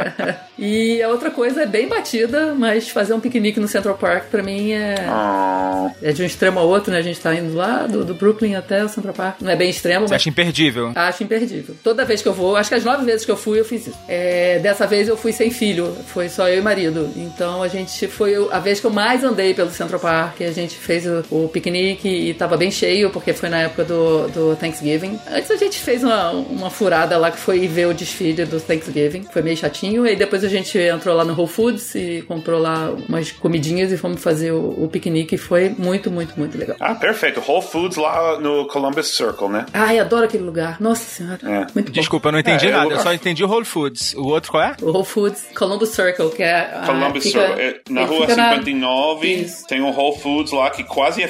e 0.58 1.02
a 1.02 1.08
outra 1.08 1.30
coisa 1.30 1.62
é 1.62 1.66
bem 1.66 1.88
batida, 1.88 2.54
mas 2.54 2.88
fazer 2.88 3.14
um 3.14 3.20
piquenique 3.20 3.60
no 3.60 3.68
Central 3.68 3.96
Park 3.96 4.26
pra 4.30 4.42
mim 4.42 4.72
é. 4.72 4.94
Oh. 5.08 5.90
É 6.02 6.12
de 6.12 6.22
um 6.22 6.26
extremo 6.26 6.58
ao 6.58 6.68
outro, 6.68 6.92
né? 6.92 6.98
A 6.98 7.02
gente 7.02 7.20
tá 7.20 7.34
indo 7.34 7.54
lá 7.54 7.86
do, 7.86 8.04
do 8.04 8.14
Brooklyn 8.14 8.54
até 8.54 8.84
o 8.84 8.88
Central 8.88 9.14
Park. 9.14 9.40
Não 9.40 9.50
é 9.50 9.56
bem 9.56 9.70
extremo, 9.70 10.06
Você 10.06 10.14
mas. 10.14 10.22
acha 10.22 10.28
imperdível? 10.28 10.92
Acho 10.94 11.22
imperdível. 11.22 11.74
Toda 11.82 12.04
vez 12.04 12.22
que 12.22 12.28
eu 12.28 12.32
vou, 12.34 12.56
acho 12.56 12.68
que 12.68 12.74
as 12.74 12.84
nove 12.84 13.04
vezes 13.04 13.24
que 13.24 13.30
eu 13.30 13.36
fui, 13.36 13.60
eu 13.60 13.64
fiz 13.64 13.86
isso. 13.86 13.98
É, 14.08 14.58
dessa 14.58 14.86
vez 14.86 15.08
eu 15.08 15.16
fui 15.16 15.32
sem 15.32 15.50
filho, 15.50 15.96
foi 16.06 16.28
só 16.28 16.48
eu 16.48 16.58
e 16.58 16.62
marido. 16.62 17.10
Então 17.16 17.62
a 17.62 17.68
gente 17.68 18.06
foi 18.08 18.34
a 18.50 18.58
vez 18.58 18.80
que 18.80 18.86
eu 18.86 18.90
mais 18.90 19.22
andei 19.24 19.54
pelo 19.54 19.70
Central 19.70 20.00
Park. 20.00 20.40
A 20.40 20.52
gente 20.52 20.76
fez 20.76 21.06
o, 21.06 21.24
o 21.30 21.48
piquenique 21.48 21.75
e 22.04 22.34
tava 22.34 22.56
bem 22.56 22.70
cheio, 22.70 23.10
porque 23.10 23.32
foi 23.32 23.48
na 23.48 23.62
época 23.62 23.84
do, 23.84 24.28
do 24.28 24.56
Thanksgiving. 24.56 25.18
Antes 25.30 25.50
a 25.50 25.56
gente 25.56 25.78
fez 25.78 26.02
uma, 26.02 26.30
uma 26.32 26.70
furada 26.70 27.16
lá 27.18 27.30
que 27.30 27.38
foi 27.38 27.66
ver 27.66 27.86
o 27.86 27.94
desfile 27.94 28.44
do 28.44 28.60
Thanksgiving. 28.60 29.24
Foi 29.32 29.42
meio 29.42 29.56
chatinho. 29.56 30.06
E 30.06 30.16
depois 30.16 30.44
a 30.44 30.48
gente 30.48 30.78
entrou 30.78 31.14
lá 31.16 31.24
no 31.24 31.34
Whole 31.34 31.48
Foods 31.48 31.94
e 31.94 32.22
comprou 32.26 32.60
lá 32.60 32.90
umas 33.08 33.30
comidinhas 33.32 33.92
e 33.92 33.96
fomos 33.96 34.22
fazer 34.22 34.52
o, 34.52 34.84
o 34.84 34.88
piquenique. 34.88 35.36
Foi 35.36 35.68
muito, 35.76 36.10
muito, 36.10 36.38
muito 36.38 36.56
legal. 36.56 36.76
Ah, 36.80 36.94
perfeito. 36.94 37.42
Whole 37.46 37.62
Foods 37.62 37.96
lá 37.96 38.38
no 38.40 38.66
Columbus 38.68 39.08
Circle, 39.16 39.48
né? 39.48 39.66
Ai, 39.72 39.98
adoro 39.98 40.24
aquele 40.24 40.42
lugar. 40.44 40.80
Nossa 40.80 41.04
senhora. 41.08 41.38
É. 41.42 41.66
Muito 41.74 41.86
bom. 41.86 41.92
Desculpa, 41.92 42.28
eu 42.28 42.32
não 42.32 42.38
entendi 42.40 42.68
É, 42.68 42.70
nada. 42.70 42.86
eu- 42.86 42.96
Eu 42.96 43.00
só 43.00 43.12
entendi 43.12 43.44
o 43.44 43.48
Whole 43.48 43.64
Foods. 43.64 44.14
O 44.14 44.26
outro 44.28 44.50
qual 44.52 44.62
é? 44.62 44.76
O 44.82 44.90
Whole 44.90 45.04
Foods 45.04 45.44
Columbus 45.56 45.90
Circle, 45.90 46.30
que 46.30 46.42
é. 46.42 46.54
a- 46.54 46.82
Columbus 46.86 47.24
fica- 47.24 47.46
Circle. 47.46 47.62
É, 47.62 47.80
na 47.90 48.04
rua 48.04 48.20
fica 48.22 48.36
na- 48.36 48.50
59 48.54 49.26
Isso. 49.28 49.66
tem 49.66 49.80
um 49.82 49.90
Whole 49.90 50.18
Foods 50.18 50.52
lá 50.52 50.70
que 50.70 50.84
quase 50.84 51.22
é 51.22 51.28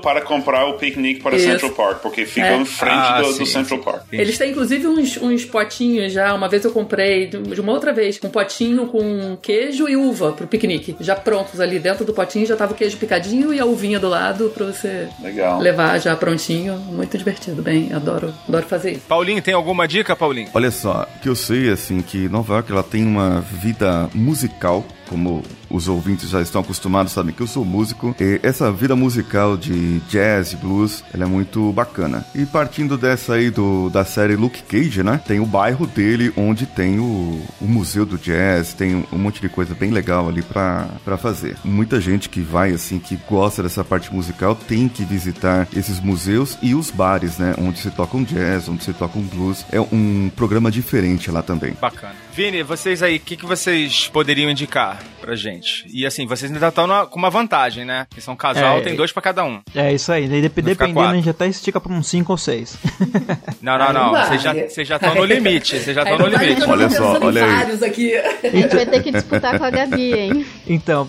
para 0.00 0.20
comprar 0.20 0.66
o 0.66 0.74
piquenique 0.74 1.22
para 1.22 1.36
Isso. 1.36 1.46
Central 1.46 1.70
Park, 1.72 1.98
porque 2.02 2.24
fica 2.26 2.46
É. 2.46 2.56
em 2.56 2.64
frente 2.64 2.92
Ah, 2.94 3.20
do, 3.22 3.32
sim, 3.32 3.38
do 3.40 3.46
Central 3.46 3.78
Park. 3.80 4.02
Eles 4.12 4.36
têm 4.38 4.50
inclusive 4.50 4.86
uns, 4.86 5.16
uns 5.18 5.44
potinhos 5.44 6.12
já. 6.12 6.34
Uma 6.34 6.48
vez 6.48 6.64
eu 6.64 6.70
comprei, 6.72 7.26
de 7.26 7.36
de 7.46 7.60
uma 7.60 7.72
outra 7.72 7.92
vez, 7.92 8.18
um 8.24 8.28
potinho 8.28 8.86
com 8.86 9.36
queijo 9.40 9.88
e 9.88 9.96
uva 9.96 10.32
pro 10.32 10.46
piquenique. 10.46 10.96
Já 11.00 11.14
prontos 11.14 11.60
ali 11.60 11.78
dentro 11.78 12.04
do 12.04 12.12
potinho, 12.12 12.46
já 12.46 12.56
tava 12.56 12.72
o 12.72 12.76
queijo 12.76 12.96
picadinho 12.96 13.52
e 13.54 13.60
a 13.60 13.64
uvinha 13.64 13.98
do 14.00 14.08
lado 14.08 14.50
pra 14.54 14.66
você 14.66 15.08
Legal. 15.22 15.58
levar 15.60 15.98
já 16.00 16.14
prontinho. 16.16 16.76
Muito 16.78 17.16
divertido, 17.16 17.62
bem. 17.62 17.92
Adoro, 17.92 18.32
adoro 18.48 18.66
fazer 18.66 18.92
isso. 18.92 19.02
Paulinho, 19.08 19.40
tem 19.42 19.54
alguma 19.54 19.86
dica, 19.86 20.14
Paulinho? 20.16 20.48
Olha 20.54 20.70
só, 20.70 21.06
que 21.22 21.28
eu 21.28 21.36
sei 21.36 21.70
assim 21.70 22.00
que 22.00 22.28
Nova 22.28 22.54
York 22.54 22.70
ela 22.72 22.82
tem 22.82 23.04
uma 23.04 23.40
vida 23.40 24.08
musical, 24.14 24.84
como 25.08 25.42
os 25.70 25.88
ouvintes 25.88 26.30
já 26.30 26.40
estão 26.40 26.60
acostumados, 26.60 27.12
sabem 27.12 27.34
que 27.34 27.42
eu 27.42 27.46
sou 27.46 27.64
músico. 27.64 28.14
E 28.20 28.40
essa 28.42 28.70
vida 28.70 28.96
musical 28.96 29.56
de 29.56 30.00
jazz 30.08 30.52
e 30.52 30.56
blues, 30.56 31.04
ela 31.12 31.24
é 31.24 31.26
muito 31.26 31.72
bacana. 31.72 32.24
E 32.34 32.44
partindo 32.46 32.96
dessa 32.96 33.34
aí 33.34 33.50
do, 33.50 33.88
da 33.90 34.04
série 34.04 34.36
Luke 34.36 34.62
Cage, 34.62 35.02
né? 35.02 35.20
Tem 35.26 35.40
o 35.40 35.46
bairro 35.46 35.86
dele 35.86 36.32
onde 36.36 36.66
tem 36.66 36.98
o, 36.98 37.42
o 37.60 37.66
museu 37.66 38.04
do 38.06 38.18
jazz, 38.18 38.72
tem 38.74 39.06
um 39.12 39.18
monte 39.18 39.40
de 39.40 39.48
coisa 39.48 39.74
bem 39.74 39.90
legal 39.90 40.28
ali 40.28 40.42
pra 40.42 40.88
fazer. 41.18 41.56
Muita 41.64 42.00
gente 42.00 42.28
que 42.28 42.40
vai 42.40 42.72
assim, 42.72 42.98
que 42.98 43.16
gosta 43.28 43.62
dessa 43.62 43.84
parte 43.84 44.12
musical, 44.12 44.54
tem 44.54 44.88
que 44.88 45.04
visitar 45.04 45.68
esses 45.74 46.00
museus 46.00 46.58
e 46.62 46.74
os 46.74 46.90
bares, 46.90 47.38
né? 47.38 47.54
Onde 47.58 47.78
se 47.78 47.90
toca 47.90 48.16
um 48.16 48.24
jazz, 48.24 48.68
onde 48.68 48.84
se 48.84 48.92
toca 48.92 49.18
um 49.18 49.22
blues. 49.22 49.64
É 49.70 49.80
um 49.80 50.30
programa 50.34 50.70
diferente 50.70 51.30
lá 51.30 51.42
também. 51.42 51.74
Bacana. 51.80 52.14
Vini, 52.32 52.62
vocês 52.62 53.02
aí, 53.02 53.16
o 53.16 53.20
que, 53.20 53.36
que 53.36 53.46
vocês 53.46 54.08
poderiam 54.08 54.50
indicar 54.50 55.02
pra 55.20 55.34
gente? 55.34 55.55
E 55.92 56.06
assim, 56.06 56.26
vocês 56.26 56.50
ainda 56.52 56.68
estão 56.68 56.86
com 57.06 57.18
uma 57.18 57.30
vantagem, 57.30 57.84
né? 57.84 58.06
Que 58.10 58.20
são 58.20 58.36
casal, 58.36 58.78
É, 58.78 58.80
tem 58.80 58.96
dois 58.96 59.12
pra 59.12 59.22
cada 59.22 59.44
um. 59.44 59.60
É 59.74 59.92
isso 59.92 60.10
aí, 60.12 60.28
daí 60.28 60.40
dependendo 60.42 61.00
a 61.00 61.14
gente 61.14 61.28
até 61.30 61.46
estica 61.48 61.80
pra 61.80 61.92
uns 61.92 62.06
5 62.08 62.32
ou 62.32 62.38
6. 62.38 62.76
Não, 63.62 63.76
não, 63.78 63.92
não. 63.92 64.10
Vocês 64.12 64.42
já 64.42 64.52
vocês 64.52 64.86
já 64.86 64.94
estão 64.96 65.14
no 65.14 65.24
limite. 65.24 65.76
Vocês 65.80 65.94
já 65.96 66.02
estão 66.02 66.18
no 66.18 66.26
limite. 66.28 66.62
Olha 66.70 66.88
só, 66.88 67.18
olha 67.20 67.44
aí. 67.44 67.50
vários 67.50 67.82
aqui. 67.82 68.14
A 68.16 68.48
gente 68.48 68.76
vai 68.76 68.86
ter 68.86 69.02
que 69.02 69.10
disputar 69.10 69.58
com 69.58 69.64
a 69.64 69.70
Gabi, 69.70 70.12
hein? 70.12 70.46
Então, 70.68 71.08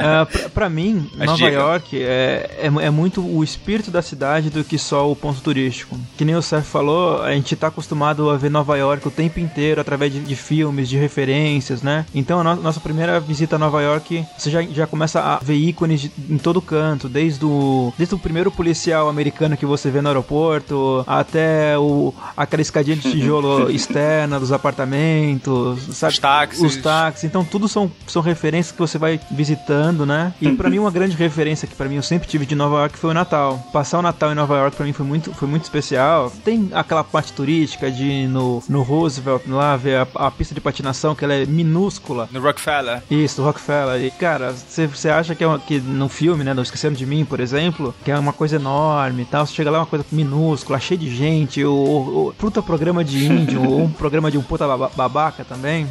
ah, 0.00 0.26
pra, 0.26 0.48
pra 0.48 0.68
mim, 0.68 1.08
As 1.14 1.26
Nova 1.26 1.36
dicas. 1.36 1.54
York 1.54 2.02
é, 2.02 2.50
é, 2.58 2.66
é 2.66 2.90
muito 2.90 3.20
o 3.24 3.42
espírito 3.44 3.90
da 3.90 4.02
cidade 4.02 4.50
do 4.50 4.64
que 4.64 4.76
só 4.78 5.10
o 5.10 5.14
ponto 5.16 5.40
turístico. 5.40 5.98
Que 6.16 6.24
nem 6.24 6.34
o 6.34 6.42
Sérgio 6.42 6.68
falou, 6.68 7.22
a 7.22 7.32
gente 7.32 7.54
tá 7.56 7.68
acostumado 7.68 8.28
a 8.30 8.36
ver 8.36 8.50
Nova 8.50 8.76
York 8.76 9.06
o 9.06 9.10
tempo 9.10 9.38
inteiro 9.40 9.80
através 9.80 10.12
de, 10.12 10.20
de 10.20 10.36
filmes, 10.36 10.88
de 10.88 10.96
referências, 10.96 11.80
né? 11.82 12.04
Então, 12.14 12.40
a 12.40 12.44
no- 12.44 12.56
nossa 12.62 12.80
primeira 12.80 13.20
visita 13.20 13.45
a 13.54 13.58
Nova 13.58 13.80
York, 13.82 14.24
você 14.36 14.50
já, 14.50 14.62
já 14.62 14.86
começa 14.86 15.20
a 15.20 15.38
ver 15.38 15.54
ícones 15.54 16.00
de- 16.02 16.12
em 16.30 16.38
todo 16.38 16.60
canto, 16.60 17.08
desde 17.08 17.44
o, 17.44 17.92
desde 17.96 18.14
o 18.14 18.18
primeiro 18.18 18.50
policial 18.50 19.08
americano 19.08 19.56
que 19.56 19.64
você 19.66 19.90
vê 19.90 20.00
no 20.00 20.08
aeroporto, 20.08 21.04
até 21.06 21.78
o, 21.78 22.12
aquela 22.36 22.62
escadinha 22.62 22.96
de 22.96 23.10
tijolo 23.10 23.70
externa 23.72 24.38
dos 24.40 24.50
apartamentos, 24.52 25.96
sabe? 25.96 26.12
Os 26.14 26.18
táxis. 26.18 26.60
Os 26.62 26.76
táxis. 26.76 27.24
Então, 27.24 27.44
tudo 27.44 27.68
são, 27.68 27.90
são 28.06 28.22
referências 28.22 28.72
que 28.72 28.78
você 28.78 28.98
vai 28.98 29.20
visitando, 29.30 30.04
né? 30.06 30.32
E 30.40 30.50
pra 30.52 30.70
mim, 30.70 30.78
uma 30.78 30.90
grande 30.90 31.16
referência 31.16 31.66
que 31.68 31.74
pra 31.74 31.88
mim 31.88 31.96
eu 31.96 32.02
sempre 32.02 32.28
tive 32.28 32.46
de 32.46 32.54
Nova 32.54 32.76
York 32.80 32.98
foi 32.98 33.10
o 33.10 33.14
Natal. 33.14 33.58
Passar 33.72 33.98
o 33.98 34.02
Natal 34.02 34.32
em 34.32 34.34
Nova 34.34 34.56
York 34.56 34.76
pra 34.76 34.86
mim 34.86 34.92
foi 34.92 35.06
muito, 35.06 35.32
foi 35.34 35.48
muito 35.48 35.64
especial. 35.64 36.32
Tem 36.44 36.70
aquela 36.72 37.04
parte 37.04 37.32
turística 37.32 37.90
de 37.90 38.26
no, 38.26 38.62
no 38.68 38.82
Roosevelt, 38.82 39.42
lá 39.48 39.76
ver 39.76 39.96
a, 39.98 40.26
a 40.26 40.30
pista 40.30 40.54
de 40.54 40.60
patinação, 40.60 41.14
que 41.14 41.24
ela 41.24 41.34
é 41.34 41.46
minúscula. 41.46 42.28
No 42.32 42.40
Rockefeller. 42.40 43.02
Isso, 43.10 43.35
Rockefeller. 43.42 44.02
E, 44.04 44.10
cara, 44.10 44.52
você 44.52 45.08
acha 45.08 45.34
que, 45.34 45.42
é 45.44 45.46
uma, 45.46 45.58
que 45.58 45.78
no 45.80 46.08
filme, 46.08 46.44
né, 46.44 46.54
do 46.54 46.62
Esquecendo 46.62 46.96
de 46.96 47.06
Mim, 47.06 47.24
por 47.24 47.40
exemplo, 47.40 47.94
que 48.04 48.10
é 48.10 48.18
uma 48.18 48.32
coisa 48.32 48.56
enorme 48.56 49.22
e 49.22 49.26
tal, 49.26 49.46
você 49.46 49.54
chega 49.54 49.70
lá 49.70 49.78
é 49.78 49.80
uma 49.80 49.86
coisa 49.86 50.04
minúscula, 50.12 50.78
cheia 50.80 50.98
de 50.98 51.14
gente, 51.14 51.64
o, 51.64 51.70
o, 51.72 52.28
o 52.28 52.34
puta 52.34 52.62
programa 52.62 53.04
de 53.04 53.24
índio, 53.26 53.62
ou 53.68 53.80
um 53.84 53.90
programa 53.90 54.30
de 54.30 54.38
um 54.38 54.42
puta 54.42 54.66
baba- 54.66 54.90
babaca 54.96 55.44
também. 55.44 55.86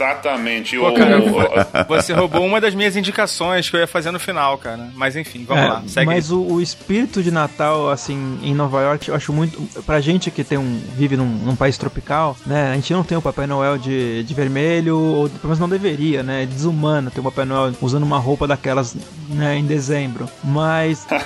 Exatamente. 0.00 0.76
Pô, 0.76 0.92
cara, 0.92 1.18
o- 1.20 1.88
Você 1.88 2.12
roubou 2.12 2.44
uma 2.44 2.60
das 2.60 2.74
minhas 2.74 2.96
indicações 2.96 3.68
que 3.68 3.76
eu 3.76 3.80
ia 3.80 3.86
fazer 3.86 4.10
no 4.10 4.18
final, 4.20 4.58
cara. 4.58 4.88
Mas 4.94 5.16
enfim, 5.16 5.44
vamos 5.46 5.64
É, 5.64 5.68
lá. 5.68 5.82
Segue. 5.86 6.06
Mas 6.06 6.30
o, 6.30 6.40
o 6.40 6.60
espírito 6.60 7.22
de 7.22 7.30
Natal, 7.30 7.90
assim, 7.90 8.38
em 8.42 8.54
Nova 8.54 8.80
York, 8.82 9.08
eu 9.08 9.14
acho 9.14 9.32
muito. 9.32 9.60
Pra 9.84 10.00
gente 10.00 10.30
que 10.30 10.44
tem 10.44 10.58
um, 10.58 10.80
vive 10.96 11.16
num, 11.16 11.26
num 11.26 11.56
país 11.56 11.76
tropical, 11.78 12.36
né? 12.46 12.72
A 12.72 12.74
gente 12.74 12.92
não 12.92 13.02
tem 13.04 13.16
o 13.16 13.22
Papai 13.22 13.46
Noel 13.46 13.78
de, 13.78 14.22
de 14.24 14.34
vermelho, 14.34 14.96
ou 14.98 15.28
pelo 15.28 15.44
menos 15.44 15.58
não 15.58 15.68
deveria, 15.68 16.22
né? 16.22 16.42
É 16.42 16.46
desumano 16.86 17.10
ter 17.10 17.20
o 17.20 17.22
Papai 17.24 17.44
Noel 17.44 17.74
usando 17.80 18.04
uma 18.04 18.18
roupa 18.18 18.46
daquelas, 18.46 18.96
né, 19.28 19.56
em 19.56 19.66
dezembro. 19.66 20.28
Mas. 20.42 21.06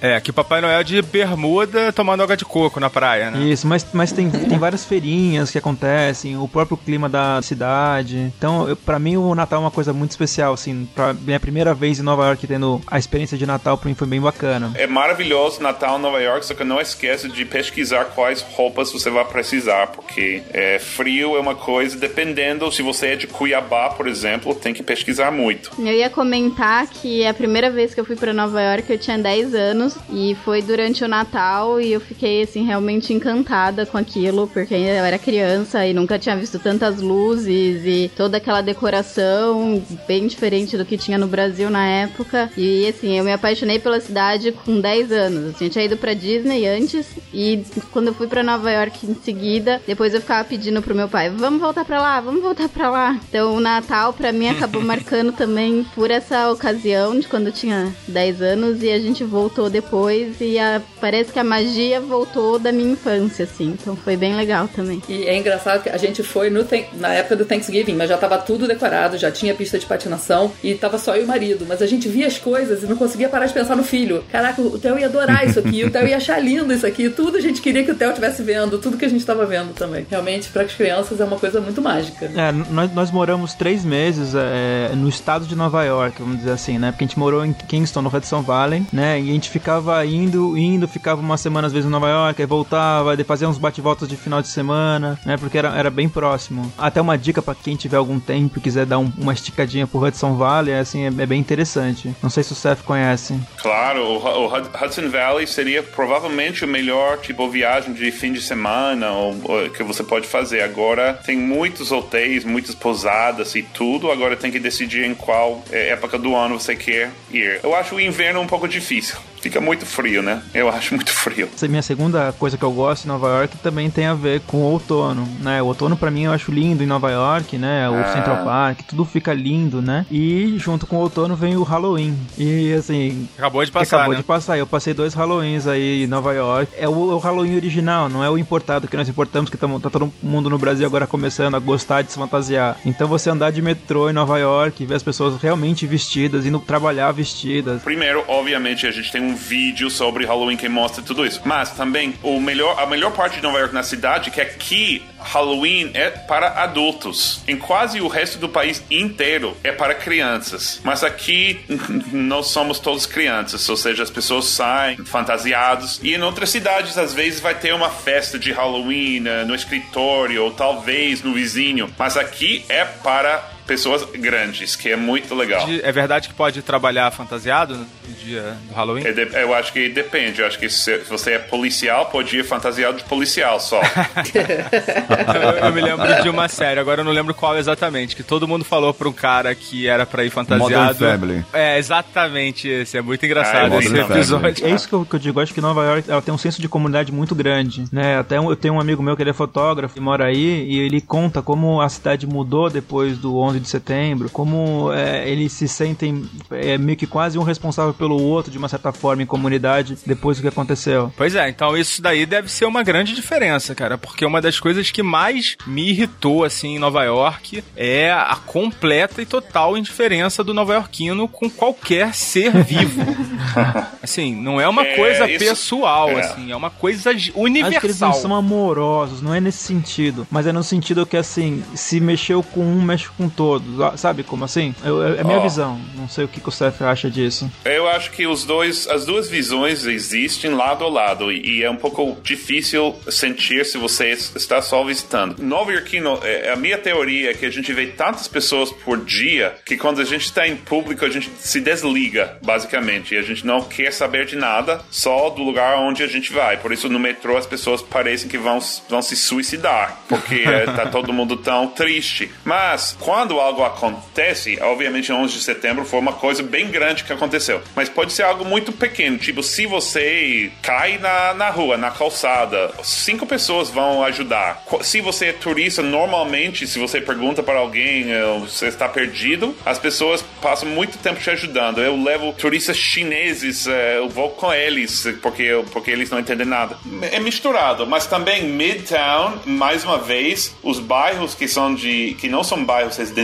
É, 0.00 0.20
que 0.20 0.28
o 0.28 0.34
Papai 0.34 0.60
Noel 0.60 0.84
de 0.84 1.00
bermuda 1.00 1.90
tomando 1.90 2.22
água 2.22 2.36
de 2.36 2.44
coco 2.44 2.78
na 2.78 2.90
praia, 2.90 3.30
né? 3.30 3.42
Isso, 3.44 3.66
mas, 3.66 3.86
mas 3.90 4.12
tem, 4.12 4.30
tem 4.30 4.58
várias 4.58 4.84
feirinhas 4.84 5.50
que 5.50 5.56
acontecem, 5.56 6.36
o 6.36 6.46
próprio 6.46 6.76
clima 6.76 7.08
da 7.08 7.40
cidade. 7.40 8.18
Então, 8.36 8.68
eu, 8.68 8.76
pra 8.76 8.98
mim, 8.98 9.16
o 9.16 9.34
Natal 9.34 9.60
é 9.60 9.64
uma 9.64 9.70
coisa 9.70 9.94
muito 9.94 10.10
especial, 10.10 10.52
assim. 10.52 10.86
Pra 10.94 11.14
minha 11.14 11.40
primeira 11.40 11.72
vez 11.72 11.98
em 11.98 12.02
Nova 12.02 12.26
York 12.26 12.46
tendo 12.46 12.82
a 12.86 12.98
experiência 12.98 13.38
de 13.38 13.46
Natal, 13.46 13.78
pra 13.78 13.88
mim 13.88 13.94
foi 13.94 14.06
bem 14.06 14.20
bacana. 14.20 14.72
É 14.74 14.86
maravilhoso 14.86 15.62
Natal 15.62 15.98
em 15.98 16.02
Nova 16.02 16.20
York, 16.20 16.44
só 16.44 16.52
que 16.52 16.64
não 16.64 16.78
esqueça 16.78 17.26
de 17.26 17.46
pesquisar 17.46 18.04
quais 18.06 18.42
roupas 18.42 18.92
você 18.92 19.08
vai 19.08 19.24
precisar, 19.24 19.86
porque 19.86 20.42
é, 20.52 20.78
frio 20.78 21.34
é 21.34 21.40
uma 21.40 21.54
coisa, 21.54 21.96
dependendo, 21.96 22.70
se 22.70 22.82
você 22.82 23.08
é 23.08 23.16
de 23.16 23.26
Cuiabá, 23.26 23.88
por 23.88 24.06
exemplo, 24.06 24.54
tem 24.54 24.74
que 24.74 24.82
pesquisar 24.82 25.03
muito. 25.32 25.70
Eu 25.78 25.92
ia 25.92 26.10
comentar 26.10 26.86
que 26.86 27.26
a 27.26 27.34
primeira 27.34 27.70
vez 27.70 27.94
que 27.94 28.00
eu 28.00 28.04
fui 28.04 28.16
pra 28.16 28.32
Nova 28.32 28.60
York 28.60 28.90
eu 28.90 28.98
tinha 28.98 29.18
10 29.18 29.54
anos 29.54 29.96
e 30.10 30.36
foi 30.44 30.62
durante 30.62 31.04
o 31.04 31.08
Natal 31.08 31.80
e 31.80 31.92
eu 31.92 32.00
fiquei 32.00 32.42
assim 32.42 32.64
realmente 32.64 33.12
encantada 33.12 33.86
com 33.86 33.98
aquilo, 33.98 34.48
porque 34.48 34.74
eu 34.74 35.04
era 35.04 35.18
criança 35.18 35.86
e 35.86 35.92
nunca 35.92 36.18
tinha 36.18 36.36
visto 36.36 36.58
tantas 36.58 37.00
luzes 37.00 37.82
e 37.84 38.10
toda 38.16 38.36
aquela 38.36 38.60
decoração 38.60 39.82
bem 40.06 40.26
diferente 40.26 40.76
do 40.76 40.84
que 40.84 40.96
tinha 40.96 41.18
no 41.18 41.26
Brasil 41.26 41.70
na 41.70 41.86
época. 41.86 42.50
E 42.56 42.86
assim, 42.88 43.18
eu 43.18 43.24
me 43.24 43.32
apaixonei 43.32 43.78
pela 43.78 44.00
cidade 44.00 44.52
com 44.52 44.80
10 44.80 45.12
anos. 45.12 45.54
Assim, 45.54 45.64
eu 45.66 45.70
tinha 45.70 45.84
ido 45.84 45.96
pra 45.96 46.14
Disney 46.14 46.66
antes 46.66 47.06
e 47.32 47.62
quando 47.92 48.08
eu 48.08 48.14
fui 48.14 48.26
pra 48.26 48.42
Nova 48.42 48.70
York 48.70 49.06
em 49.06 49.14
seguida, 49.14 49.80
depois 49.86 50.14
eu 50.14 50.20
ficava 50.20 50.44
pedindo 50.44 50.80
pro 50.82 50.94
meu 50.94 51.08
pai: 51.08 51.30
"Vamos 51.30 51.60
voltar 51.60 51.84
pra 51.84 52.00
lá, 52.00 52.20
vamos 52.20 52.42
voltar 52.42 52.68
pra 52.68 52.90
lá". 52.90 53.18
Então, 53.28 53.54
o 53.54 53.60
Natal 53.60 54.12
pra 54.12 54.32
mim 54.32 54.48
acabou 54.48 54.82
marcando 54.96 55.32
também 55.32 55.84
por 55.94 56.10
essa 56.10 56.50
ocasião 56.50 57.18
de 57.18 57.26
quando 57.26 57.46
eu 57.48 57.52
tinha 57.52 57.92
10 58.08 58.40
anos 58.42 58.82
e 58.82 58.90
a 58.90 58.98
gente 58.98 59.24
voltou 59.24 59.68
depois 59.68 60.36
e 60.40 60.58
a- 60.58 60.80
parece 61.00 61.32
que 61.32 61.38
a 61.38 61.44
magia 61.44 62.00
voltou 62.00 62.58
da 62.58 62.70
minha 62.72 62.92
infância 62.92 63.44
assim. 63.44 63.76
Então, 63.80 63.96
foi 63.96 64.16
bem 64.16 64.34
legal 64.34 64.68
também. 64.68 65.02
E 65.08 65.24
é 65.24 65.36
engraçado 65.36 65.82
que 65.82 65.88
a 65.88 65.96
gente 65.96 66.22
foi 66.22 66.50
no 66.50 66.64
na 66.98 67.12
época 67.12 67.36
do 67.36 67.44
Thanksgiving, 67.44 67.94
mas 67.94 68.08
já 68.08 68.16
tava 68.16 68.38
tudo 68.38 68.66
decorado, 68.66 69.18
já 69.18 69.30
tinha 69.30 69.54
pista 69.54 69.78
de 69.78 69.86
patinação 69.86 70.50
e 70.62 70.74
tava 70.74 70.98
só 70.98 71.14
eu 71.14 71.22
e 71.22 71.24
o 71.24 71.28
marido. 71.28 71.66
Mas 71.68 71.82
a 71.82 71.86
gente 71.86 72.08
via 72.08 72.26
as 72.26 72.38
coisas 72.38 72.82
e 72.82 72.86
não 72.86 72.96
conseguia 72.96 73.28
parar 73.28 73.46
de 73.46 73.52
pensar 73.52 73.76
no 73.76 73.84
filho. 73.84 74.24
Caraca, 74.32 74.60
o 74.62 74.78
Theo 74.78 74.98
ia 74.98 75.06
adorar 75.06 75.46
isso 75.46 75.58
aqui, 75.58 75.84
o 75.84 75.90
Theo 75.90 76.06
ia 76.08 76.16
achar 76.16 76.38
lindo 76.42 76.72
isso 76.72 76.86
aqui. 76.86 77.08
Tudo 77.10 77.36
a 77.36 77.40
gente 77.40 77.60
queria 77.60 77.84
que 77.84 77.90
o 77.90 77.94
Theo 77.94 78.08
estivesse 78.10 78.42
vendo, 78.42 78.78
tudo 78.78 78.96
que 78.96 79.04
a 79.04 79.08
gente 79.08 79.24
tava 79.24 79.44
vendo 79.46 79.74
também. 79.74 80.06
Realmente, 80.10 80.48
para 80.48 80.62
as 80.62 80.72
crianças 80.72 81.20
é 81.20 81.24
uma 81.24 81.38
coisa 81.38 81.60
muito 81.60 81.80
mágica. 81.82 82.30
É, 82.34 82.50
nós, 82.72 82.92
nós 82.94 83.10
moramos 83.10 83.54
três 83.54 83.84
meses 83.84 84.34
é, 84.34 84.83
é, 84.92 84.94
no 84.94 85.08
estado 85.08 85.46
de 85.46 85.54
Nova 85.54 85.84
York, 85.84 86.20
vamos 86.20 86.38
dizer 86.38 86.52
assim, 86.52 86.78
né? 86.78 86.90
Porque 86.90 87.04
a 87.04 87.06
gente 87.06 87.18
morou 87.18 87.44
em 87.44 87.52
Kingston, 87.52 88.02
no 88.02 88.14
Hudson 88.14 88.42
Valley, 88.42 88.86
né? 88.92 89.20
E 89.20 89.30
a 89.30 89.32
gente 89.32 89.50
ficava 89.50 90.04
indo, 90.04 90.56
indo, 90.56 90.86
ficava 90.86 91.20
uma 91.20 91.36
semana 91.36 91.66
às 91.66 91.72
vezes 91.72 91.86
em 91.88 91.92
Nova 91.92 92.08
York, 92.08 92.40
aí 92.40 92.46
voltava, 92.46 93.12
aí 93.12 93.24
fazia 93.24 93.48
uns 93.48 93.58
bate-voltas 93.58 94.08
de 94.08 94.16
final 94.16 94.42
de 94.42 94.48
semana, 94.48 95.18
né? 95.24 95.36
Porque 95.36 95.58
era, 95.58 95.68
era 95.76 95.90
bem 95.90 96.08
próximo. 96.08 96.72
Até 96.76 97.00
uma 97.00 97.16
dica 97.16 97.40
para 97.40 97.54
quem 97.54 97.76
tiver 97.76 97.96
algum 97.96 98.18
tempo 98.18 98.58
e 98.58 98.60
quiser 98.60 98.86
dar 98.86 98.98
um, 98.98 99.10
uma 99.18 99.32
esticadinha 99.32 99.86
pro 99.86 100.02
Hudson 100.04 100.34
Valley, 100.34 100.72
é, 100.72 100.80
assim, 100.80 101.04
é, 101.04 101.06
é, 101.06 101.26
bem 101.26 101.40
interessante. 101.40 102.14
Não 102.22 102.30
sei 102.30 102.42
se 102.42 102.52
o 102.52 102.56
Seth 102.56 102.82
conhece. 102.82 103.38
Claro, 103.58 104.02
o, 104.02 104.16
o 104.18 104.54
Hudson 104.54 105.08
Valley 105.08 105.46
seria 105.46 105.82
provavelmente 105.82 106.64
o 106.64 106.68
melhor 106.68 107.18
tipo 107.18 107.48
viagem 107.48 107.92
de 107.92 108.10
fim 108.10 108.32
de 108.32 108.40
semana 108.40 109.12
ou, 109.12 109.36
ou, 109.44 109.70
que 109.70 109.82
você 109.82 110.02
pode 110.02 110.26
fazer. 110.26 110.62
Agora 110.62 111.14
tem 111.24 111.36
muitos 111.36 111.92
hotéis, 111.92 112.44
muitas 112.44 112.74
pousadas 112.74 113.54
e 113.54 113.62
tudo. 113.62 114.10
Agora 114.10 114.36
tem 114.36 114.50
que 114.50 114.58
decidir 114.74 115.04
em 115.04 115.14
qual 115.14 115.62
é, 115.70 115.90
época 115.90 116.18
do 116.18 116.34
ano 116.34 116.58
você 116.58 116.74
quer 116.74 117.10
ir. 117.30 117.60
Eu 117.62 117.74
acho 117.74 117.94
o 117.94 118.00
inverno 118.00 118.40
um 118.40 118.46
pouco 118.46 118.66
difícil. 118.66 119.16
Fica 119.44 119.60
muito 119.60 119.84
frio, 119.84 120.22
né? 120.22 120.40
Eu 120.54 120.70
acho 120.70 120.94
muito 120.94 121.12
frio. 121.12 121.50
Essa 121.54 121.66
é 121.66 121.68
minha 121.68 121.82
segunda 121.82 122.32
coisa 122.32 122.56
que 122.56 122.64
eu 122.64 122.72
gosto 122.72 123.04
em 123.04 123.08
Nova 123.08 123.28
York 123.28 123.58
também 123.58 123.90
tem 123.90 124.06
a 124.06 124.14
ver 124.14 124.40
com 124.40 124.56
o 124.56 124.62
outono, 124.62 125.28
né? 125.38 125.60
O 125.60 125.66
outono 125.66 125.98
para 125.98 126.10
mim 126.10 126.22
eu 126.22 126.32
acho 126.32 126.50
lindo 126.50 126.82
em 126.82 126.86
Nova 126.86 127.10
York, 127.10 127.58
né? 127.58 127.86
O 127.90 127.94
ah. 127.94 128.04
Central 128.10 128.42
Park, 128.42 128.80
tudo 128.88 129.04
fica 129.04 129.34
lindo, 129.34 129.82
né? 129.82 130.06
E 130.10 130.56
junto 130.56 130.86
com 130.86 130.96
o 130.96 131.00
outono 131.00 131.36
vem 131.36 131.58
o 131.58 131.62
Halloween. 131.62 132.16
E 132.38 132.72
assim, 132.72 133.28
acabou 133.36 133.62
de 133.62 133.70
passar, 133.70 133.96
acabou 133.96 134.14
né? 134.14 134.20
de 134.20 134.24
passar. 134.24 134.56
Eu 134.56 134.66
passei 134.66 134.94
dois 134.94 135.12
Halloweens 135.12 135.66
aí 135.66 136.04
em 136.04 136.06
Nova 136.06 136.32
York. 136.32 136.72
É 136.78 136.88
o, 136.88 137.12
é 137.12 137.14
o 137.14 137.18
Halloween 137.18 137.56
original, 137.56 138.08
não 138.08 138.24
é 138.24 138.30
o 138.30 138.38
importado 138.38 138.88
que 138.88 138.96
nós 138.96 139.10
importamos 139.10 139.50
que 139.50 139.58
tamo, 139.58 139.78
tá 139.78 139.90
todo 139.90 140.10
mundo 140.22 140.48
no 140.48 140.56
Brasil 140.56 140.86
agora 140.86 141.06
começando 141.06 141.54
a 141.54 141.58
gostar 141.58 142.00
de 142.00 142.12
se 142.12 142.18
fantasiar. 142.18 142.78
Então 142.86 143.06
você 143.06 143.28
andar 143.28 143.52
de 143.52 143.60
metrô 143.60 144.08
em 144.08 144.14
Nova 144.14 144.38
York, 144.38 144.86
ver 144.86 144.94
as 144.94 145.02
pessoas 145.02 145.38
realmente 145.42 145.86
vestidas, 145.86 146.46
indo 146.46 146.58
trabalhar 146.60 147.12
vestidas. 147.12 147.82
Primeiro, 147.82 148.24
obviamente, 148.26 148.86
a 148.86 148.90
gente 148.90 149.12
tem 149.12 149.20
um 149.20 149.33
vídeo 149.34 149.90
sobre 149.90 150.24
Halloween 150.24 150.56
que 150.56 150.68
mostra 150.68 151.02
tudo 151.02 151.26
isso. 151.26 151.40
Mas 151.44 151.70
também 151.70 152.14
o 152.22 152.40
melhor, 152.40 152.78
a 152.78 152.86
melhor 152.86 153.12
parte 153.12 153.36
de 153.36 153.42
Nova 153.42 153.58
York 153.58 153.74
na 153.74 153.82
cidade 153.82 154.30
que 154.30 154.40
aqui 154.40 155.02
Halloween 155.18 155.90
é 155.94 156.10
para 156.10 156.62
adultos. 156.62 157.40
Em 157.48 157.56
quase 157.56 158.00
o 158.00 158.08
resto 158.08 158.38
do 158.38 158.48
país 158.48 158.82
inteiro 158.90 159.56
é 159.64 159.72
para 159.72 159.94
crianças. 159.94 160.80
Mas 160.84 161.02
aqui 161.02 161.60
nós 162.12 162.48
somos 162.48 162.78
todos 162.78 163.06
crianças, 163.06 163.68
ou 163.68 163.76
seja, 163.76 164.02
as 164.02 164.10
pessoas 164.10 164.44
saem 164.46 164.98
fantasiados. 165.04 166.00
E 166.02 166.14
em 166.14 166.22
outras 166.22 166.50
cidades, 166.50 166.98
às 166.98 167.14
vezes, 167.14 167.40
vai 167.40 167.54
ter 167.54 167.74
uma 167.74 167.90
festa 167.90 168.38
de 168.38 168.52
Halloween 168.52 169.20
né, 169.20 169.44
no 169.44 169.54
escritório, 169.54 170.44
ou 170.44 170.50
talvez 170.50 171.22
no 171.22 171.32
vizinho. 171.32 171.90
Mas 171.98 172.16
aqui 172.16 172.64
é 172.68 172.84
para 172.84 173.53
pessoas 173.66 174.04
grandes, 174.04 174.76
que 174.76 174.90
é 174.90 174.96
muito 174.96 175.34
legal. 175.34 175.66
É 175.82 175.92
verdade 175.92 176.28
que 176.28 176.34
pode 176.34 176.62
trabalhar 176.62 177.10
fantasiado 177.10 177.76
no 177.76 178.14
dia 178.14 178.56
do 178.68 178.74
Halloween? 178.74 179.04
É 179.04 179.42
eu 179.42 179.54
acho 179.54 179.72
que 179.72 179.88
depende. 179.88 180.40
Eu 180.40 180.46
acho 180.46 180.58
que 180.58 180.68
se 180.68 180.98
você 180.98 181.32
é 181.32 181.38
policial, 181.38 182.06
pode 182.06 182.38
ir 182.38 182.44
fantasiado 182.44 182.98
de 182.98 183.04
policial 183.04 183.58
só. 183.60 183.80
eu, 184.34 185.66
eu, 185.66 185.72
me 185.72 185.80
lembro 185.80 186.22
de 186.22 186.28
uma 186.28 186.48
série, 186.48 186.78
agora 186.80 187.00
eu 187.00 187.04
não 187.04 187.12
lembro 187.12 187.34
qual 187.34 187.56
exatamente, 187.56 188.14
que 188.16 188.22
todo 188.22 188.46
mundo 188.46 188.64
falou 188.64 188.92
pra 188.92 189.08
um 189.08 189.12
cara 189.12 189.54
que 189.54 189.86
era 189.86 190.04
pra 190.06 190.24
ir 190.24 190.30
fantasiado. 190.30 190.72
Modern 190.72 190.94
Family. 190.94 191.44
É, 191.52 191.78
exatamente 191.78 192.68
esse. 192.68 192.98
É 192.98 193.02
muito 193.02 193.24
engraçado 193.24 193.74
ah, 193.74 193.78
esse 193.78 193.96
episódio. 193.96 194.66
É 194.66 194.70
isso 194.70 194.88
que 194.88 194.94
eu, 194.94 195.04
que 195.04 195.16
eu, 195.16 195.20
digo. 195.20 195.40
Acho 195.40 195.54
que 195.54 195.60
Nova 195.60 195.84
York 195.84 196.10
ela 196.10 196.22
tem 196.22 196.32
um 196.32 196.38
senso 196.38 196.60
de 196.60 196.68
comunidade 196.68 197.12
muito 197.12 197.34
grande, 197.34 197.84
né? 197.92 198.18
Até 198.18 198.40
um, 198.40 198.50
eu 198.50 198.56
tenho 198.56 198.74
um 198.74 198.80
amigo 198.80 199.02
meu 199.02 199.16
que 199.16 199.22
ele 199.22 199.30
é 199.30 199.34
fotógrafo 199.34 199.98
e 199.98 200.00
mora 200.00 200.26
aí 200.26 200.64
e 200.68 200.78
ele 200.78 201.00
conta 201.00 201.42
como 201.42 201.80
a 201.80 201.88
cidade 201.88 202.26
mudou 202.26 202.70
depois 202.70 203.18
do 203.18 203.38
11 203.38 203.53
11 203.54 203.60
de 203.60 203.68
setembro, 203.68 204.30
como 204.30 204.92
é, 204.92 205.28
eles 205.28 205.52
se 205.52 205.68
sentem 205.68 206.24
é, 206.50 206.76
meio 206.76 206.98
que 206.98 207.06
quase 207.06 207.38
um 207.38 207.42
responsável 207.42 207.94
pelo 207.94 208.20
outro, 208.20 208.50
de 208.50 208.58
uma 208.58 208.68
certa 208.68 208.92
forma, 208.92 209.22
em 209.22 209.26
comunidade, 209.26 209.96
depois 210.04 210.36
do 210.36 210.42
que 210.42 210.48
aconteceu. 210.48 211.12
Pois 211.16 211.34
é, 211.34 211.48
então 211.48 211.76
isso 211.76 212.02
daí 212.02 212.26
deve 212.26 212.50
ser 212.50 212.64
uma 212.64 212.82
grande 212.82 213.14
diferença, 213.14 213.74
cara, 213.74 213.96
porque 213.96 214.24
uma 214.24 214.40
das 214.40 214.58
coisas 214.58 214.90
que 214.90 215.02
mais 215.02 215.56
me 215.66 215.90
irritou, 215.90 216.44
assim, 216.44 216.76
em 216.76 216.78
Nova 216.78 217.04
York 217.04 217.62
é 217.76 218.10
a 218.12 218.36
completa 218.36 219.22
e 219.22 219.26
total 219.26 219.76
indiferença 219.76 220.42
do 220.42 220.54
nova-iorquino 220.54 221.28
com 221.28 221.48
qualquer 221.48 222.14
ser 222.14 222.52
vivo. 222.64 223.02
assim, 224.02 224.34
não 224.34 224.60
é 224.60 224.68
uma 224.68 224.82
é, 224.82 224.96
coisa 224.96 225.28
isso... 225.30 225.44
pessoal, 225.44 226.10
é. 226.10 226.20
assim, 226.20 226.50
é 226.50 226.56
uma 226.56 226.70
coisa 226.70 227.10
universal. 227.34 227.70
Acho 227.70 227.80
que 227.80 227.86
eles 227.86 228.00
não 228.00 228.12
são 228.12 228.34
amorosos, 228.34 229.22
não 229.22 229.34
é 229.34 229.40
nesse 229.40 229.58
sentido, 229.58 230.26
mas 230.30 230.46
é 230.46 230.52
no 230.52 230.62
sentido 230.62 231.06
que, 231.06 231.16
assim, 231.16 231.62
se 231.74 232.00
mexeu 232.00 232.42
com 232.42 232.60
um, 232.60 232.82
mexe 232.82 233.08
com 233.16 233.28
todo 233.28 233.43
todos, 233.44 234.00
sabe 234.00 234.22
como 234.22 234.42
assim? 234.42 234.74
Eu, 234.82 235.04
é, 235.04 235.20
é 235.20 235.24
minha 235.24 235.38
oh. 235.38 235.42
visão. 235.42 235.78
Não 235.94 236.08
sei 236.08 236.24
o 236.24 236.28
que, 236.28 236.40
o 236.46 236.50
Seth 236.50 236.80
acha 236.80 237.10
disso. 237.10 237.50
Eu 237.62 237.86
acho 237.86 238.10
que 238.10 238.26
os 238.26 238.44
dois, 238.44 238.88
as 238.88 239.04
duas 239.04 239.28
visões 239.28 239.84
existem 239.84 240.52
lado 240.52 240.82
a 240.82 240.88
lado 240.88 241.30
e 241.30 241.62
é 241.62 241.70
um 241.70 241.76
pouco 241.76 242.16
difícil 242.22 242.94
sentir 243.10 243.66
se 243.66 243.76
você 243.76 244.12
está 244.12 244.62
só 244.62 244.82
visitando. 244.82 245.42
Nova 245.42 245.72
Yorkino, 245.72 246.18
é, 246.22 246.52
a 246.52 246.56
minha 246.56 246.78
teoria 246.78 247.32
é 247.32 247.34
que 247.34 247.44
a 247.44 247.50
gente 247.50 247.70
vê 247.72 247.88
tantas 247.88 248.28
pessoas 248.28 248.72
por 248.72 249.04
dia 249.04 249.56
que 249.64 249.76
quando 249.76 250.00
a 250.00 250.04
gente 250.04 250.24
está 250.24 250.48
em 250.48 250.56
público 250.56 251.04
a 251.04 251.10
gente 251.10 251.30
se 251.38 251.60
desliga, 251.60 252.38
basicamente, 252.42 253.14
e 253.14 253.18
a 253.18 253.22
gente 253.22 253.44
não 253.46 253.60
quer 253.60 253.92
saber 253.92 254.24
de 254.24 254.36
nada, 254.36 254.80
só 254.90 255.28
do 255.28 255.42
lugar 255.42 255.78
onde 255.78 256.02
a 256.02 256.06
gente 256.06 256.32
vai. 256.32 256.56
Por 256.56 256.72
isso 256.72 256.88
no 256.88 256.98
metrô 256.98 257.36
as 257.36 257.46
pessoas 257.46 257.82
parecem 257.82 258.28
que 258.28 258.38
vão, 258.38 258.58
vão 258.88 259.02
se 259.02 259.16
suicidar, 259.16 259.98
porque 260.08 260.36
está 260.36 260.86
todo 260.90 261.12
mundo 261.12 261.36
tão 261.36 261.66
triste. 261.66 262.30
Mas 262.44 262.96
quando 263.00 263.33
quando 263.34 263.40
algo 263.40 263.64
acontece, 263.64 264.58
obviamente 264.60 265.12
11 265.12 265.34
de 265.34 265.42
setembro 265.42 265.84
foi 265.84 265.98
uma 265.98 266.12
coisa 266.12 266.42
bem 266.42 266.68
grande 266.68 267.04
que 267.04 267.12
aconteceu, 267.12 267.60
mas 267.74 267.88
pode 267.88 268.12
ser 268.12 268.22
algo 268.22 268.44
muito 268.44 268.72
pequeno, 268.72 269.18
tipo 269.18 269.42
se 269.42 269.66
você 269.66 270.52
cai 270.62 270.98
na, 270.98 271.34
na 271.34 271.50
rua, 271.50 271.76
na 271.76 271.90
calçada, 271.90 272.70
cinco 272.82 273.26
pessoas 273.26 273.70
vão 273.70 274.04
ajudar. 274.04 274.62
Se 274.82 275.00
você 275.00 275.26
é 275.26 275.32
turista, 275.32 275.82
normalmente, 275.82 276.66
se 276.66 276.78
você 276.78 277.00
pergunta 277.00 277.42
para 277.42 277.58
alguém, 277.58 278.10
eh, 278.12 278.38
você 278.40 278.66
está 278.66 278.88
perdido, 278.88 279.54
as 279.64 279.78
pessoas 279.78 280.22
passam 280.40 280.68
muito 280.68 280.98
tempo 280.98 281.20
te 281.20 281.30
ajudando. 281.30 281.80
Eu 281.80 282.00
levo 282.02 282.32
turistas 282.32 282.76
chineses, 282.76 283.66
eh, 283.66 283.98
eu 283.98 284.08
vou 284.08 284.30
com 284.30 284.52
eles, 284.52 285.06
porque, 285.22 285.64
porque 285.72 285.90
eles 285.90 286.10
não 286.10 286.20
entendem 286.20 286.46
nada. 286.46 286.76
É 287.10 287.18
misturado, 287.18 287.86
mas 287.86 288.06
também 288.06 288.44
Midtown, 288.44 289.40
mais 289.46 289.84
uma 289.84 289.98
vez, 289.98 290.54
os 290.62 290.78
bairros 290.78 291.34
que 291.34 291.48
são 291.48 291.74
de 291.74 292.14
que 292.18 292.28
não 292.28 292.44
são 292.44 292.64
bairros 292.64 292.96
residenciais 292.96 293.23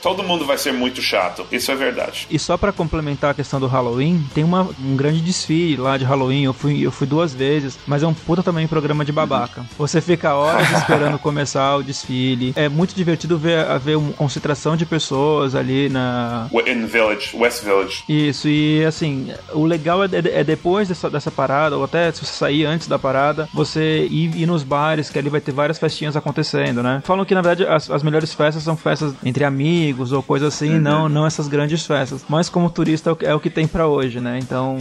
todo 0.00 0.22
mundo 0.22 0.44
vai 0.44 0.58
ser 0.58 0.72
muito 0.72 1.00
chato. 1.00 1.46
Isso 1.50 1.70
é 1.70 1.74
verdade. 1.74 2.26
E 2.30 2.38
só 2.38 2.56
para 2.56 2.72
complementar 2.72 3.30
a 3.30 3.34
questão 3.34 3.60
do 3.60 3.66
Halloween, 3.66 4.24
tem 4.34 4.44
uma, 4.44 4.68
um 4.82 4.96
grande 4.96 5.20
desfile 5.20 5.76
lá 5.76 5.96
de 5.96 6.04
Halloween. 6.04 6.44
Eu 6.44 6.52
fui, 6.52 6.84
eu 6.84 6.92
fui 6.92 7.06
duas 7.06 7.34
vezes, 7.34 7.78
mas 7.86 8.02
é 8.02 8.06
um 8.06 8.14
puta 8.14 8.42
também 8.42 8.66
programa 8.66 9.04
de 9.04 9.12
babaca. 9.12 9.64
Você 9.78 10.00
fica 10.00 10.34
horas 10.34 10.70
esperando 10.78 11.18
começar 11.18 11.76
o 11.76 11.82
desfile. 11.82 12.52
É 12.56 12.68
muito 12.68 12.94
divertido 12.94 13.38
ver, 13.38 13.66
ver 13.78 13.96
uma 13.96 14.12
concentração 14.12 14.76
de 14.76 14.86
pessoas 14.86 15.54
ali 15.54 15.88
na. 15.88 16.48
In 16.66 16.86
Village, 16.86 17.36
West 17.36 17.62
Village. 17.62 18.04
Isso, 18.08 18.48
e 18.48 18.84
assim, 18.84 19.32
o 19.52 19.64
legal 19.64 20.02
é, 20.04 20.08
é 20.12 20.44
depois 20.44 20.88
dessa, 20.88 21.10
dessa 21.10 21.30
parada, 21.30 21.76
ou 21.76 21.84
até 21.84 22.10
se 22.12 22.24
você 22.24 22.32
sair 22.32 22.64
antes 22.64 22.86
da 22.86 22.98
parada, 22.98 23.48
você 23.52 24.06
ir, 24.10 24.34
ir 24.36 24.46
nos 24.46 24.62
bares, 24.62 25.10
que 25.10 25.18
ali 25.18 25.28
vai 25.28 25.40
ter 25.40 25.52
várias 25.52 25.78
festinhas 25.78 26.16
acontecendo, 26.16 26.82
né? 26.82 27.02
Falam 27.04 27.24
que 27.24 27.34
na 27.34 27.42
verdade 27.42 27.66
as, 27.66 27.90
as 27.90 28.02
melhores 28.02 28.32
festas 28.32 28.62
são 28.62 28.76
festas 28.76 29.14
entre 29.34 29.44
amigos 29.44 30.12
ou 30.12 30.22
coisa 30.22 30.46
assim, 30.46 30.74
uhum. 30.74 30.80
não, 30.80 31.08
não 31.08 31.26
essas 31.26 31.48
grandes 31.48 31.84
festas. 31.84 32.24
Mas 32.28 32.48
como 32.48 32.70
turista 32.70 33.10
é 33.10 33.32
o, 33.32 33.36
é 33.36 33.40
que 33.40 33.50
tem 33.50 33.66
para 33.66 33.88
hoje, 33.88 34.20
né? 34.20 34.38
Então, 34.40 34.78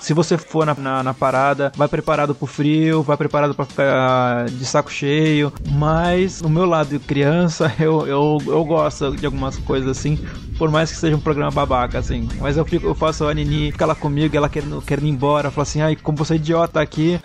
se 0.00 0.14
você 0.14 0.38
for 0.38 0.64
na, 0.64 0.74
na, 0.74 1.02
na, 1.02 1.14
parada, 1.14 1.70
vai 1.76 1.86
preparado 1.86 2.34
pro 2.34 2.46
frio, 2.46 3.02
vai 3.02 3.18
preparado 3.18 3.54
para 3.54 3.66
ficar 3.66 4.46
de 4.46 4.64
saco 4.64 4.90
cheio. 4.90 5.52
Mas 5.72 6.40
no 6.40 6.48
meu 6.48 6.64
lado 6.64 6.88
de 6.88 6.98
criança, 6.98 7.70
eu, 7.78 8.06
eu, 8.06 8.38
eu 8.46 8.64
gosto 8.64 9.14
de 9.14 9.26
algumas 9.26 9.58
coisas 9.58 9.90
assim, 9.90 10.18
por 10.60 10.70
mais 10.70 10.90
que 10.90 10.98
seja 10.98 11.16
um 11.16 11.20
programa 11.20 11.50
babaca, 11.50 11.98
assim. 11.98 12.28
Mas 12.38 12.58
eu 12.58 12.66
fico, 12.66 12.86
eu 12.86 12.94
faço 12.94 13.26
a 13.26 13.32
Nini 13.32 13.72
ficar 13.72 13.86
lá 13.86 13.94
comigo, 13.94 14.36
ela 14.36 14.46
querendo, 14.46 14.82
querendo 14.82 15.06
ir 15.06 15.10
embora, 15.10 15.50
fala 15.50 15.62
assim, 15.62 15.80
ai, 15.80 15.96
como 15.96 16.18
você 16.18 16.34
é 16.34 16.36
idiota 16.36 16.82
aqui. 16.82 17.18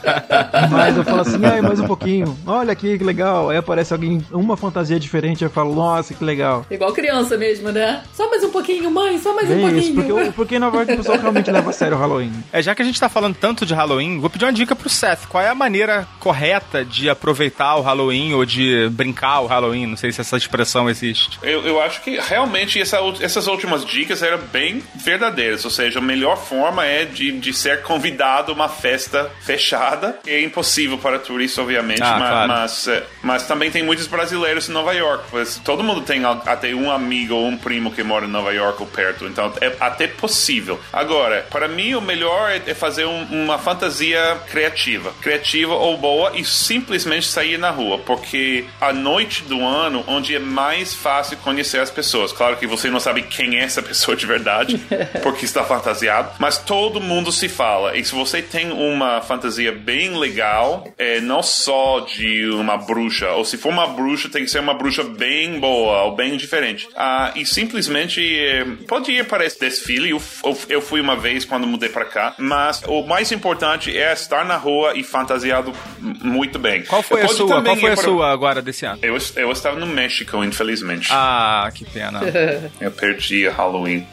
mas 0.72 0.96
eu 0.96 1.04
falo 1.04 1.20
assim, 1.20 1.44
ai, 1.44 1.60
mais 1.60 1.78
um 1.78 1.86
pouquinho. 1.86 2.34
Olha 2.46 2.72
aqui 2.72 2.96
que 2.96 3.04
legal. 3.04 3.50
Aí 3.50 3.58
aparece 3.58 3.92
alguém, 3.92 4.24
uma 4.32 4.56
fantasia 4.56 4.98
diferente, 4.98 5.44
eu 5.44 5.50
falo, 5.50 5.74
nossa 5.74 6.14
que 6.14 6.24
legal. 6.24 6.64
Igual 6.70 6.94
criança 6.94 7.36
mesmo, 7.36 7.70
né? 7.70 8.02
Só 8.14 8.30
mais 8.30 8.42
um 8.42 8.50
pouquinho, 8.50 8.90
mãe, 8.90 9.18
só 9.18 9.34
mais 9.34 9.50
um 9.50 9.60
pouquinho. 9.60 9.94
porque, 9.94 10.32
porque 10.32 10.58
na 10.58 10.70
verdade 10.70 10.94
o 10.94 10.96
pessoal 10.96 11.18
realmente 11.18 11.50
leva 11.50 11.68
a 11.68 11.72
sério 11.74 11.98
o 11.98 12.00
Halloween. 12.00 12.32
É, 12.50 12.62
já 12.62 12.74
que 12.74 12.80
a 12.80 12.84
gente 12.86 12.98
tá 12.98 13.10
falando 13.10 13.34
tanto 13.34 13.66
de 13.66 13.74
Halloween, 13.74 14.18
vou 14.20 14.30
pedir 14.30 14.46
uma 14.46 14.54
dica 14.54 14.74
pro 14.74 14.88
Seth. 14.88 15.26
Qual 15.28 15.44
é 15.44 15.50
a 15.50 15.54
maneira 15.54 16.08
correta 16.18 16.82
de 16.82 17.10
aproveitar 17.10 17.76
o 17.76 17.82
Halloween 17.82 18.32
ou 18.32 18.46
de 18.46 18.88
brincar 18.90 19.40
o 19.40 19.46
Halloween? 19.46 19.84
Não 19.84 19.98
sei 19.98 20.10
se 20.12 20.22
essa 20.22 20.38
expressão 20.38 20.88
existe. 20.88 21.38
Eu, 21.42 21.60
eu 21.66 21.78
acho 21.78 22.00
que 22.00 22.18
realmente 22.18 22.69
realmente 22.70 22.80
essa, 22.80 22.98
essas 23.24 23.46
últimas 23.46 23.84
dicas 23.84 24.22
eram 24.22 24.38
bem 24.38 24.82
verdadeiras. 24.94 25.64
Ou 25.64 25.70
seja, 25.70 25.98
a 25.98 26.02
melhor 26.02 26.36
forma 26.36 26.84
é 26.84 27.04
de, 27.04 27.32
de 27.32 27.52
ser 27.52 27.82
convidado 27.82 28.52
a 28.52 28.54
uma 28.54 28.68
festa 28.68 29.30
fechada. 29.42 30.18
É 30.26 30.40
impossível 30.40 30.98
para 30.98 31.18
turistas, 31.18 31.58
obviamente, 31.58 32.02
Ah, 32.02 32.16
mas, 32.18 32.28
claro. 32.30 32.48
mas, 32.48 32.88
eh, 32.88 33.02
mas 33.22 33.46
também 33.46 33.70
tem 33.70 33.82
muitos 33.82 34.06
brasileiros 34.06 34.68
em 34.68 34.72
Nova 34.72 34.92
York. 34.94 35.24
Pois 35.30 35.60
Todo 35.64 35.82
mundo 35.82 36.02
tem 36.02 36.22
até 36.24 36.74
um 36.74 36.90
amigo 36.90 37.34
ou 37.34 37.46
um 37.46 37.56
primo 37.56 37.90
que 37.90 38.02
mora 38.02 38.26
em 38.26 38.28
Nova 38.28 38.52
York 38.52 38.80
ou 38.80 38.86
perto. 38.86 39.26
Então 39.26 39.52
é 39.60 39.72
até 39.80 40.06
possível. 40.06 40.78
Agora, 40.92 41.46
para 41.50 41.66
mim, 41.68 41.94
o 41.94 42.00
melhor 42.00 42.50
é 42.50 42.60
é 42.70 42.74
fazer 42.74 43.04
um- 43.06 43.24
uma 43.44 43.58
fantasia 43.58 44.36
criativa. 44.50 45.12
Criativa 45.20 45.72
ou 45.74 45.96
boa 45.96 46.32
e 46.36 46.44
simplesmente 46.44 47.26
sair 47.26 47.58
na 47.58 47.70
rua. 47.70 47.98
Porque 47.98 48.64
a 48.80 48.92
noite 48.92 49.42
do 49.44 49.64
ano, 49.64 50.04
onde 50.06 50.34
é 50.34 50.38
mais 50.38 50.94
fácil 50.94 51.36
conhecer 51.38 51.80
as 51.80 51.90
pessoas. 51.90 52.32
Claro 52.32 52.56
que 52.60 52.66
você 52.66 52.90
não 52.90 53.00
sabe 53.00 53.22
quem 53.22 53.58
é 53.58 53.62
essa 53.62 53.82
pessoa 53.82 54.16
de 54.16 54.26
verdade, 54.26 54.78
porque 55.22 55.44
está 55.44 55.64
fantasiado. 55.64 56.32
Mas 56.38 56.58
todo 56.58 57.00
mundo 57.00 57.32
se 57.32 57.48
fala. 57.48 57.96
E 57.96 58.04
se 58.04 58.14
você 58.14 58.42
tem 58.42 58.70
uma 58.70 59.20
fantasia 59.22 59.72
bem 59.72 60.16
legal, 60.16 60.86
é, 60.98 61.20
não 61.20 61.42
só 61.42 62.00
de 62.00 62.48
uma 62.50 62.76
bruxa, 62.76 63.30
ou 63.32 63.44
se 63.44 63.56
for 63.56 63.70
uma 63.70 63.86
bruxa, 63.86 64.28
tem 64.28 64.44
que 64.44 64.50
ser 64.50 64.60
uma 64.60 64.74
bruxa 64.74 65.02
bem 65.02 65.58
boa 65.58 66.02
ou 66.02 66.14
bem 66.14 66.36
diferente. 66.36 66.88
Ah, 66.94 67.32
e 67.34 67.44
simplesmente 67.46 68.20
é, 68.38 68.64
pode 68.86 69.10
ir 69.10 69.24
para 69.26 69.44
esse 69.44 69.58
desfile. 69.58 70.10
Eu, 70.10 70.22
eu, 70.68 70.82
fui 70.82 71.00
uma 71.00 71.16
vez 71.16 71.44
quando 71.44 71.66
mudei 71.66 71.88
para 71.88 72.04
cá, 72.04 72.34
mas 72.38 72.82
o 72.86 73.02
mais 73.02 73.32
importante 73.32 73.96
é 73.96 74.12
estar 74.12 74.44
na 74.44 74.56
rua 74.56 74.92
e 74.94 75.02
fantasiado 75.02 75.72
muito 75.98 76.58
bem. 76.58 76.82
Qual 76.84 77.02
foi 77.02 77.22
Eu 77.22 77.24
a 77.24 77.28
sua? 77.28 77.62
Qual 77.62 77.76
foi 77.76 77.90
a 77.92 77.94
para- 77.94 78.04
sua 78.04 78.30
agora 78.30 78.60
desse 78.60 78.84
ano? 78.84 78.98
Eu, 79.02 79.16
eu 79.36 79.50
estava 79.52 79.78
no 79.78 79.86
México, 79.86 80.42
infelizmente. 80.44 81.08
Ah, 81.10 81.70
que 81.74 81.84
pena. 81.84 82.20
Eu 82.80 82.90
perdi 82.90 83.46
a 83.48 83.52
Halloween. 83.52 84.06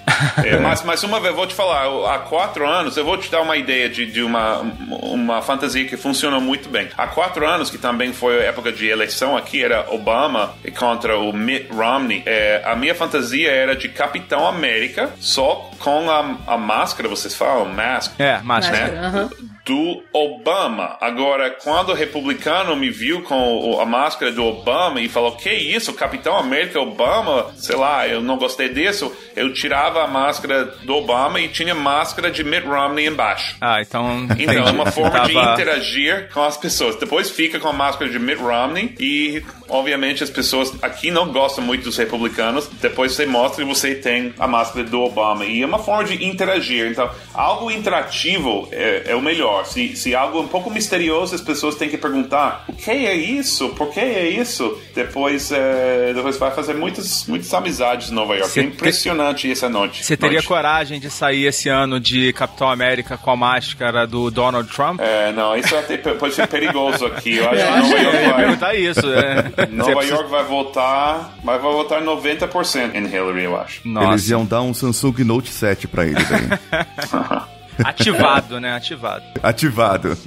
É, 0.43 0.57
mas, 0.57 0.84
mas 0.84 1.03
uma 1.03 1.19
vez, 1.19 1.32
eu 1.32 1.36
vou 1.36 1.45
te 1.45 1.53
falar, 1.53 1.86
há 2.13 2.19
quatro 2.19 2.67
anos, 2.67 2.97
eu 2.97 3.05
vou 3.05 3.17
te 3.17 3.30
dar 3.30 3.41
uma 3.41 3.55
ideia 3.55 3.88
de, 3.88 4.05
de 4.05 4.23
uma, 4.23 4.59
uma 4.89 5.41
fantasia 5.41 5.86
que 5.86 5.95
funcionou 5.95 6.41
muito 6.41 6.69
bem. 6.69 6.89
Há 6.97 7.07
quatro 7.07 7.47
anos, 7.47 7.69
que 7.69 7.78
também 7.78 8.13
foi 8.13 8.39
a 8.39 8.43
época 8.45 8.71
de 8.71 8.88
eleição 8.88 9.38
aqui, 9.38 9.63
era 9.63 9.86
Obama 9.91 10.53
contra 10.78 11.19
o 11.19 11.32
Mitt 11.32 11.67
Romney. 11.71 12.23
É, 12.25 12.61
a 12.65 12.75
minha 12.75 12.95
fantasia 12.95 13.51
era 13.51 13.75
de 13.75 13.89
Capitão 13.89 14.47
América, 14.47 15.11
só 15.19 15.69
com 15.80 16.09
a, 16.09 16.38
a 16.47 16.57
máscara, 16.57 17.07
vocês 17.07 17.36
falam? 17.36 17.65
Mask. 17.65 18.19
É, 18.19 18.39
mas 18.43 18.69
né? 18.69 18.80
Máscara, 18.80 19.07
aham. 19.07 19.30
Do 19.68 20.01
Obama. 20.13 20.95
Agora, 21.01 21.51
quando 21.51 21.89
o 21.89 21.93
republicano 21.93 22.74
me 22.76 22.89
viu 22.89 23.22
com 23.22 23.78
a 23.82 23.86
máscara 23.86 24.32
do 24.32 24.43
Obama 24.45 25.01
e 25.01 25.09
falou: 25.09 25.34
Que 25.34 25.51
isso, 25.51 25.93
Capitão 25.93 26.38
América 26.38 26.80
Obama? 26.80 27.51
Sei 27.57 27.76
lá, 27.76 28.07
eu 28.07 28.22
não 28.22 28.38
gostei 28.38 28.70
disso. 28.70 29.11
Eu 29.36 29.53
tirava 29.53 30.03
a 30.03 30.07
máscara 30.07 30.63
do 30.84 30.95
Obama 30.95 31.39
e 31.41 31.49
tinha 31.49 31.76
máscara 31.76 32.32
de 32.32 32.43
Mitt 32.43 32.65
Romney 32.65 33.05
embaixo. 33.07 33.55
Ah, 33.59 33.82
então. 33.82 34.26
Então, 34.39 34.68
é 34.68 34.72
uma 34.72 34.89
forma 34.89 35.20
de 35.22 35.34
Tava- 35.34 35.53
interagir 35.53 36.30
com 36.34 36.41
as 36.43 36.55
pessoas. 36.57 36.95
Depois 36.95 37.30
fica 37.30 37.59
com 37.59 37.68
a 37.68 37.74
máscara 37.74 38.09
de 38.09 38.18
Mitt 38.18 38.41
Romney 38.41 38.95
e, 38.99 39.43
obviamente, 39.68 40.24
as 40.24 40.30
pessoas 40.30 40.74
aqui 40.82 41.11
não 41.11 41.32
gostam 41.32 41.63
muito 41.63 41.84
dos 41.84 41.97
republicanos. 41.97 42.68
Depois 42.82 43.11
você 43.11 43.26
mostra 43.26 43.63
e 43.63 43.68
você 43.68 43.93
tem 43.95 44.34
a 44.39 44.47
máscara 44.47 44.86
do 44.86 45.01
Obama. 45.01 45.45
E 45.45 45.61
é 45.61 45.65
uma 45.65 45.80
forma 45.80 46.05
de 46.05 46.24
interagir. 46.26 46.88
Então, 46.89 47.09
algo 47.34 47.70
interativo 47.70 48.68
é, 48.72 49.03
é 49.07 49.15
o 49.15 49.22
melhor. 49.22 49.57
Se, 49.66 49.95
se 49.95 50.16
algo 50.16 50.39
um 50.41 50.47
pouco 50.47 50.70
misterioso, 50.70 51.36
as 51.36 51.41
pessoas 51.41 51.76
têm 51.76 51.89
que 51.89 51.97
perguntar: 51.97 52.66
o 52.68 52.74
que 52.74 52.89
é 52.91 53.14
isso? 53.16 53.70
Por 53.70 53.89
que 53.89 53.99
é 53.99 54.28
isso? 54.30 54.78
Depois, 54.95 55.51
é, 55.51 56.14
depois 56.14 56.38
vai 56.38 56.51
fazer 56.51 56.74
muitas, 56.74 57.26
muitas 57.28 57.53
amizades 57.53 58.10
em 58.12 58.14
Nova 58.14 58.36
York. 58.36 58.51
Você 58.51 58.60
é 58.60 58.64
te- 58.64 58.70
impressionante 58.70 59.51
essa 59.51 59.70
noite. 59.70 60.03
Você 60.03 60.16
teria 60.18 60.36
noite. 60.36 60.47
coragem 60.47 60.99
de 60.99 61.10
sair 61.10 61.45
esse 61.45 61.70
ano 61.70 61.99
de 61.99 62.32
Capitão 62.34 62.70
América 62.70 63.18
com 63.18 63.32
a 63.32 63.36
máscara 63.36 64.05
do 64.08 64.30
Donald 64.32 64.70
Trump? 64.74 64.99
É, 64.99 65.32
não, 65.32 65.55
isso 65.55 65.76
até 65.76 65.97
pode 65.97 66.34
ser 66.34 66.47
perigoso 66.47 67.05
aqui. 67.05 67.38
Eu 67.38 67.49
acho 67.49 67.60
Eu 67.62 67.68
que 67.68 67.80
Nova 67.80 67.95
que 67.97 68.03
York 68.03 68.18
vai. 68.28 68.36
perguntar 68.36 68.76
isso. 68.76 69.08
É. 69.14 69.68
Nova 69.72 69.91
precisa- 69.95 70.16
York 70.16 70.30
vai 70.30 70.43
votar, 70.43 71.38
mas 71.43 71.62
vai 71.62 71.72
votar 71.72 72.01
90% 72.01 72.95
em 72.95 73.05
Hillary, 73.05 73.43
eu 73.43 73.60
acho. 73.60 73.82
Nossa. 73.86 74.08
Eles 74.10 74.30
iam 74.30 74.45
dar 74.45 74.62
um 74.62 74.74
Samsung 74.74 75.24
Note 75.24 75.49
7 75.49 75.88
pra 75.88 76.05
ele. 76.05 76.16
Ativado, 77.84 78.59
né? 78.59 78.75
Ativado. 78.75 79.23
Ativado. 79.43 80.17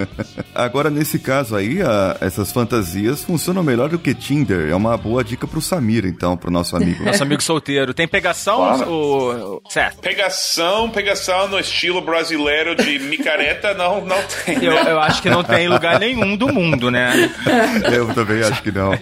Agora, 0.54 0.90
nesse 0.90 1.18
caso 1.18 1.56
aí, 1.56 1.80
a- 1.82 2.16
essas 2.20 2.52
fantasias 2.52 3.22
funcionam 3.24 3.62
melhor 3.62 3.88
do 3.88 3.98
que 3.98 4.14
Tinder. 4.14 4.70
É 4.70 4.74
uma 4.74 4.96
boa 4.96 5.22
dica 5.24 5.46
pro 5.46 5.60
Samir, 5.60 6.04
então, 6.06 6.36
pro 6.36 6.50
nosso 6.50 6.76
amigo. 6.76 7.04
Nosso 7.04 7.22
amigo 7.22 7.42
solteiro. 7.42 7.92
Tem 7.94 8.06
pegação? 8.08 8.56
Claro. 8.56 9.62
Certo. 9.68 9.98
Pegação, 10.00 10.90
pegação 10.90 11.48
no 11.48 11.58
estilo 11.58 12.00
brasileiro 12.00 12.74
de 12.74 12.98
micareta, 12.98 13.74
não, 13.74 14.04
não 14.04 14.18
tem. 14.44 14.62
Eu, 14.64 14.72
eu 14.72 15.00
acho 15.00 15.22
que 15.22 15.30
não 15.30 15.42
tem 15.44 15.68
lugar 15.68 15.98
nenhum 15.98 16.36
do 16.36 16.48
mundo, 16.52 16.90
né? 16.90 17.30
Eu 17.92 18.12
também 18.14 18.42
acho 18.42 18.62
que 18.62 18.70
não. 18.72 18.92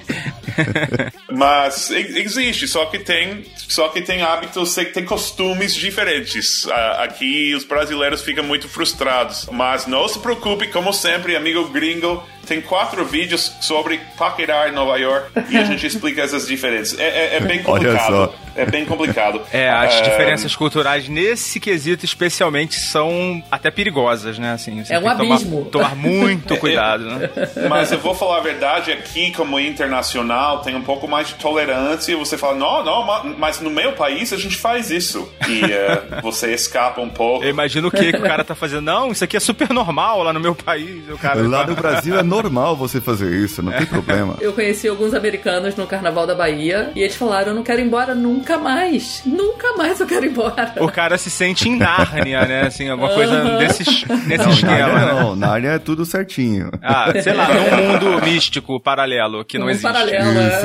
Mas 1.31 1.91
existe, 1.91 2.67
só 2.67 2.87
que 2.87 2.99
tem, 2.99 3.45
só 3.57 3.89
que 3.89 4.01
tem 4.01 4.23
hábitos, 4.23 4.75
tem 4.93 5.05
costumes 5.05 5.75
diferentes. 5.75 6.67
Aqui 6.99 7.55
os 7.55 7.65
brasileiros 7.65 8.23
ficam 8.23 8.45
muito 8.45 8.69
frustrados. 8.69 9.49
Mas 9.51 9.87
não 9.87 10.09
se 10.09 10.19
preocupe, 10.19 10.69
como 10.69 10.93
sempre, 10.93 11.37
amigo 11.37 11.69
gringo, 11.69 12.23
tem 12.49 12.61
quatro 12.61 13.05
vídeos 13.05 13.53
sobre 13.61 14.01
paquerar 14.17 14.69
em 14.69 14.73
Nova 14.73 14.97
York 14.99 15.31
e 15.51 15.57
a 15.57 15.65
gente 15.65 15.87
explica 15.87 16.23
essas 16.23 16.47
diferenças. 16.47 16.99
É, 16.99 17.05
é- 17.05 17.37
é 17.37 17.41
bem 17.41 17.61
Olha 17.65 17.85
complicado. 17.93 18.13
só. 18.13 18.35
É 18.57 18.67
bem 18.67 18.85
complicado. 18.85 19.41
É, 19.53 19.69
as 19.71 19.95
Ah, 19.95 20.01
diferenças 20.01 20.57
culturais 20.57 21.09
nesse 21.09 21.61
quesito 21.61 22.05
especialmente 22.05 22.75
são 22.81 23.41
até 23.53 23.71
perigosas, 23.71 24.37
né? 24.37 24.53
Assim, 24.53 24.83
você 24.85 24.95
É 24.95 24.99
um 24.99 25.03
tem 25.03 25.11
que 25.13 25.17
tomar- 25.19 25.35
abismo. 25.37 25.65
Tomar, 25.67 25.95
muito 25.95 26.57
cuidado, 26.59 27.05
né? 27.05 27.31
Mas 27.69 27.93
eu 27.93 27.99
vou 28.01 28.17
falar 28.17 28.39
a 28.39 28.41
verdade, 28.41 28.91
aqui 28.91 29.31
como 29.31 29.61
internacional 29.61 30.59
tem 30.63 30.75
um 30.75 30.83
pouco 30.83 31.07
mais 31.07 31.29
de 31.29 31.35
tolerância 31.35 32.11
e 32.13 32.17
você 32.17 32.37
fala, 32.37 32.57
não, 32.57 32.85
não, 32.85 33.05
ma- 33.05 33.23
mas 33.39 33.61
no 33.61 33.71
meu 33.71 33.93
país 33.93 34.33
a 34.33 34.37
gente 34.37 34.57
faz 34.57 34.91
isso. 34.91 35.33
E 35.49 35.63
eh, 35.71 36.03
você 36.21 36.53
escapa 36.53 37.01
um 37.01 37.09
pouco. 37.11 37.45
Eu 37.45 37.51
imagino 37.51 37.87
o 37.89 37.91
que 37.93 38.11
que 38.13 38.19
o 38.19 38.23
cara 38.23 38.43
tá 38.43 38.57
fazendo. 38.57 38.83
Não, 38.83 39.13
isso 39.13 39.23
aqui 39.23 39.37
é 39.37 39.41
super 39.41 39.71
normal 39.71 40.23
lá 40.25 40.33
no 40.33 40.41
meu 40.41 40.55
país. 40.57 41.09
O 41.09 41.17
cara 41.19 41.41
Lá 41.47 41.61
tá- 41.61 41.67
no 41.71 41.77
Brasil 41.77 42.19
é 42.19 42.23
normal 42.25 42.38
você 42.77 43.01
fazer 43.01 43.33
isso, 43.35 43.63
não 43.63 43.73
tem 43.73 43.87
problema. 43.87 44.37
Eu 44.41 44.53
conheci 44.53 44.89
alguns 44.89 45.15
americanos 45.15 45.75
no 45.77 45.87
Carnaval 45.87 46.27
da 46.27 46.35
Bahia 46.35 46.91
e 46.95 47.01
eles 47.01 47.17
falaram: 47.17 47.49
eu 47.49 47.55
não 47.55 47.63
quero 47.63 47.81
ir 47.81 47.85
embora 47.85 48.15
nunca 48.15 48.59
mais. 48.59 49.23
Nunca 49.25 49.75
mais 49.77 49.99
eu 50.01 50.07
quero 50.07 50.27
ir 50.27 50.31
embora. 50.31 50.75
O 50.81 50.91
cara 50.91 51.17
se 51.19 51.31
sente 51.31 51.69
em 51.69 51.77
Nárnia, 51.77 52.45
né? 52.47 52.63
Assim, 52.67 52.89
alguma 52.89 53.13
coisa 53.15 53.59
desses, 53.59 54.05
nesse 54.27 54.45
Não, 54.45 54.51
esquema, 54.53 54.77
na 54.77 54.85
área 54.85 55.07
né? 55.15 55.21
não, 55.23 55.37
na 55.37 55.49
área 55.49 55.69
é 55.71 55.79
tudo 55.79 56.05
certinho. 56.05 56.71
Ah, 56.83 57.13
sei 57.23 57.33
lá, 57.33 57.49
num 57.53 57.89
mundo 57.93 58.25
místico 58.25 58.79
paralelo 58.81 59.45
que 59.45 59.59
não 59.59 59.67
Um 59.67 59.71
existe. 59.71 59.83
paralelo, 59.87 60.31
é. 60.39 60.59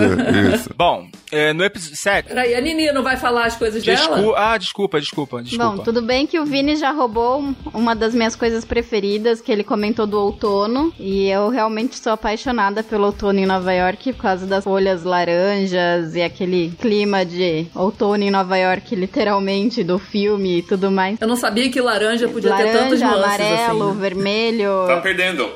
Isso, 0.49 0.55
isso. 0.55 0.69
Bom, 0.75 1.07
é, 1.31 1.53
no 1.53 1.63
episódio 1.63 1.95
7. 1.97 2.27
Peraí, 2.29 2.55
a 2.55 2.61
Nini 2.61 2.91
não 2.91 3.03
vai 3.03 3.17
falar 3.17 3.45
as 3.45 3.55
coisas 3.55 3.83
dela? 3.83 3.97
Descu 4.17 4.33
ah, 4.35 4.57
desculpa, 4.57 4.99
desculpa, 4.99 5.41
desculpa. 5.41 5.77
Bom, 5.77 5.83
tudo 5.83 6.01
bem 6.01 6.25
que 6.27 6.39
o 6.39 6.45
Vini 6.45 6.75
já 6.75 6.91
roubou 6.91 7.41
um- 7.41 7.55
uma 7.73 7.95
das 7.95 8.13
minhas 8.13 8.35
coisas 8.35 8.63
preferidas, 8.65 9.41
que 9.41 9.51
ele 9.51 9.63
comentou 9.63 10.05
do 10.07 10.19
outono. 10.19 10.93
E 10.99 11.27
eu 11.29 11.49
realmente 11.49 11.62
sou 11.93 12.13
apaixonada 12.13 12.83
pelo 12.83 13.05
outono 13.05 13.39
em 13.39 13.45
Nova 13.45 13.71
York 13.73 14.13
por 14.13 14.21
causa 14.23 14.45
das 14.45 14.63
folhas 14.63 15.03
laranjas 15.03 16.15
e 16.15 16.21
aquele 16.21 16.73
clima 16.81 17.25
de 17.25 17.67
outono 17.75 18.23
em 18.23 18.31
Nova 18.31 18.57
York, 18.57 18.95
literalmente, 18.95 19.83
do 19.83 19.97
filme 19.99 20.59
e 20.59 20.61
tudo 20.61 20.91
mais. 20.91 21.17
Eu 21.21 21.27
não 21.27 21.35
sabia 21.35 21.69
que 21.69 21.79
laranja 21.79 22.27
podia 22.27 22.53
ter 22.55 22.71
tantas 22.71 22.99
Laranja, 23.01 23.05
nuances 23.17 23.45
amarelo, 23.45 23.89
assim. 23.89 23.99
vermelho. 23.99 24.69
Tá 24.87 24.97
perdendo. 25.01 25.49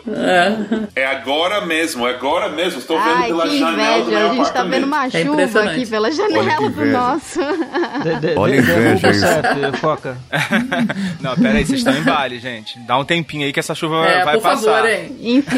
É. 0.95 1.05
agora 1.05 1.61
mesmo, 1.65 2.07
é 2.07 2.11
agora 2.11 2.49
mesmo. 2.49 2.79
Estou 2.79 2.97
vendo 2.99 3.15
Ai, 3.17 3.27
pela 3.27 3.47
que 3.47 3.59
janela 3.59 3.95
do 3.97 4.01
inveja. 4.09 4.19
meu 4.19 4.31
A 4.31 4.35
gente 4.35 4.53
tá 4.53 4.63
vendo 4.63 4.83
uma 4.85 5.05
É 5.07 5.09
chuva 5.09 5.33
impressionante. 5.33 5.71
aqui 5.81 5.85
pela 5.89 6.11
janela 6.11 6.69
do 6.69 6.85
nosso. 6.85 7.39
De, 8.03 8.19
de, 8.19 8.35
Olha 8.37 8.61
de- 8.61 8.71
inveja 8.71 9.09
isso. 9.11 9.77
foca. 9.79 10.17
Não, 11.21 11.35
pera 11.35 11.57
aí, 11.57 11.65
vocês 11.65 11.79
estão 11.79 11.95
em 11.97 12.03
Bali, 12.03 12.39
gente. 12.39 12.79
Dá 12.79 12.97
um 12.97 13.03
tempinho 13.05 13.45
aí 13.45 13.53
que 13.53 13.59
essa 13.59 13.75
chuva 13.75 14.05
É, 14.07 14.23
vai 14.23 14.35
por 14.35 14.43
passar. 14.43 14.71
favor, 14.71 14.89
hein? 14.89 15.15
Enfim. 15.21 15.57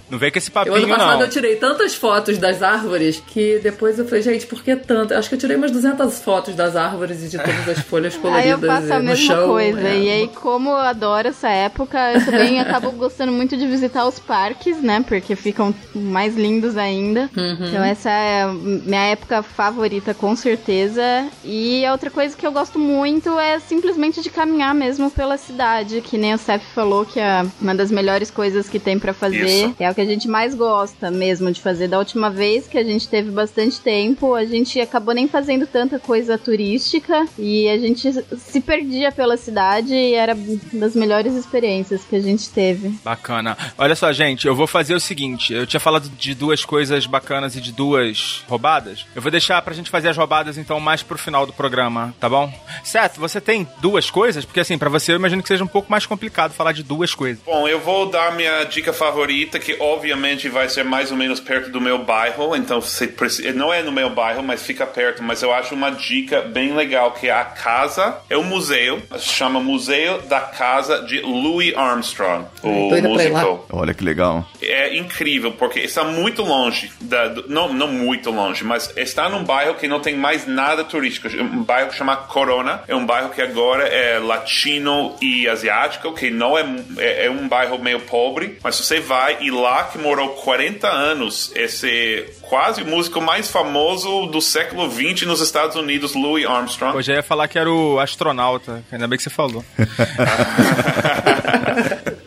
Não 0.11 0.19
vem 0.19 0.29
com 0.31 0.37
esse 0.37 0.49
Eu, 0.49 0.53
papinho, 0.53 0.75
ano 0.75 0.87
passado 0.89 1.13
não. 1.15 1.21
eu 1.21 1.29
tirei 1.29 1.55
tantas 1.55 1.95
fotos 1.95 2.37
das 2.37 2.61
árvores 2.61 3.23
que 3.25 3.59
depois 3.63 3.97
eu 3.97 4.05
falei, 4.05 4.21
gente, 4.21 4.45
por 4.45 4.61
que 4.61 4.75
tanto? 4.75 5.13
Acho 5.13 5.29
que 5.29 5.35
eu 5.35 5.39
tirei 5.39 5.55
umas 5.55 5.71
200 5.71 6.19
fotos 6.19 6.53
das 6.53 6.75
árvores 6.75 7.23
e 7.23 7.29
de 7.29 7.37
todas 7.37 7.69
as 7.69 7.79
folhas 7.79 8.15
coloridas 8.17 8.43
Aí 8.45 8.49
eu 8.51 8.59
faço 8.59 8.93
a 8.93 8.99
no 8.99 9.05
mesma 9.05 9.25
chão. 9.25 9.47
coisa. 9.47 9.87
é. 9.87 9.97
E 9.99 10.09
aí, 10.09 10.27
como 10.27 10.69
eu 10.69 10.75
adoro 10.75 11.29
essa 11.29 11.47
época, 11.49 11.97
eu 12.13 12.25
também 12.25 12.59
acabo 12.61 12.91
gostando 12.91 13.31
muito 13.31 13.55
de 13.55 13.65
visitar 13.65 14.05
os 14.05 14.19
parques, 14.19 14.81
né? 14.81 15.03
Porque 15.07 15.35
ficam 15.35 15.73
mais 15.95 16.35
lindos 16.35 16.75
ainda. 16.77 17.29
Uhum. 17.35 17.67
Então 17.67 17.83
essa 17.83 18.09
é 18.09 18.43
a 18.43 18.47
minha 18.53 19.05
época 19.05 19.41
favorita, 19.41 20.13
com 20.13 20.35
certeza. 20.35 21.01
E 21.45 21.85
a 21.85 21.91
outra 21.93 22.09
coisa 22.11 22.35
que 22.35 22.45
eu 22.45 22.51
gosto 22.51 22.77
muito 22.77 23.39
é 23.39 23.59
simplesmente 23.59 24.21
de 24.21 24.29
caminhar 24.29 24.75
mesmo 24.75 25.09
pela 25.09 25.37
cidade. 25.37 26.01
Que 26.01 26.17
nem 26.17 26.33
o 26.33 26.37
Seth 26.37 26.61
falou 26.75 27.05
que 27.05 27.19
é 27.19 27.45
uma 27.61 27.73
das 27.73 27.89
melhores 27.91 28.29
coisas 28.29 28.67
que 28.67 28.77
tem 28.79 28.99
pra 28.99 29.13
fazer. 29.13 29.45
Isso. 29.45 29.75
É 29.79 29.89
o 29.89 29.95
que 29.95 30.00
que 30.01 30.07
a 30.07 30.13
gente 30.13 30.27
mais 30.27 30.55
gosta 30.55 31.11
mesmo 31.11 31.51
de 31.51 31.61
fazer. 31.61 31.87
Da 31.87 31.99
última 31.99 32.29
vez 32.29 32.67
que 32.67 32.77
a 32.77 32.83
gente 32.83 33.07
teve 33.07 33.29
bastante 33.29 33.79
tempo, 33.79 34.33
a 34.33 34.45
gente 34.45 34.79
acabou 34.79 35.13
nem 35.13 35.27
fazendo 35.27 35.67
tanta 35.67 35.99
coisa 35.99 36.37
turística 36.37 37.25
e 37.37 37.69
a 37.69 37.77
gente 37.77 38.11
se 38.37 38.61
perdia 38.61 39.11
pela 39.11 39.37
cidade 39.37 39.93
e 39.93 40.13
era 40.13 40.35
das 40.73 40.95
melhores 40.95 41.33
experiências 41.35 42.03
que 42.03 42.15
a 42.15 42.19
gente 42.19 42.49
teve. 42.49 42.89
Bacana. 43.03 43.55
Olha 43.77 43.95
só, 43.95 44.11
gente, 44.11 44.47
eu 44.47 44.55
vou 44.55 44.65
fazer 44.65 44.95
o 44.95 44.99
seguinte: 44.99 45.53
eu 45.53 45.67
tinha 45.67 45.79
falado 45.79 46.09
de 46.09 46.33
duas 46.33 46.65
coisas 46.65 47.05
bacanas 47.05 47.55
e 47.55 47.61
de 47.61 47.71
duas 47.71 48.43
roubadas. 48.47 49.05
Eu 49.15 49.21
vou 49.21 49.31
deixar 49.31 49.61
pra 49.61 49.73
gente 49.73 49.89
fazer 49.89 50.09
as 50.09 50.17
roubadas 50.17 50.57
então 50.57 50.79
mais 50.79 51.03
pro 51.03 51.17
final 51.17 51.45
do 51.45 51.53
programa, 51.53 52.13
tá 52.19 52.27
bom? 52.27 52.51
Seth, 52.83 53.17
você 53.17 53.39
tem 53.39 53.67
duas 53.79 54.09
coisas? 54.09 54.45
Porque 54.45 54.59
assim, 54.59 54.77
para 54.77 54.89
você 54.89 55.11
eu 55.11 55.17
imagino 55.17 55.43
que 55.43 55.47
seja 55.47 55.63
um 55.63 55.67
pouco 55.67 55.91
mais 55.91 56.05
complicado 56.05 56.53
falar 56.53 56.71
de 56.71 56.81
duas 56.81 57.13
coisas. 57.13 57.43
Bom, 57.45 57.67
eu 57.67 57.79
vou 57.79 58.09
dar 58.09 58.35
minha 58.35 58.63
dica 58.63 58.91
favorita, 58.91 59.59
que 59.59 59.75
obviamente 59.91 60.47
vai 60.49 60.69
ser 60.69 60.83
mais 60.83 61.11
ou 61.11 61.17
menos 61.17 61.39
perto 61.39 61.69
do 61.69 61.79
meu 61.81 61.99
bairro. 61.99 62.55
Então, 62.55 62.81
você 62.81 63.07
precisa, 63.07 63.51
não 63.53 63.73
é 63.73 63.81
no 63.81 63.91
meu 63.91 64.09
bairro, 64.09 64.41
mas 64.43 64.61
fica 64.65 64.85
perto. 64.85 65.21
Mas 65.23 65.41
eu 65.41 65.53
acho 65.53 65.75
uma 65.75 65.91
dica 65.91 66.41
bem 66.41 66.73
legal, 66.73 67.11
que 67.11 67.27
é 67.27 67.31
a 67.31 67.43
casa, 67.45 68.17
é 68.29 68.37
um 68.37 68.43
museu, 68.43 69.01
se 69.17 69.27
chama 69.29 69.59
Museu 69.59 70.21
da 70.23 70.39
Casa 70.41 71.03
de 71.03 71.19
Louis 71.21 71.75
Armstrong, 71.75 72.45
o 72.63 72.89
músico. 73.01 73.65
Olha 73.71 73.93
que 73.93 74.03
legal. 74.03 74.45
É 74.61 74.95
incrível, 74.97 75.51
porque 75.51 75.79
está 75.79 76.03
muito 76.03 76.41
longe, 76.43 76.91
da, 77.01 77.27
do- 77.27 77.45
não, 77.49 77.71
não 77.73 77.87
muito 77.87 78.31
longe, 78.31 78.63
mas 78.63 78.91
está 78.95 79.29
num 79.29 79.43
bairro 79.43 79.75
que 79.75 79.87
não 79.87 79.99
tem 79.99 80.15
mais 80.15 80.45
nada 80.47 80.83
turístico. 80.83 81.27
Um 81.41 81.63
bairro 81.63 81.89
que 81.89 81.95
chama 81.95 82.15
Corona. 82.15 82.83
É 82.87 82.95
um 82.95 83.05
bairro 83.05 83.29
que 83.29 83.41
agora 83.41 83.83
é 83.87 84.19
latino 84.19 85.15
e 85.21 85.47
asiático, 85.47 86.13
que 86.13 86.29
não 86.29 86.57
é, 86.57 86.65
é, 86.97 87.25
é 87.25 87.29
um 87.31 87.47
bairro 87.47 87.77
meio 87.79 87.99
pobre, 88.01 88.57
mas 88.63 88.75
você 88.75 88.99
vai 88.99 89.37
e 89.41 89.51
lá 89.51 89.80
que 89.85 89.97
morou 89.97 90.29
40 90.29 90.87
anos, 90.87 91.51
esse 91.55 92.25
quase 92.41 92.83
músico 92.83 93.21
mais 93.21 93.49
famoso 93.49 94.27
do 94.27 94.41
século 94.41 94.89
20 94.89 95.25
nos 95.25 95.41
Estados 95.41 95.75
Unidos, 95.75 96.13
Louis 96.13 96.45
Armstrong. 96.45 96.95
Hoje 96.97 97.11
eu 97.11 97.15
ia 97.15 97.23
falar 97.23 97.47
que 97.47 97.57
era 97.57 97.71
o 97.71 97.99
astronauta, 97.99 98.83
ainda 98.91 99.07
bem 99.07 99.17
que 99.17 99.23
você 99.23 99.29
falou. 99.29 99.63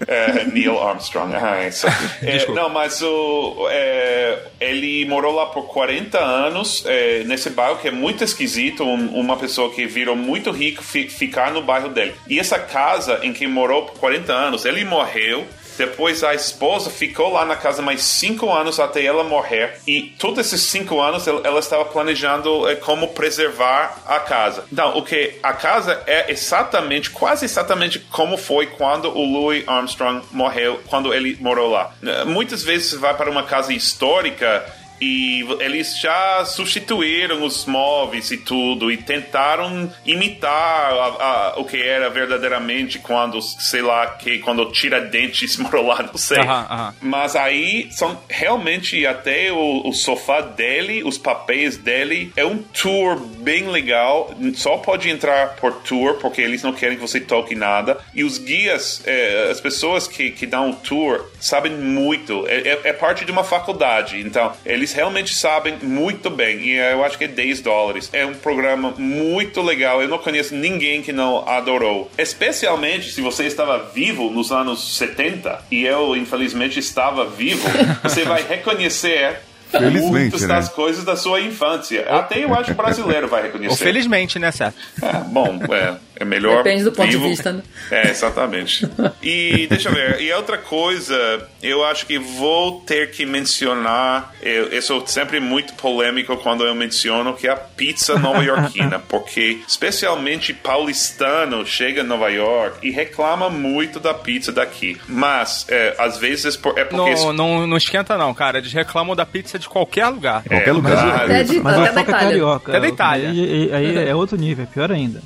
É, 0.07 0.45
Neil 0.45 0.79
Armstrong. 0.81 1.35
Ah, 1.35 1.67
isso. 1.67 1.87
É, 2.23 2.47
não, 2.53 2.69
mas 2.69 3.03
o, 3.03 3.67
é, 3.71 4.39
ele 4.61 5.05
morou 5.07 5.35
lá 5.35 5.47
por 5.47 5.63
40 5.67 6.19
anos, 6.19 6.85
é, 6.87 7.25
nesse 7.25 7.51
bairro 7.51 7.79
que 7.79 7.89
é 7.89 7.91
muito 7.91 8.23
esquisito, 8.23 8.85
um- 8.85 9.19
uma 9.19 9.37
pessoa 9.37 9.73
que 9.73 9.87
virou 9.87 10.15
muito 10.15 10.51
rico 10.51 10.83
fi- 10.83 11.09
ficar 11.09 11.51
no 11.53 11.63
bairro 11.63 11.89
dele. 11.89 12.15
E 12.29 12.39
essa 12.39 12.59
casa 12.59 13.21
em 13.23 13.33
que 13.33 13.47
morou 13.47 13.87
por 13.87 13.99
40 13.99 14.33
anos, 14.33 14.65
ele 14.65 14.85
morreu. 14.85 15.47
Depois 15.77 16.23
a 16.23 16.35
esposa 16.35 16.91
ficou 16.91 17.33
lá 17.33 17.45
na 17.45 17.57
casa 17.57 17.83
mais 17.83 18.03
cinco 18.03 18.51
anos 18.53 18.79
até 18.79 19.05
ela 19.05 19.25
morrer. 19.25 19.79
E 19.87 20.15
todos 20.19 20.39
esses 20.39 20.63
cinco 20.63 21.01
anos 21.01 21.27
ela, 21.27 21.59
estava 21.59 21.85
planejando 21.85 22.69
eh, 22.69 22.77
como 22.77 23.09
preservar 23.09 24.03
a 24.07 24.21
casa. 24.21 24.65
Então, 24.73 24.97
o 24.97 25.03
que 25.03 25.35
a 25.43 25.53
casa 25.53 26.03
é 26.07 26.31
exatamente, 26.31 27.11
quase 27.11 27.45
exatamente 27.45 27.99
como 27.99 28.37
foi 28.37 28.67
quando 28.67 29.09
o 29.09 29.25
Louis 29.25 29.67
Armstrong 29.67 30.25
morreu, 30.31 30.81
quando 30.87 31.13
ele 31.13 31.37
morou 31.41 31.71
lá. 31.71 31.93
Eh, 32.03 32.25
Muitas 32.25 32.63
vezes 32.63 32.91
você 32.91 32.97
vai 32.97 33.15
para 33.15 33.31
uma 33.31 33.45
casa 33.45 33.73
histórica 33.73 34.65
e 35.01 35.45
eles 35.61 35.99
já 35.99 36.45
substituíram 36.45 37.45
os 37.45 37.67
móveis 37.67 38.31
e 38.31 38.37
tudo 38.39 38.91
e 38.91 38.97
tentaram 38.97 39.93
imitar 40.05 40.93
a- 40.93 41.53
a- 41.55 41.55
o 41.61 41.65
que 41.65 41.81
era 41.81 42.09
verdadeiramente 42.11 42.99
quando, 42.99 43.41
sei 43.43 43.83
lá, 43.83 44.07
que 44.07 44.39
quando 44.39 44.63
o 44.63 44.73
Tiradentes 44.73 45.57
morou 45.59 45.87
lá, 45.87 46.03
não 46.03 46.17
sei. 46.17 46.39
Aham, 46.39 46.67
aham. 46.71 46.95
Mas 47.01 47.37
aí 47.37 47.89
são 47.91 48.19
realmente 48.29 49.07
até 49.07 49.53
o, 49.53 49.83
o 49.89 49.93
sofá 49.93 50.41
dele, 50.41 51.03
os 51.05 51.19
papéis 51.19 51.77
dele, 51.77 52.33
é 52.37 52.45
um 52.45 52.59
tour 52.59 53.17
bem 53.19 53.69
legal. 53.69 54.35
Só 54.55 54.77
pode 54.79 55.09
entrar 55.11 55.57
por 55.57 55.73
tour, 55.83 56.15
porque 56.21 56.41
eles 56.41 56.63
não 56.63 56.73
querem 56.73 56.97
que 56.97 57.03
você 57.03 57.21
toque 57.21 57.55
nada. 57.55 57.99
E 58.15 58.25
os 58.25 58.39
guias, 58.39 59.03
é, 59.07 59.49
as 59.51 59.61
pessoas 59.61 60.07
que, 60.07 60.31
que 60.31 60.47
dão 60.47 60.71
o 60.71 60.75
tour, 60.77 61.31
sabem 61.41 61.73
muito. 61.73 62.47
É, 62.47 62.57
é- 62.69 62.81
é 62.85 62.93
parte 62.93 63.25
de 63.25 63.33
uma 63.33 63.45
faculdade. 63.45 64.21
Então, 64.21 64.53
eles 64.65 64.84
realmente 64.93 65.35
sabem 65.35 65.77
muito 65.83 66.31
bem. 66.31 66.61
E 66.61 66.77
eu 66.77 67.05
acho 67.05 67.17
que 67.19 67.25
é 67.25 67.29
10 67.29 67.61
dólares. 67.61 68.11
É 68.13 68.25
um 68.25 68.35
programa 68.35 68.95
muito 68.97 69.61
legal. 69.63 70.03
Eu 70.03 70.09
não 70.09 70.19
conheço 70.19 70.55
ninguém 70.55 71.03
que 71.03 71.13
não 71.13 71.49
adorou. 71.49 72.11
Especialmente 72.19 73.11
se 73.11 73.21
você 73.21 73.45
estava 73.45 73.79
vivo 73.95 74.31
nos 74.31 74.53
anos 74.53 74.97
70 74.97 75.65
e 75.71 75.85
eu, 75.85 76.17
infelizmente, 76.17 76.79
estava 76.79 77.25
vivo, 77.25 77.67
você 78.03 78.25
vai 78.25 78.43
reconhecer. 78.43 79.41
Felizmente, 79.71 80.07
muitas 80.07 80.43
né? 80.43 80.49
das 80.49 80.69
coisas 80.69 81.05
da 81.05 81.17
sua 81.17 81.41
infância. 81.41 82.07
Até 82.09 82.45
eu 82.45 82.55
acho 82.55 82.67
que 82.67 82.75
brasileiro 82.75 83.27
vai 83.27 83.41
Ou 83.41 83.47
reconhecer. 83.47 83.85
felizmente, 83.85 84.39
né, 84.39 84.53
Seth? 84.53 84.75
É, 85.03 85.13
bom, 85.27 85.59
é, 85.69 85.97
é 86.17 86.25
melhor. 86.25 86.63
Depende 86.63 86.85
do 86.85 86.93
ponto 86.93 87.09
de 87.11 87.17
vivo. 87.17 87.29
vista, 87.29 87.53
né? 87.53 87.63
É, 87.91 88.09
exatamente. 88.11 88.89
E 89.23 89.67
deixa 89.69 89.89
eu 89.89 89.95
ver. 89.95 90.21
E 90.21 90.33
outra 90.33 90.59
coisa, 90.59 91.49
eu 91.63 91.85
acho 91.85 92.07
que 92.07 92.19
vou 92.19 92.81
ter 92.83 93.11
que 93.11 93.27
mencionar. 93.27 94.33
Eu, 94.43 94.67
eu 94.69 94.83
sou 94.83 95.07
sempre 95.07 95.41
muito 95.41 95.75
polêmico 95.75 96.37
quando 96.37 96.65
eu 96.65 96.75
menciono 96.75 97.35
que 97.35 97.47
é 97.49 97.51
a 97.51 97.57
pizza 97.57 98.19
nova-iorquina, 98.19 98.99
porque 99.09 99.59
especialmente 99.67 100.53
paulistano 100.53 101.67
chega 101.67 102.03
a 102.03 102.05
Nova 102.05 102.29
York 102.31 102.87
e 102.87 102.91
reclama 102.91 103.49
muito 103.51 103.99
da 103.99 104.15
pizza 104.15 104.53
daqui. 104.53 104.97
Mas 105.09 105.67
é, 105.69 105.95
às 105.99 106.19
vezes 106.19 106.57
por- 106.57 106.79
é 106.79 106.85
porque 106.85 107.15
Não, 107.15 107.33
não, 107.33 107.67
não 107.67 107.77
esquenta 107.77 108.17
não, 108.17 108.33
cara. 108.35 108.59
Eles 108.59 108.73
reclamam 108.73 109.17
da 109.17 109.27
pizza 109.27 109.59
de 109.59 109.69
qualquer 109.69 110.07
lugar. 110.09 110.43
Qualquer 110.45 110.69
É, 110.69 110.73
lugar. 110.73 111.07
mas- 111.07 111.23
Até, 111.25 111.43
de, 111.43 111.61
Mas 111.61 111.79
até 111.79 111.91
o 111.91 111.95
da 111.95 112.01
é 112.01 112.03
Itália. 112.05 112.27
carioca. 112.29 112.71
Até 112.73 112.81
da 112.81 112.89
Itália. 112.89 113.29
Aí, 113.31 113.71
aí 113.73 114.09
é 114.09 114.15
outro 114.15 114.37
nível, 114.37 114.65
é 114.65 114.67
pior 114.73 114.93
ainda. 114.93 115.21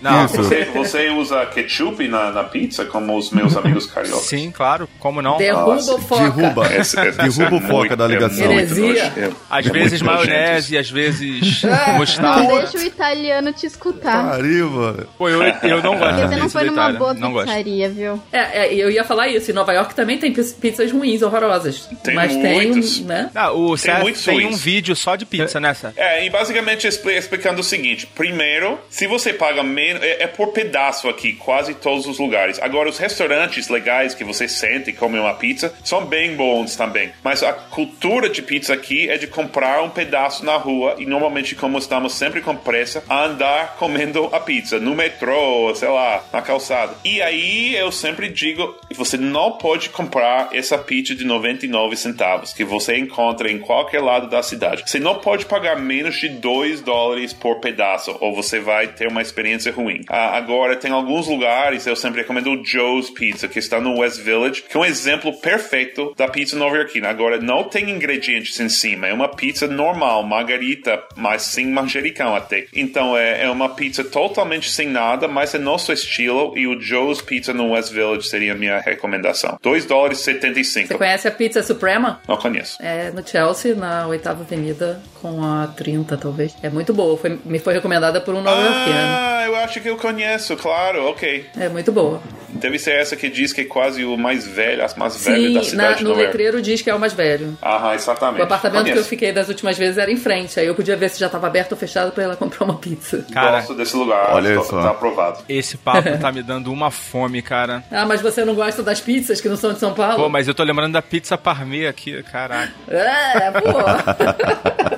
Não. 0.00 0.28
Você, 0.28 0.64
você 0.66 1.08
usa 1.10 1.44
ketchup 1.46 2.06
na, 2.08 2.30
na 2.30 2.44
pizza, 2.44 2.84
como 2.84 3.16
os 3.16 3.30
meus 3.30 3.56
amigos 3.56 3.86
cariocas? 3.86 4.24
sim, 4.26 4.50
claro, 4.50 4.88
como 4.98 5.20
não? 5.22 5.38
Derruba 5.38 5.74
Nossa, 5.74 5.94
o 5.94 5.98
foca. 5.98 6.22
Derruba. 6.30 6.66
Esse- 6.74 6.98
esse- 7.00 7.08
esse 7.08 7.38
Derruba 7.38 7.56
é 7.56 7.58
o 7.58 7.62
foca 7.62 7.72
muito- 7.78 7.96
da 7.96 8.04
é 8.04 8.08
ligação. 8.08 8.52
Heresia. 8.52 8.86
nojento. 9.10 9.36
Às 9.50 9.66
É 9.66 9.70
vezes 9.70 10.02
maionese, 10.02 10.78
às 10.78 10.90
vezes 10.90 11.62
Não 11.62 11.94
mostarda. 11.98 12.58
deixa 12.58 12.78
o 12.78 12.82
italiano 12.82 13.52
te 13.52 13.66
escutar. 13.66 14.30
Pariu, 14.30 14.70
mano. 14.70 15.06
Pô, 15.16 15.28
eu, 15.28 15.42
eu 15.42 15.82
não 15.82 15.96
gosto 15.98 16.14
Porque 16.14 16.28
você 16.28 16.36
não 16.36 16.48
foi 16.48 16.64
numa 16.64 16.92
boa 16.92 17.14
Não 17.14 17.32
pizzaria, 17.34 17.88
viu? 17.90 18.22
É, 18.32 18.66
é, 18.66 18.74
eu 18.74 18.90
ia 18.90 19.04
falar 19.04 19.28
isso. 19.28 19.50
Em 19.50 19.54
Nova 19.54 19.72
York 19.72 19.94
também 19.94 20.18
tem 20.18 20.32
pizzas 20.32 20.92
ruins, 20.92 21.22
horrorosas. 21.22 21.88
Tem 22.02 22.14
mas 22.14 22.32
muitos. 22.34 22.96
tem, 22.98 23.06
né? 23.06 23.30
Ah, 23.34 23.50
o 23.52 23.76
Seth 23.76 24.00
muitos 24.00 24.24
tem 24.24 24.46
um 24.46 24.54
vídeo 24.56 24.94
só 24.94 25.16
de 25.16 25.24
pizza, 25.26 25.58
né, 25.60 25.74
Seth? 25.74 25.92
É, 25.96 26.24
e 26.24 26.30
basicamente 26.30 26.86
expli- 26.86 27.16
explicando 27.16 27.60
o 27.60 27.64
seguinte: 27.64 28.06
primeiro, 28.06 28.78
se 28.98 29.06
você 29.06 29.32
paga 29.32 29.62
menos, 29.62 30.02
é, 30.02 30.24
é 30.24 30.26
por 30.26 30.48
pedaço 30.48 31.08
aqui, 31.08 31.32
quase 31.32 31.72
todos 31.72 32.04
os 32.08 32.18
lugares. 32.18 32.58
Agora, 32.60 32.88
os 32.88 32.98
restaurantes 32.98 33.68
legais 33.68 34.12
que 34.12 34.24
você 34.24 34.48
sente 34.48 34.90
e 34.90 34.92
come 34.92 35.20
uma 35.20 35.34
pizza 35.34 35.72
são 35.84 36.04
bem 36.04 36.34
bons 36.34 36.74
também. 36.74 37.12
Mas 37.22 37.44
a 37.44 37.52
cultura 37.52 38.28
de 38.28 38.42
pizza 38.42 38.74
aqui 38.74 39.08
é 39.08 39.16
de 39.16 39.28
comprar 39.28 39.84
um 39.84 39.88
pedaço 39.88 40.44
na 40.44 40.56
rua 40.56 40.96
e 40.98 41.06
normalmente, 41.06 41.54
como 41.54 41.78
estamos 41.78 42.12
sempre 42.14 42.40
com 42.40 42.56
pressa, 42.56 43.04
andar 43.08 43.76
comendo 43.78 44.30
a 44.32 44.40
pizza 44.40 44.80
no 44.80 44.96
metrô, 44.96 45.72
sei 45.76 45.90
lá, 45.90 46.24
na 46.32 46.42
calçada. 46.42 46.96
E 47.04 47.22
aí 47.22 47.76
eu 47.76 47.92
sempre 47.92 48.28
digo: 48.28 48.74
você 48.96 49.16
não 49.16 49.52
pode 49.52 49.90
comprar 49.90 50.48
essa 50.52 50.76
pizza 50.76 51.14
de 51.14 51.24
99 51.24 51.96
centavos 51.96 52.52
que 52.52 52.64
você 52.64 52.98
encontra 52.98 53.48
em 53.48 53.60
qualquer 53.60 54.02
lado 54.02 54.28
da 54.28 54.42
cidade. 54.42 54.82
Você 54.84 54.98
não 54.98 55.20
pode 55.20 55.46
pagar 55.46 55.78
menos 55.78 56.16
de 56.16 56.28
2 56.28 56.80
dólares 56.80 57.32
por 57.32 57.60
pedaço, 57.60 58.16
ou 58.20 58.34
você 58.34 58.58
vai 58.58 58.87
ter 58.88 59.08
uma 59.08 59.22
experiência 59.22 59.72
ruim. 59.72 60.02
Ah, 60.08 60.36
agora, 60.36 60.76
tem 60.76 60.90
alguns 60.90 61.26
lugares, 61.26 61.86
eu 61.86 61.96
sempre 61.96 62.20
recomendo 62.22 62.50
o 62.52 62.64
Joe's 62.64 63.10
Pizza, 63.10 63.48
que 63.48 63.58
está 63.58 63.80
no 63.80 63.98
West 63.98 64.20
Village, 64.20 64.62
que 64.62 64.76
é 64.76 64.80
um 64.80 64.84
exemplo 64.84 65.32
perfeito 65.40 66.14
da 66.16 66.28
pizza 66.28 66.56
nova-iorquina. 66.56 67.08
Agora, 67.08 67.40
não 67.40 67.64
tem 67.64 67.90
ingredientes 67.90 68.58
em 68.60 68.68
cima, 68.68 69.06
é 69.06 69.12
uma 69.12 69.28
pizza 69.28 69.66
normal, 69.66 70.22
margarita, 70.22 71.02
mas 71.16 71.42
sem 71.42 71.66
manjericão 71.66 72.34
até. 72.34 72.66
Então, 72.74 73.16
é, 73.16 73.44
é 73.44 73.50
uma 73.50 73.70
pizza 73.70 74.04
totalmente 74.04 74.70
sem 74.70 74.88
nada, 74.88 75.28
mas 75.28 75.54
é 75.54 75.58
nosso 75.58 75.92
estilo, 75.92 76.56
e 76.56 76.66
o 76.66 76.80
Joe's 76.80 77.20
Pizza 77.20 77.52
no 77.52 77.72
West 77.72 77.92
Village 77.92 78.28
seria 78.28 78.52
a 78.52 78.56
minha 78.56 78.78
recomendação. 78.78 79.58
2 79.62 79.84
dólares 79.86 80.18
e 80.20 80.22
Você 80.22 80.32
75. 80.34 80.98
conhece 80.98 81.28
a 81.28 81.30
Pizza 81.30 81.62
Suprema? 81.62 82.20
Não 82.26 82.36
conheço. 82.36 82.76
É 82.80 83.10
no 83.10 83.26
Chelsea, 83.26 83.74
na 83.74 84.06
oitava 84.06 84.42
avenida, 84.42 85.00
com 85.20 85.44
a 85.44 85.66
30, 85.66 86.16
talvez. 86.16 86.54
É 86.62 86.68
muito 86.68 86.92
boa. 86.92 87.16
Foi, 87.16 87.38
me 87.44 87.58
foi 87.58 87.74
recomendada 87.74 88.20
por 88.20 88.34
um 88.34 88.42
nova-iorquino. 88.42 88.77
Ah, 88.86 89.42
eu 89.46 89.56
acho 89.56 89.80
que 89.80 89.88
eu 89.88 89.96
conheço, 89.96 90.56
claro, 90.56 91.08
ok. 91.08 91.46
É 91.58 91.68
muito 91.68 91.90
boa. 91.92 92.20
Deve 92.50 92.78
ser 92.78 92.92
essa 92.92 93.14
que 93.14 93.28
diz 93.28 93.52
que 93.52 93.60
é 93.60 93.64
quase 93.64 94.04
o 94.04 94.16
mais 94.16 94.46
velho, 94.46 94.82
as 94.82 94.94
mais 94.94 95.12
Sim, 95.12 95.30
velhas 95.32 95.54
da 95.54 95.62
cidade 95.62 95.98
de 95.98 96.04
no 96.04 96.10
Nova 96.10 96.22
letreiro 96.22 96.62
diz 96.62 96.80
que 96.80 96.88
é 96.88 96.94
o 96.94 96.98
mais 96.98 97.12
velho. 97.12 97.56
Aham, 97.62 97.94
exatamente. 97.94 98.40
O 98.40 98.44
apartamento 98.44 98.84
que 98.84 98.90
eu 98.90 98.94
Conheço. 98.94 99.08
fiquei 99.10 99.32
das 99.32 99.48
últimas 99.48 99.76
vezes 99.76 99.98
era 99.98 100.10
em 100.10 100.16
frente. 100.16 100.58
Aí 100.58 100.66
eu 100.66 100.74
podia 100.74 100.96
ver 100.96 101.10
se 101.10 101.20
já 101.20 101.28
tava 101.28 101.46
aberto 101.46 101.72
ou 101.72 101.78
fechado 101.78 102.10
pra 102.10 102.24
ela 102.24 102.36
comprar 102.36 102.64
uma 102.64 102.76
pizza. 102.76 103.24
Cara, 103.32 103.58
Gosto 103.58 103.74
desse 103.74 103.94
lugar, 103.96 104.30
Olha 104.34 104.54
tô- 104.54 104.64
só. 104.64 104.82
tá 104.82 104.90
aprovado. 104.90 105.40
esse 105.48 105.76
papo 105.76 106.18
tá 106.18 106.32
me 106.32 106.42
dando 106.42 106.72
uma 106.72 106.90
fome, 106.90 107.42
cara. 107.42 107.84
Ah, 107.92 108.06
mas 108.06 108.20
você 108.22 108.44
não 108.44 108.54
gosta 108.54 108.82
das 108.82 109.00
pizzas 109.00 109.40
que 109.40 109.48
não 109.48 109.56
são 109.56 109.72
de 109.74 109.78
São 109.78 109.92
Paulo? 109.92 110.16
Pô, 110.16 110.28
mas 110.28 110.48
eu 110.48 110.54
tô 110.54 110.62
lembrando 110.64 110.92
da 110.94 111.02
pizza 111.02 111.36
parmê 111.36 111.86
aqui, 111.86 112.22
caraca. 112.22 112.72
É, 112.88 113.50
pô. 113.50 114.97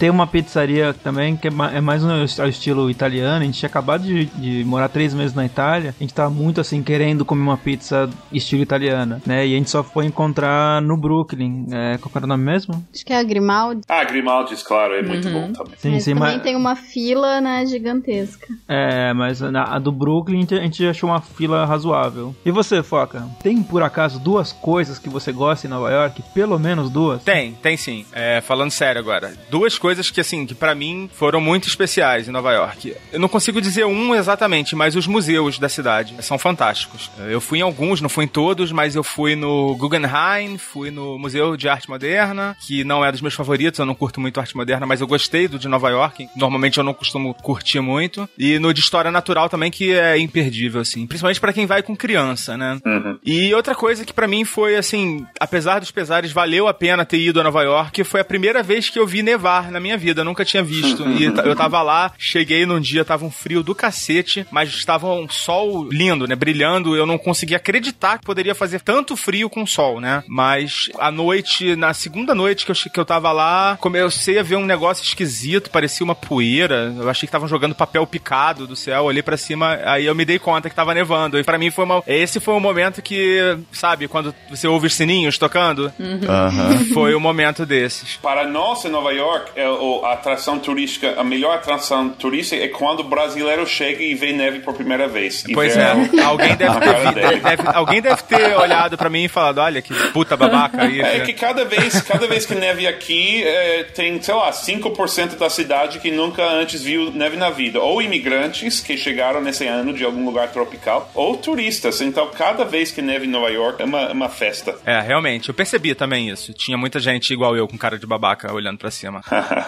Tem 0.00 0.08
uma 0.10 0.26
pizzaria 0.26 0.94
também 0.94 1.36
que 1.36 1.46
é 1.46 1.50
é 1.74 1.80
mais 1.80 2.02
ao 2.40 2.48
estilo 2.48 2.90
italiano. 2.90 3.42
A 3.42 3.44
gente 3.44 3.58
tinha 3.58 3.68
acabado 3.68 4.02
de, 4.02 4.24
de 4.24 4.64
morar 4.64 4.88
três 4.88 5.12
meses 5.12 5.34
na 5.34 5.44
Itália. 5.44 5.94
A 5.98 6.02
gente 6.02 6.14
tava 6.14 6.30
muito 6.30 6.58
assim 6.58 6.82
querendo 6.82 7.22
comer 7.22 7.42
uma 7.42 7.58
pizza 7.58 8.08
estilo 8.32 8.62
italiana, 8.62 9.20
né? 9.26 9.46
E 9.46 9.54
a 9.54 9.58
gente 9.58 9.68
só 9.68 9.84
foi 9.84 10.06
encontrar 10.06 10.80
no 10.80 10.96
Brooklyn. 10.96 11.66
É, 11.70 11.98
qual 11.98 12.10
era 12.16 12.24
o 12.24 12.28
nome 12.28 12.42
mesmo? 12.44 12.82
Acho 12.94 13.04
que 13.04 13.12
é 13.12 13.18
a 13.18 13.22
Grimaldi. 13.22 13.82
Ah, 13.88 14.02
Grimaldi's, 14.02 14.62
claro, 14.62 14.94
é 14.94 15.02
muito 15.02 15.28
Uhum. 15.28 15.34
bom 15.48 15.52
também. 15.52 15.74
Sim, 15.76 15.90
mas 15.92 16.02
sim, 16.04 16.14
também 16.14 16.32
mas, 16.34 16.42
tem 16.42 16.56
uma 16.56 16.74
fila, 16.76 17.40
né, 17.42 17.66
gigantesca. 17.66 18.46
é, 18.66 19.12
mas 19.12 19.40
na, 19.42 19.64
a 19.64 19.78
do 19.78 19.92
Brooklyn 19.92 20.38
a 20.38 20.40
gente, 20.40 20.54
a 20.54 20.62
gente 20.62 20.86
achou 20.86 21.10
uma 21.10 21.20
fila 21.20 21.66
razoável. 21.66 22.34
E 22.42 22.50
você, 22.50 22.82
Foca? 22.82 23.26
Tem 23.42 23.62
por 23.62 23.82
acaso 23.82 24.18
duas 24.18 24.50
coisas 24.50 24.98
que 24.98 25.10
você 25.10 25.30
gosta 25.30 25.66
em 25.66 25.70
Nova 25.70 25.90
York? 25.90 26.22
Pelo 26.32 26.58
menos 26.58 26.88
duas? 26.88 27.22
Tem, 27.22 27.52
tem 27.52 27.76
sim. 27.76 28.06
É, 28.12 28.40
falando 28.40 28.70
sério 28.70 28.98
agora. 28.98 29.34
Duas 29.50 29.76
coisas 29.78 29.89
que, 30.10 30.20
assim, 30.20 30.46
que 30.46 30.54
para 30.54 30.74
mim 30.74 31.10
foram 31.12 31.40
muito 31.40 31.66
especiais 31.66 32.28
em 32.28 32.32
Nova 32.32 32.52
York. 32.52 32.94
Eu 33.12 33.18
não 33.18 33.28
consigo 33.28 33.60
dizer 33.60 33.84
um 33.84 34.14
exatamente, 34.14 34.76
mas 34.76 34.94
os 34.94 35.06
museus 35.06 35.58
da 35.58 35.68
cidade 35.68 36.14
são 36.20 36.38
fantásticos. 36.38 37.10
Eu 37.18 37.40
fui 37.40 37.58
em 37.58 37.62
alguns, 37.62 38.00
não 38.00 38.08
fui 38.08 38.24
em 38.24 38.28
todos, 38.28 38.70
mas 38.70 38.94
eu 38.94 39.02
fui 39.02 39.34
no 39.34 39.74
Guggenheim, 39.76 40.58
fui 40.58 40.90
no 40.90 41.18
Museu 41.18 41.56
de 41.56 41.68
Arte 41.68 41.88
Moderna, 41.88 42.56
que 42.66 42.84
não 42.84 43.04
é 43.04 43.10
dos 43.10 43.20
meus 43.20 43.34
favoritos, 43.34 43.78
eu 43.78 43.86
não 43.86 43.94
curto 43.94 44.20
muito 44.20 44.38
arte 44.38 44.56
moderna, 44.56 44.86
mas 44.86 45.00
eu 45.00 45.06
gostei 45.06 45.48
do 45.48 45.58
de 45.58 45.68
Nova 45.68 45.88
York. 45.90 46.28
Normalmente 46.36 46.78
eu 46.78 46.84
não 46.84 46.94
costumo 46.94 47.34
curtir 47.34 47.80
muito. 47.80 48.28
E 48.38 48.58
no 48.58 48.72
de 48.72 48.80
História 48.80 49.10
Natural 49.10 49.48
também, 49.48 49.70
que 49.70 49.92
é 49.92 50.18
imperdível, 50.18 50.80
assim. 50.80 51.06
Principalmente 51.06 51.40
para 51.40 51.52
quem 51.52 51.66
vai 51.66 51.82
com 51.82 51.96
criança, 51.96 52.56
né? 52.56 52.78
E 53.24 53.52
outra 53.54 53.74
coisa 53.74 54.04
que 54.04 54.12
pra 54.12 54.28
mim 54.28 54.44
foi 54.44 54.76
assim, 54.76 55.26
apesar 55.38 55.78
dos 55.78 55.90
pesares, 55.90 56.32
valeu 56.32 56.68
a 56.68 56.74
pena 56.74 57.04
ter 57.04 57.18
ido 57.18 57.40
a 57.40 57.44
Nova 57.44 57.62
York, 57.62 58.04
foi 58.04 58.20
a 58.20 58.24
primeira 58.24 58.62
vez 58.62 58.88
que 58.88 58.98
eu 58.98 59.06
vi 59.06 59.22
nevar 59.22 59.70
na 59.70 59.79
minha 59.80 59.96
vida, 59.96 60.20
eu 60.20 60.24
nunca 60.24 60.44
tinha 60.44 60.62
visto. 60.62 61.08
E 61.08 61.24
eu 61.24 61.56
tava 61.56 61.82
lá, 61.82 62.12
cheguei 62.18 62.64
num 62.66 62.80
dia, 62.80 63.04
tava 63.04 63.24
um 63.24 63.30
frio 63.30 63.62
do 63.62 63.74
cacete, 63.74 64.46
mas 64.50 64.68
estava 64.70 65.08
um 65.12 65.28
sol 65.28 65.88
lindo, 65.90 66.26
né, 66.26 66.34
brilhando, 66.36 66.94
eu 66.96 67.06
não 67.06 67.18
conseguia 67.18 67.56
acreditar 67.56 68.18
que 68.18 68.24
poderia 68.26 68.54
fazer 68.54 68.80
tanto 68.80 69.16
frio 69.16 69.48
com 69.50 69.66
sol, 69.66 70.00
né? 70.00 70.22
Mas 70.28 70.90
à 70.98 71.10
noite, 71.10 71.74
na 71.76 71.92
segunda 71.94 72.34
noite 72.34 72.64
que 72.64 72.70
eu, 72.72 72.76
que 72.76 73.00
eu 73.00 73.04
tava 73.04 73.32
lá, 73.32 73.76
comecei 73.80 74.38
a 74.38 74.42
ver 74.42 74.56
um 74.56 74.64
negócio 74.66 75.02
esquisito, 75.04 75.70
parecia 75.70 76.04
uma 76.04 76.14
poeira, 76.14 76.94
eu 76.96 77.08
achei 77.08 77.20
que 77.20 77.26
estavam 77.30 77.48
jogando 77.48 77.74
papel 77.74 78.06
picado 78.06 78.66
do 78.66 78.76
céu, 78.76 79.04
olhei 79.04 79.22
pra 79.22 79.36
cima, 79.36 79.78
aí 79.84 80.06
eu 80.06 80.14
me 80.14 80.24
dei 80.24 80.38
conta 80.38 80.68
que 80.68 80.74
tava 80.76 80.94
nevando. 80.94 81.38
E 81.38 81.44
pra 81.44 81.58
mim 81.58 81.70
foi 81.70 81.84
uma, 81.84 82.02
esse 82.06 82.40
foi 82.40 82.54
o 82.54 82.60
momento 82.60 83.00
que, 83.02 83.58
sabe, 83.72 84.08
quando 84.08 84.34
você 84.48 84.66
ouve 84.68 84.86
os 84.86 84.94
sininhos 84.94 85.38
tocando, 85.38 85.92
Aham. 86.28 86.84
foi 86.92 87.14
o 87.14 87.20
momento 87.20 87.64
desses. 87.64 88.16
Para 88.16 88.46
nós, 88.46 88.84
em 88.84 88.88
Nova 88.88 89.12
York, 89.12 89.52
é 89.56 89.68
o- 89.68 89.69
a 90.04 90.12
atração 90.12 90.58
turística, 90.58 91.14
a 91.18 91.24
melhor 91.24 91.54
atração 91.56 92.08
turística 92.10 92.62
é 92.62 92.68
quando 92.68 93.00
o 93.00 93.04
brasileiro 93.04 93.66
chega 93.66 94.02
e 94.02 94.14
vê 94.14 94.32
neve 94.32 94.60
por 94.60 94.74
primeira 94.74 95.06
vez. 95.08 95.44
Pois 95.52 95.76
é, 95.76 95.82
a- 95.84 96.26
alguém 96.26 96.54
deve 96.56 96.80
ter, 96.80 97.40
deve- 97.40 97.68
alguém 97.74 98.00
deve 98.02 98.22
ter 98.22 98.56
olhado 98.56 98.96
pra 98.96 99.08
mim 99.10 99.24
e 99.24 99.28
falado, 99.28 99.58
olha 99.58 99.80
que 99.82 99.92
puta 100.12 100.36
babaca 100.36 100.82
aí. 100.82 101.00
É 101.00 101.20
que 101.20 101.32
cada 101.32 101.64
vez, 101.64 102.00
cada 102.02 102.26
vez 102.26 102.46
que 102.46 102.54
neve 102.54 102.86
aqui, 102.86 103.42
é, 103.44 103.84
tem, 103.84 104.20
sei 104.22 104.34
lá, 104.34 104.50
5% 104.50 105.36
da 105.36 105.50
cidade 105.50 105.98
que 105.98 106.10
nunca 106.10 106.44
antes 106.44 106.82
viu 106.82 107.10
neve 107.12 107.36
na 107.36 107.50
vida. 107.50 107.80
Ou 107.80 108.00
imigrantes 108.02 108.80
que 108.80 108.96
chegaram 108.96 109.40
nesse 109.40 109.66
ano 109.66 109.92
de 109.92 110.04
algum 110.04 110.24
lugar 110.24 110.48
tropical, 110.48 111.10
ou 111.14 111.36
turistas. 111.36 112.00
Então, 112.00 112.28
cada 112.36 112.64
vez 112.64 112.90
que 112.90 113.02
neve 113.02 113.26
em 113.26 113.30
Nova 113.30 113.48
York 113.50 113.80
é 113.82 113.84
uma, 113.84 114.00
é 114.02 114.12
uma 114.12 114.28
festa. 114.28 114.74
É, 114.84 115.00
realmente, 115.00 115.48
eu 115.48 115.54
percebi 115.54 115.94
também 115.94 116.28
isso. 116.28 116.52
Tinha 116.54 116.76
muita 116.76 116.98
gente 117.00 117.32
igual 117.32 117.56
eu, 117.56 117.66
com 117.68 117.76
cara 117.78 117.98
de 117.98 118.06
babaca, 118.06 118.52
olhando 118.52 118.78
pra 118.78 118.90
cima. 118.90 119.20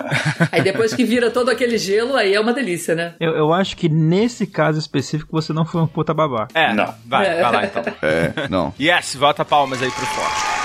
Aí 0.51 0.63
depois 0.63 0.95
que 0.95 1.05
vira 1.05 1.31
todo 1.31 1.51
aquele 1.51 1.79
gelo, 1.79 2.17
aí 2.17 2.35
é 2.35 2.41
uma 2.41 2.53
delícia, 2.53 2.95
né? 2.95 3.15
Eu, 3.21 3.33
eu 3.33 3.53
acho 3.53 3.77
que 3.77 3.89
nesse 3.89 4.47
caso 4.47 4.79
específico 4.79 5.31
você 5.33 5.53
não 5.53 5.65
foi 5.65 5.81
um 5.81 5.87
puta 5.87 6.13
babaca. 6.15 6.49
É, 6.55 6.73
Não. 6.73 6.95
vai, 7.07 7.41
vai 7.41 7.53
lá 7.53 7.65
então. 7.65 7.83
É, 8.03 8.49
não. 8.49 8.75
Yes, 8.81 9.15
volta 9.15 9.45
palmas 9.45 9.83
aí 9.83 9.91
pro 9.91 10.07
forte. 10.07 10.63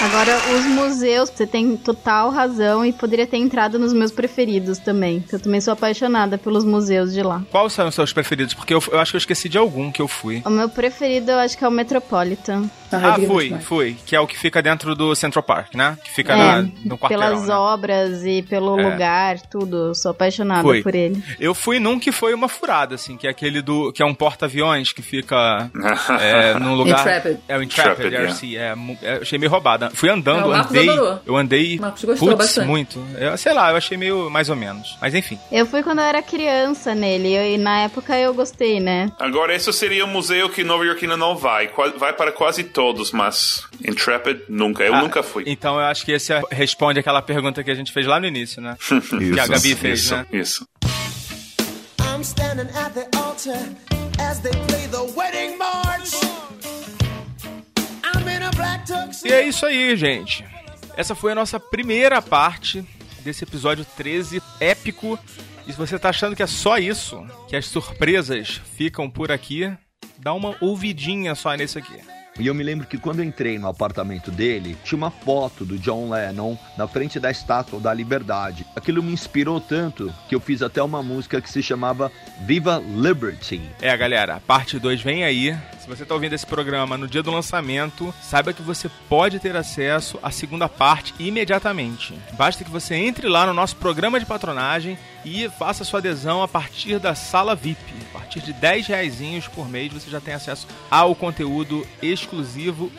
Agora, 0.00 0.36
os 0.54 0.64
museus, 0.66 1.28
você 1.28 1.44
tem 1.44 1.76
total 1.76 2.30
razão 2.30 2.84
e 2.84 2.92
poderia 2.92 3.26
ter 3.26 3.38
entrado 3.38 3.80
nos 3.80 3.92
meus 3.92 4.12
preferidos 4.12 4.78
também. 4.78 5.24
Eu 5.32 5.40
também 5.40 5.60
sou 5.60 5.72
apaixonada 5.72 6.38
pelos 6.38 6.64
museus 6.64 7.12
de 7.12 7.20
lá. 7.20 7.42
Quais 7.50 7.72
são 7.72 7.88
os 7.88 7.96
seus 7.96 8.12
preferidos? 8.12 8.54
Porque 8.54 8.72
eu, 8.72 8.80
eu 8.92 9.00
acho 9.00 9.10
que 9.10 9.16
eu 9.16 9.18
esqueci 9.18 9.48
de 9.48 9.58
algum 9.58 9.90
que 9.90 10.00
eu 10.00 10.06
fui. 10.06 10.40
O 10.44 10.50
meu 10.50 10.68
preferido 10.68 11.32
eu 11.32 11.38
acho 11.38 11.58
que 11.58 11.64
é 11.64 11.68
o 11.68 11.70
Metropolitan. 11.72 12.70
Ah, 12.92 13.14
fui, 13.26 13.50
fui. 13.60 13.96
Que 14.06 14.14
é 14.16 14.20
o 14.20 14.26
que 14.26 14.38
fica 14.38 14.62
dentro 14.62 14.94
do 14.94 15.14
Central 15.14 15.42
Park, 15.42 15.74
né? 15.74 15.96
Que 16.04 16.10
fica 16.10 16.32
É, 16.32 16.36
na, 16.36 16.62
no 16.84 16.98
quarteirão, 16.98 17.28
pelas 17.28 17.48
né? 17.48 17.54
obras 17.54 18.24
e 18.24 18.42
pelo 18.42 18.78
É. 18.78 18.82
lugar, 18.90 19.40
tudo. 19.42 19.88
Eu 19.88 19.94
sou 19.94 20.10
apaixonada 20.10 20.62
Fui. 20.62 20.82
por 20.82 20.94
ele. 20.94 21.22
Eu 21.40 21.54
fui 21.54 21.78
num 21.78 21.98
que 21.98 22.10
foi 22.12 22.34
uma 22.34 22.48
furada, 22.48 22.94
assim, 22.94 23.16
que 23.16 23.26
é 23.26 23.30
aquele 23.30 23.60
do. 23.62 23.92
que 23.92 24.02
é 24.02 24.06
um 24.06 24.14
porta-aviões 24.14 24.92
que 24.92 25.02
fica 25.02 25.70
é, 26.20 26.54
num 26.58 26.74
lugar. 26.74 27.00
Intrepid. 27.00 27.38
É 27.48 27.56
o 27.58 27.62
Intrepid, 27.62 28.06
Intrepid, 28.06 28.30
RC. 28.32 28.56
É, 28.56 28.74
mu- 28.74 28.98
é, 29.02 29.12
achei 29.22 29.38
meio 29.38 29.50
roubada. 29.50 29.90
Fui 29.94 30.08
andando, 30.08 30.48
Marcos 30.48 30.70
andei. 30.76 30.88
adorou. 30.88 31.20
Eu 31.26 31.36
andei. 31.36 31.78
Marcos 31.78 32.04
gostou 32.04 32.28
putz, 32.28 32.38
bastante. 32.38 32.66
muito. 32.66 33.04
Eu, 33.18 33.36
sei 33.36 33.52
lá, 33.52 33.70
eu 33.70 33.76
achei 33.76 33.96
meio 33.96 34.30
mais 34.30 34.48
ou 34.48 34.56
menos. 34.56 34.96
Mas 35.00 35.14
enfim. 35.14 35.38
Eu 35.50 35.66
fui 35.66 35.82
quando 35.82 35.98
eu 35.98 36.04
era 36.04 36.22
criança 36.22 36.94
nele 36.94 37.28
e 37.54 37.58
na 37.58 37.80
época 37.80 38.16
eu 38.18 38.32
gostei, 38.34 38.80
né? 38.80 39.10
Agora, 39.18 39.54
esse 39.54 39.72
seria 39.72 40.04
um 40.04 40.08
museu 40.08 40.48
que 40.48 40.64
Nova 40.64 40.84
Yorkina 40.84 41.16
não 41.16 41.36
vai. 41.36 41.68
Vai 41.98 42.12
para 42.12 42.32
quase 42.32 42.64
todos, 42.78 43.10
mas 43.10 43.64
Intrepid 43.84 44.42
nunca. 44.48 44.84
Eu 44.84 44.94
Ah, 44.94 45.00
nunca 45.02 45.20
fui. 45.20 45.42
Então 45.48 45.74
eu 45.74 45.86
acho 45.86 46.04
que 46.04 46.12
esse 46.12 46.32
responde 46.48 47.00
aquela 47.00 47.20
pergunta 47.20 47.64
que 47.64 47.70
a 47.72 47.74
gente 47.74 47.90
fez 47.90 48.06
lá 48.06 48.20
no 48.20 48.26
início, 48.26 48.62
né? 48.62 48.76
que 49.18 49.40
a 49.40 49.42
Isso. 49.42 49.48
Gabi 49.52 49.74
fez, 49.74 49.98
Isso, 50.00 50.14
né? 50.16 50.26
isso. 50.32 50.64
I'm 52.00 52.20
standing 52.22 52.68
at 52.76 52.92
the 52.94 53.08
altar 53.18 53.58
as 54.20 54.38
they 54.38 54.52
play 54.68 54.86
the 54.86 55.12
wedding 55.18 55.56
march. 55.56 56.14
I'm 58.04 58.28
in 58.28 58.42
a 58.44 58.50
black 58.52 58.86
tuxedo. 58.86 59.26
E 59.28 59.32
é 59.32 59.42
isso 59.42 59.66
aí, 59.66 59.96
gente. 59.96 60.44
Essa 60.96 61.16
foi 61.16 61.32
a 61.32 61.34
nossa 61.34 61.58
primeira 61.58 62.22
parte 62.22 62.84
desse 63.24 63.42
episódio 63.42 63.84
13 63.96 64.40
épico. 64.60 65.18
E 65.66 65.72
se 65.72 65.76
você 65.78 65.98
tá 65.98 66.10
achando 66.10 66.36
que 66.36 66.42
é 66.44 66.46
só 66.46 66.78
isso, 66.78 67.26
que 67.48 67.56
as 67.56 67.66
surpresas 67.66 68.60
ficam 68.76 69.10
por 69.10 69.32
aqui, 69.32 69.68
dá 70.16 70.32
uma 70.32 70.54
ouvidinha 70.60 71.34
só 71.34 71.52
nesse 71.56 71.76
aqui. 71.76 71.98
E 72.38 72.46
eu 72.46 72.54
me 72.54 72.62
lembro 72.62 72.86
que 72.86 72.96
quando 72.96 73.18
eu 73.18 73.24
entrei 73.24 73.58
no 73.58 73.66
apartamento 73.66 74.30
dele, 74.30 74.76
tinha 74.84 74.96
uma 74.96 75.10
foto 75.10 75.64
do 75.64 75.76
John 75.76 76.08
Lennon 76.08 76.56
na 76.76 76.86
frente 76.86 77.18
da 77.18 77.32
estátua 77.32 77.80
da 77.80 77.92
Liberdade. 77.92 78.64
Aquilo 78.76 79.02
me 79.02 79.12
inspirou 79.12 79.60
tanto 79.60 80.14
que 80.28 80.36
eu 80.36 80.40
fiz 80.40 80.62
até 80.62 80.80
uma 80.80 81.02
música 81.02 81.40
que 81.40 81.50
se 81.50 81.60
chamava 81.62 82.12
Viva 82.42 82.78
Liberty. 82.78 83.60
É, 83.82 83.96
galera, 83.96 84.36
a 84.36 84.40
parte 84.40 84.78
2 84.78 85.02
vem 85.02 85.24
aí. 85.24 85.56
Se 85.80 85.88
você 85.88 86.04
tá 86.04 86.14
ouvindo 86.14 86.34
esse 86.34 86.46
programa 86.46 86.96
no 86.96 87.08
dia 87.08 87.22
do 87.22 87.32
lançamento, 87.32 88.14
saiba 88.22 88.52
que 88.52 88.62
você 88.62 88.88
pode 89.08 89.40
ter 89.40 89.56
acesso 89.56 90.18
à 90.22 90.30
segunda 90.30 90.68
parte 90.68 91.14
imediatamente. 91.18 92.14
Basta 92.34 92.62
que 92.62 92.70
você 92.70 92.94
entre 92.94 93.26
lá 93.26 93.46
no 93.46 93.54
nosso 93.54 93.74
programa 93.76 94.20
de 94.20 94.26
patronagem 94.26 94.96
e 95.24 95.48
faça 95.48 95.84
sua 95.84 95.98
adesão 95.98 96.42
a 96.42 96.46
partir 96.46 97.00
da 97.00 97.14
sala 97.14 97.54
VIP. 97.56 97.94
A 98.10 98.18
partir 98.18 98.40
de 98.40 98.52
10 98.52 98.86
reaisinhos 98.86 99.48
por 99.48 99.68
mês 99.68 99.92
você 99.92 100.08
já 100.08 100.20
tem 100.20 100.34
acesso 100.34 100.68
ao 100.90 101.14
conteúdo 101.14 101.86
exclusivo 102.00 102.27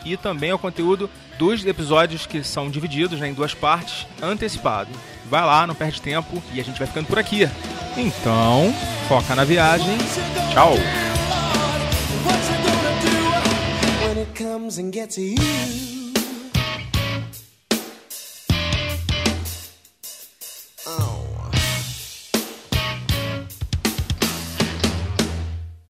e 0.04 0.16
também 0.16 0.50
ao 0.50 0.58
conteúdo 0.58 1.08
dos 1.38 1.64
episódios 1.64 2.26
que 2.26 2.42
são 2.42 2.70
divididos 2.70 3.18
né, 3.20 3.28
em 3.28 3.34
duas 3.34 3.54
partes, 3.54 4.06
antecipado. 4.22 4.90
Vai 5.28 5.44
lá, 5.44 5.66
não 5.66 5.74
perde 5.74 6.00
tempo 6.02 6.42
e 6.52 6.60
a 6.60 6.64
gente 6.64 6.78
vai 6.78 6.86
ficando 6.86 7.06
por 7.06 7.18
aqui. 7.18 7.48
Então, 7.96 8.74
foca 9.08 9.34
na 9.34 9.44
viagem. 9.44 9.96
Tchau! 10.52 10.74
Comes 14.36 14.78
and 14.78 14.92
gets 14.92 15.18
you? 15.18 15.99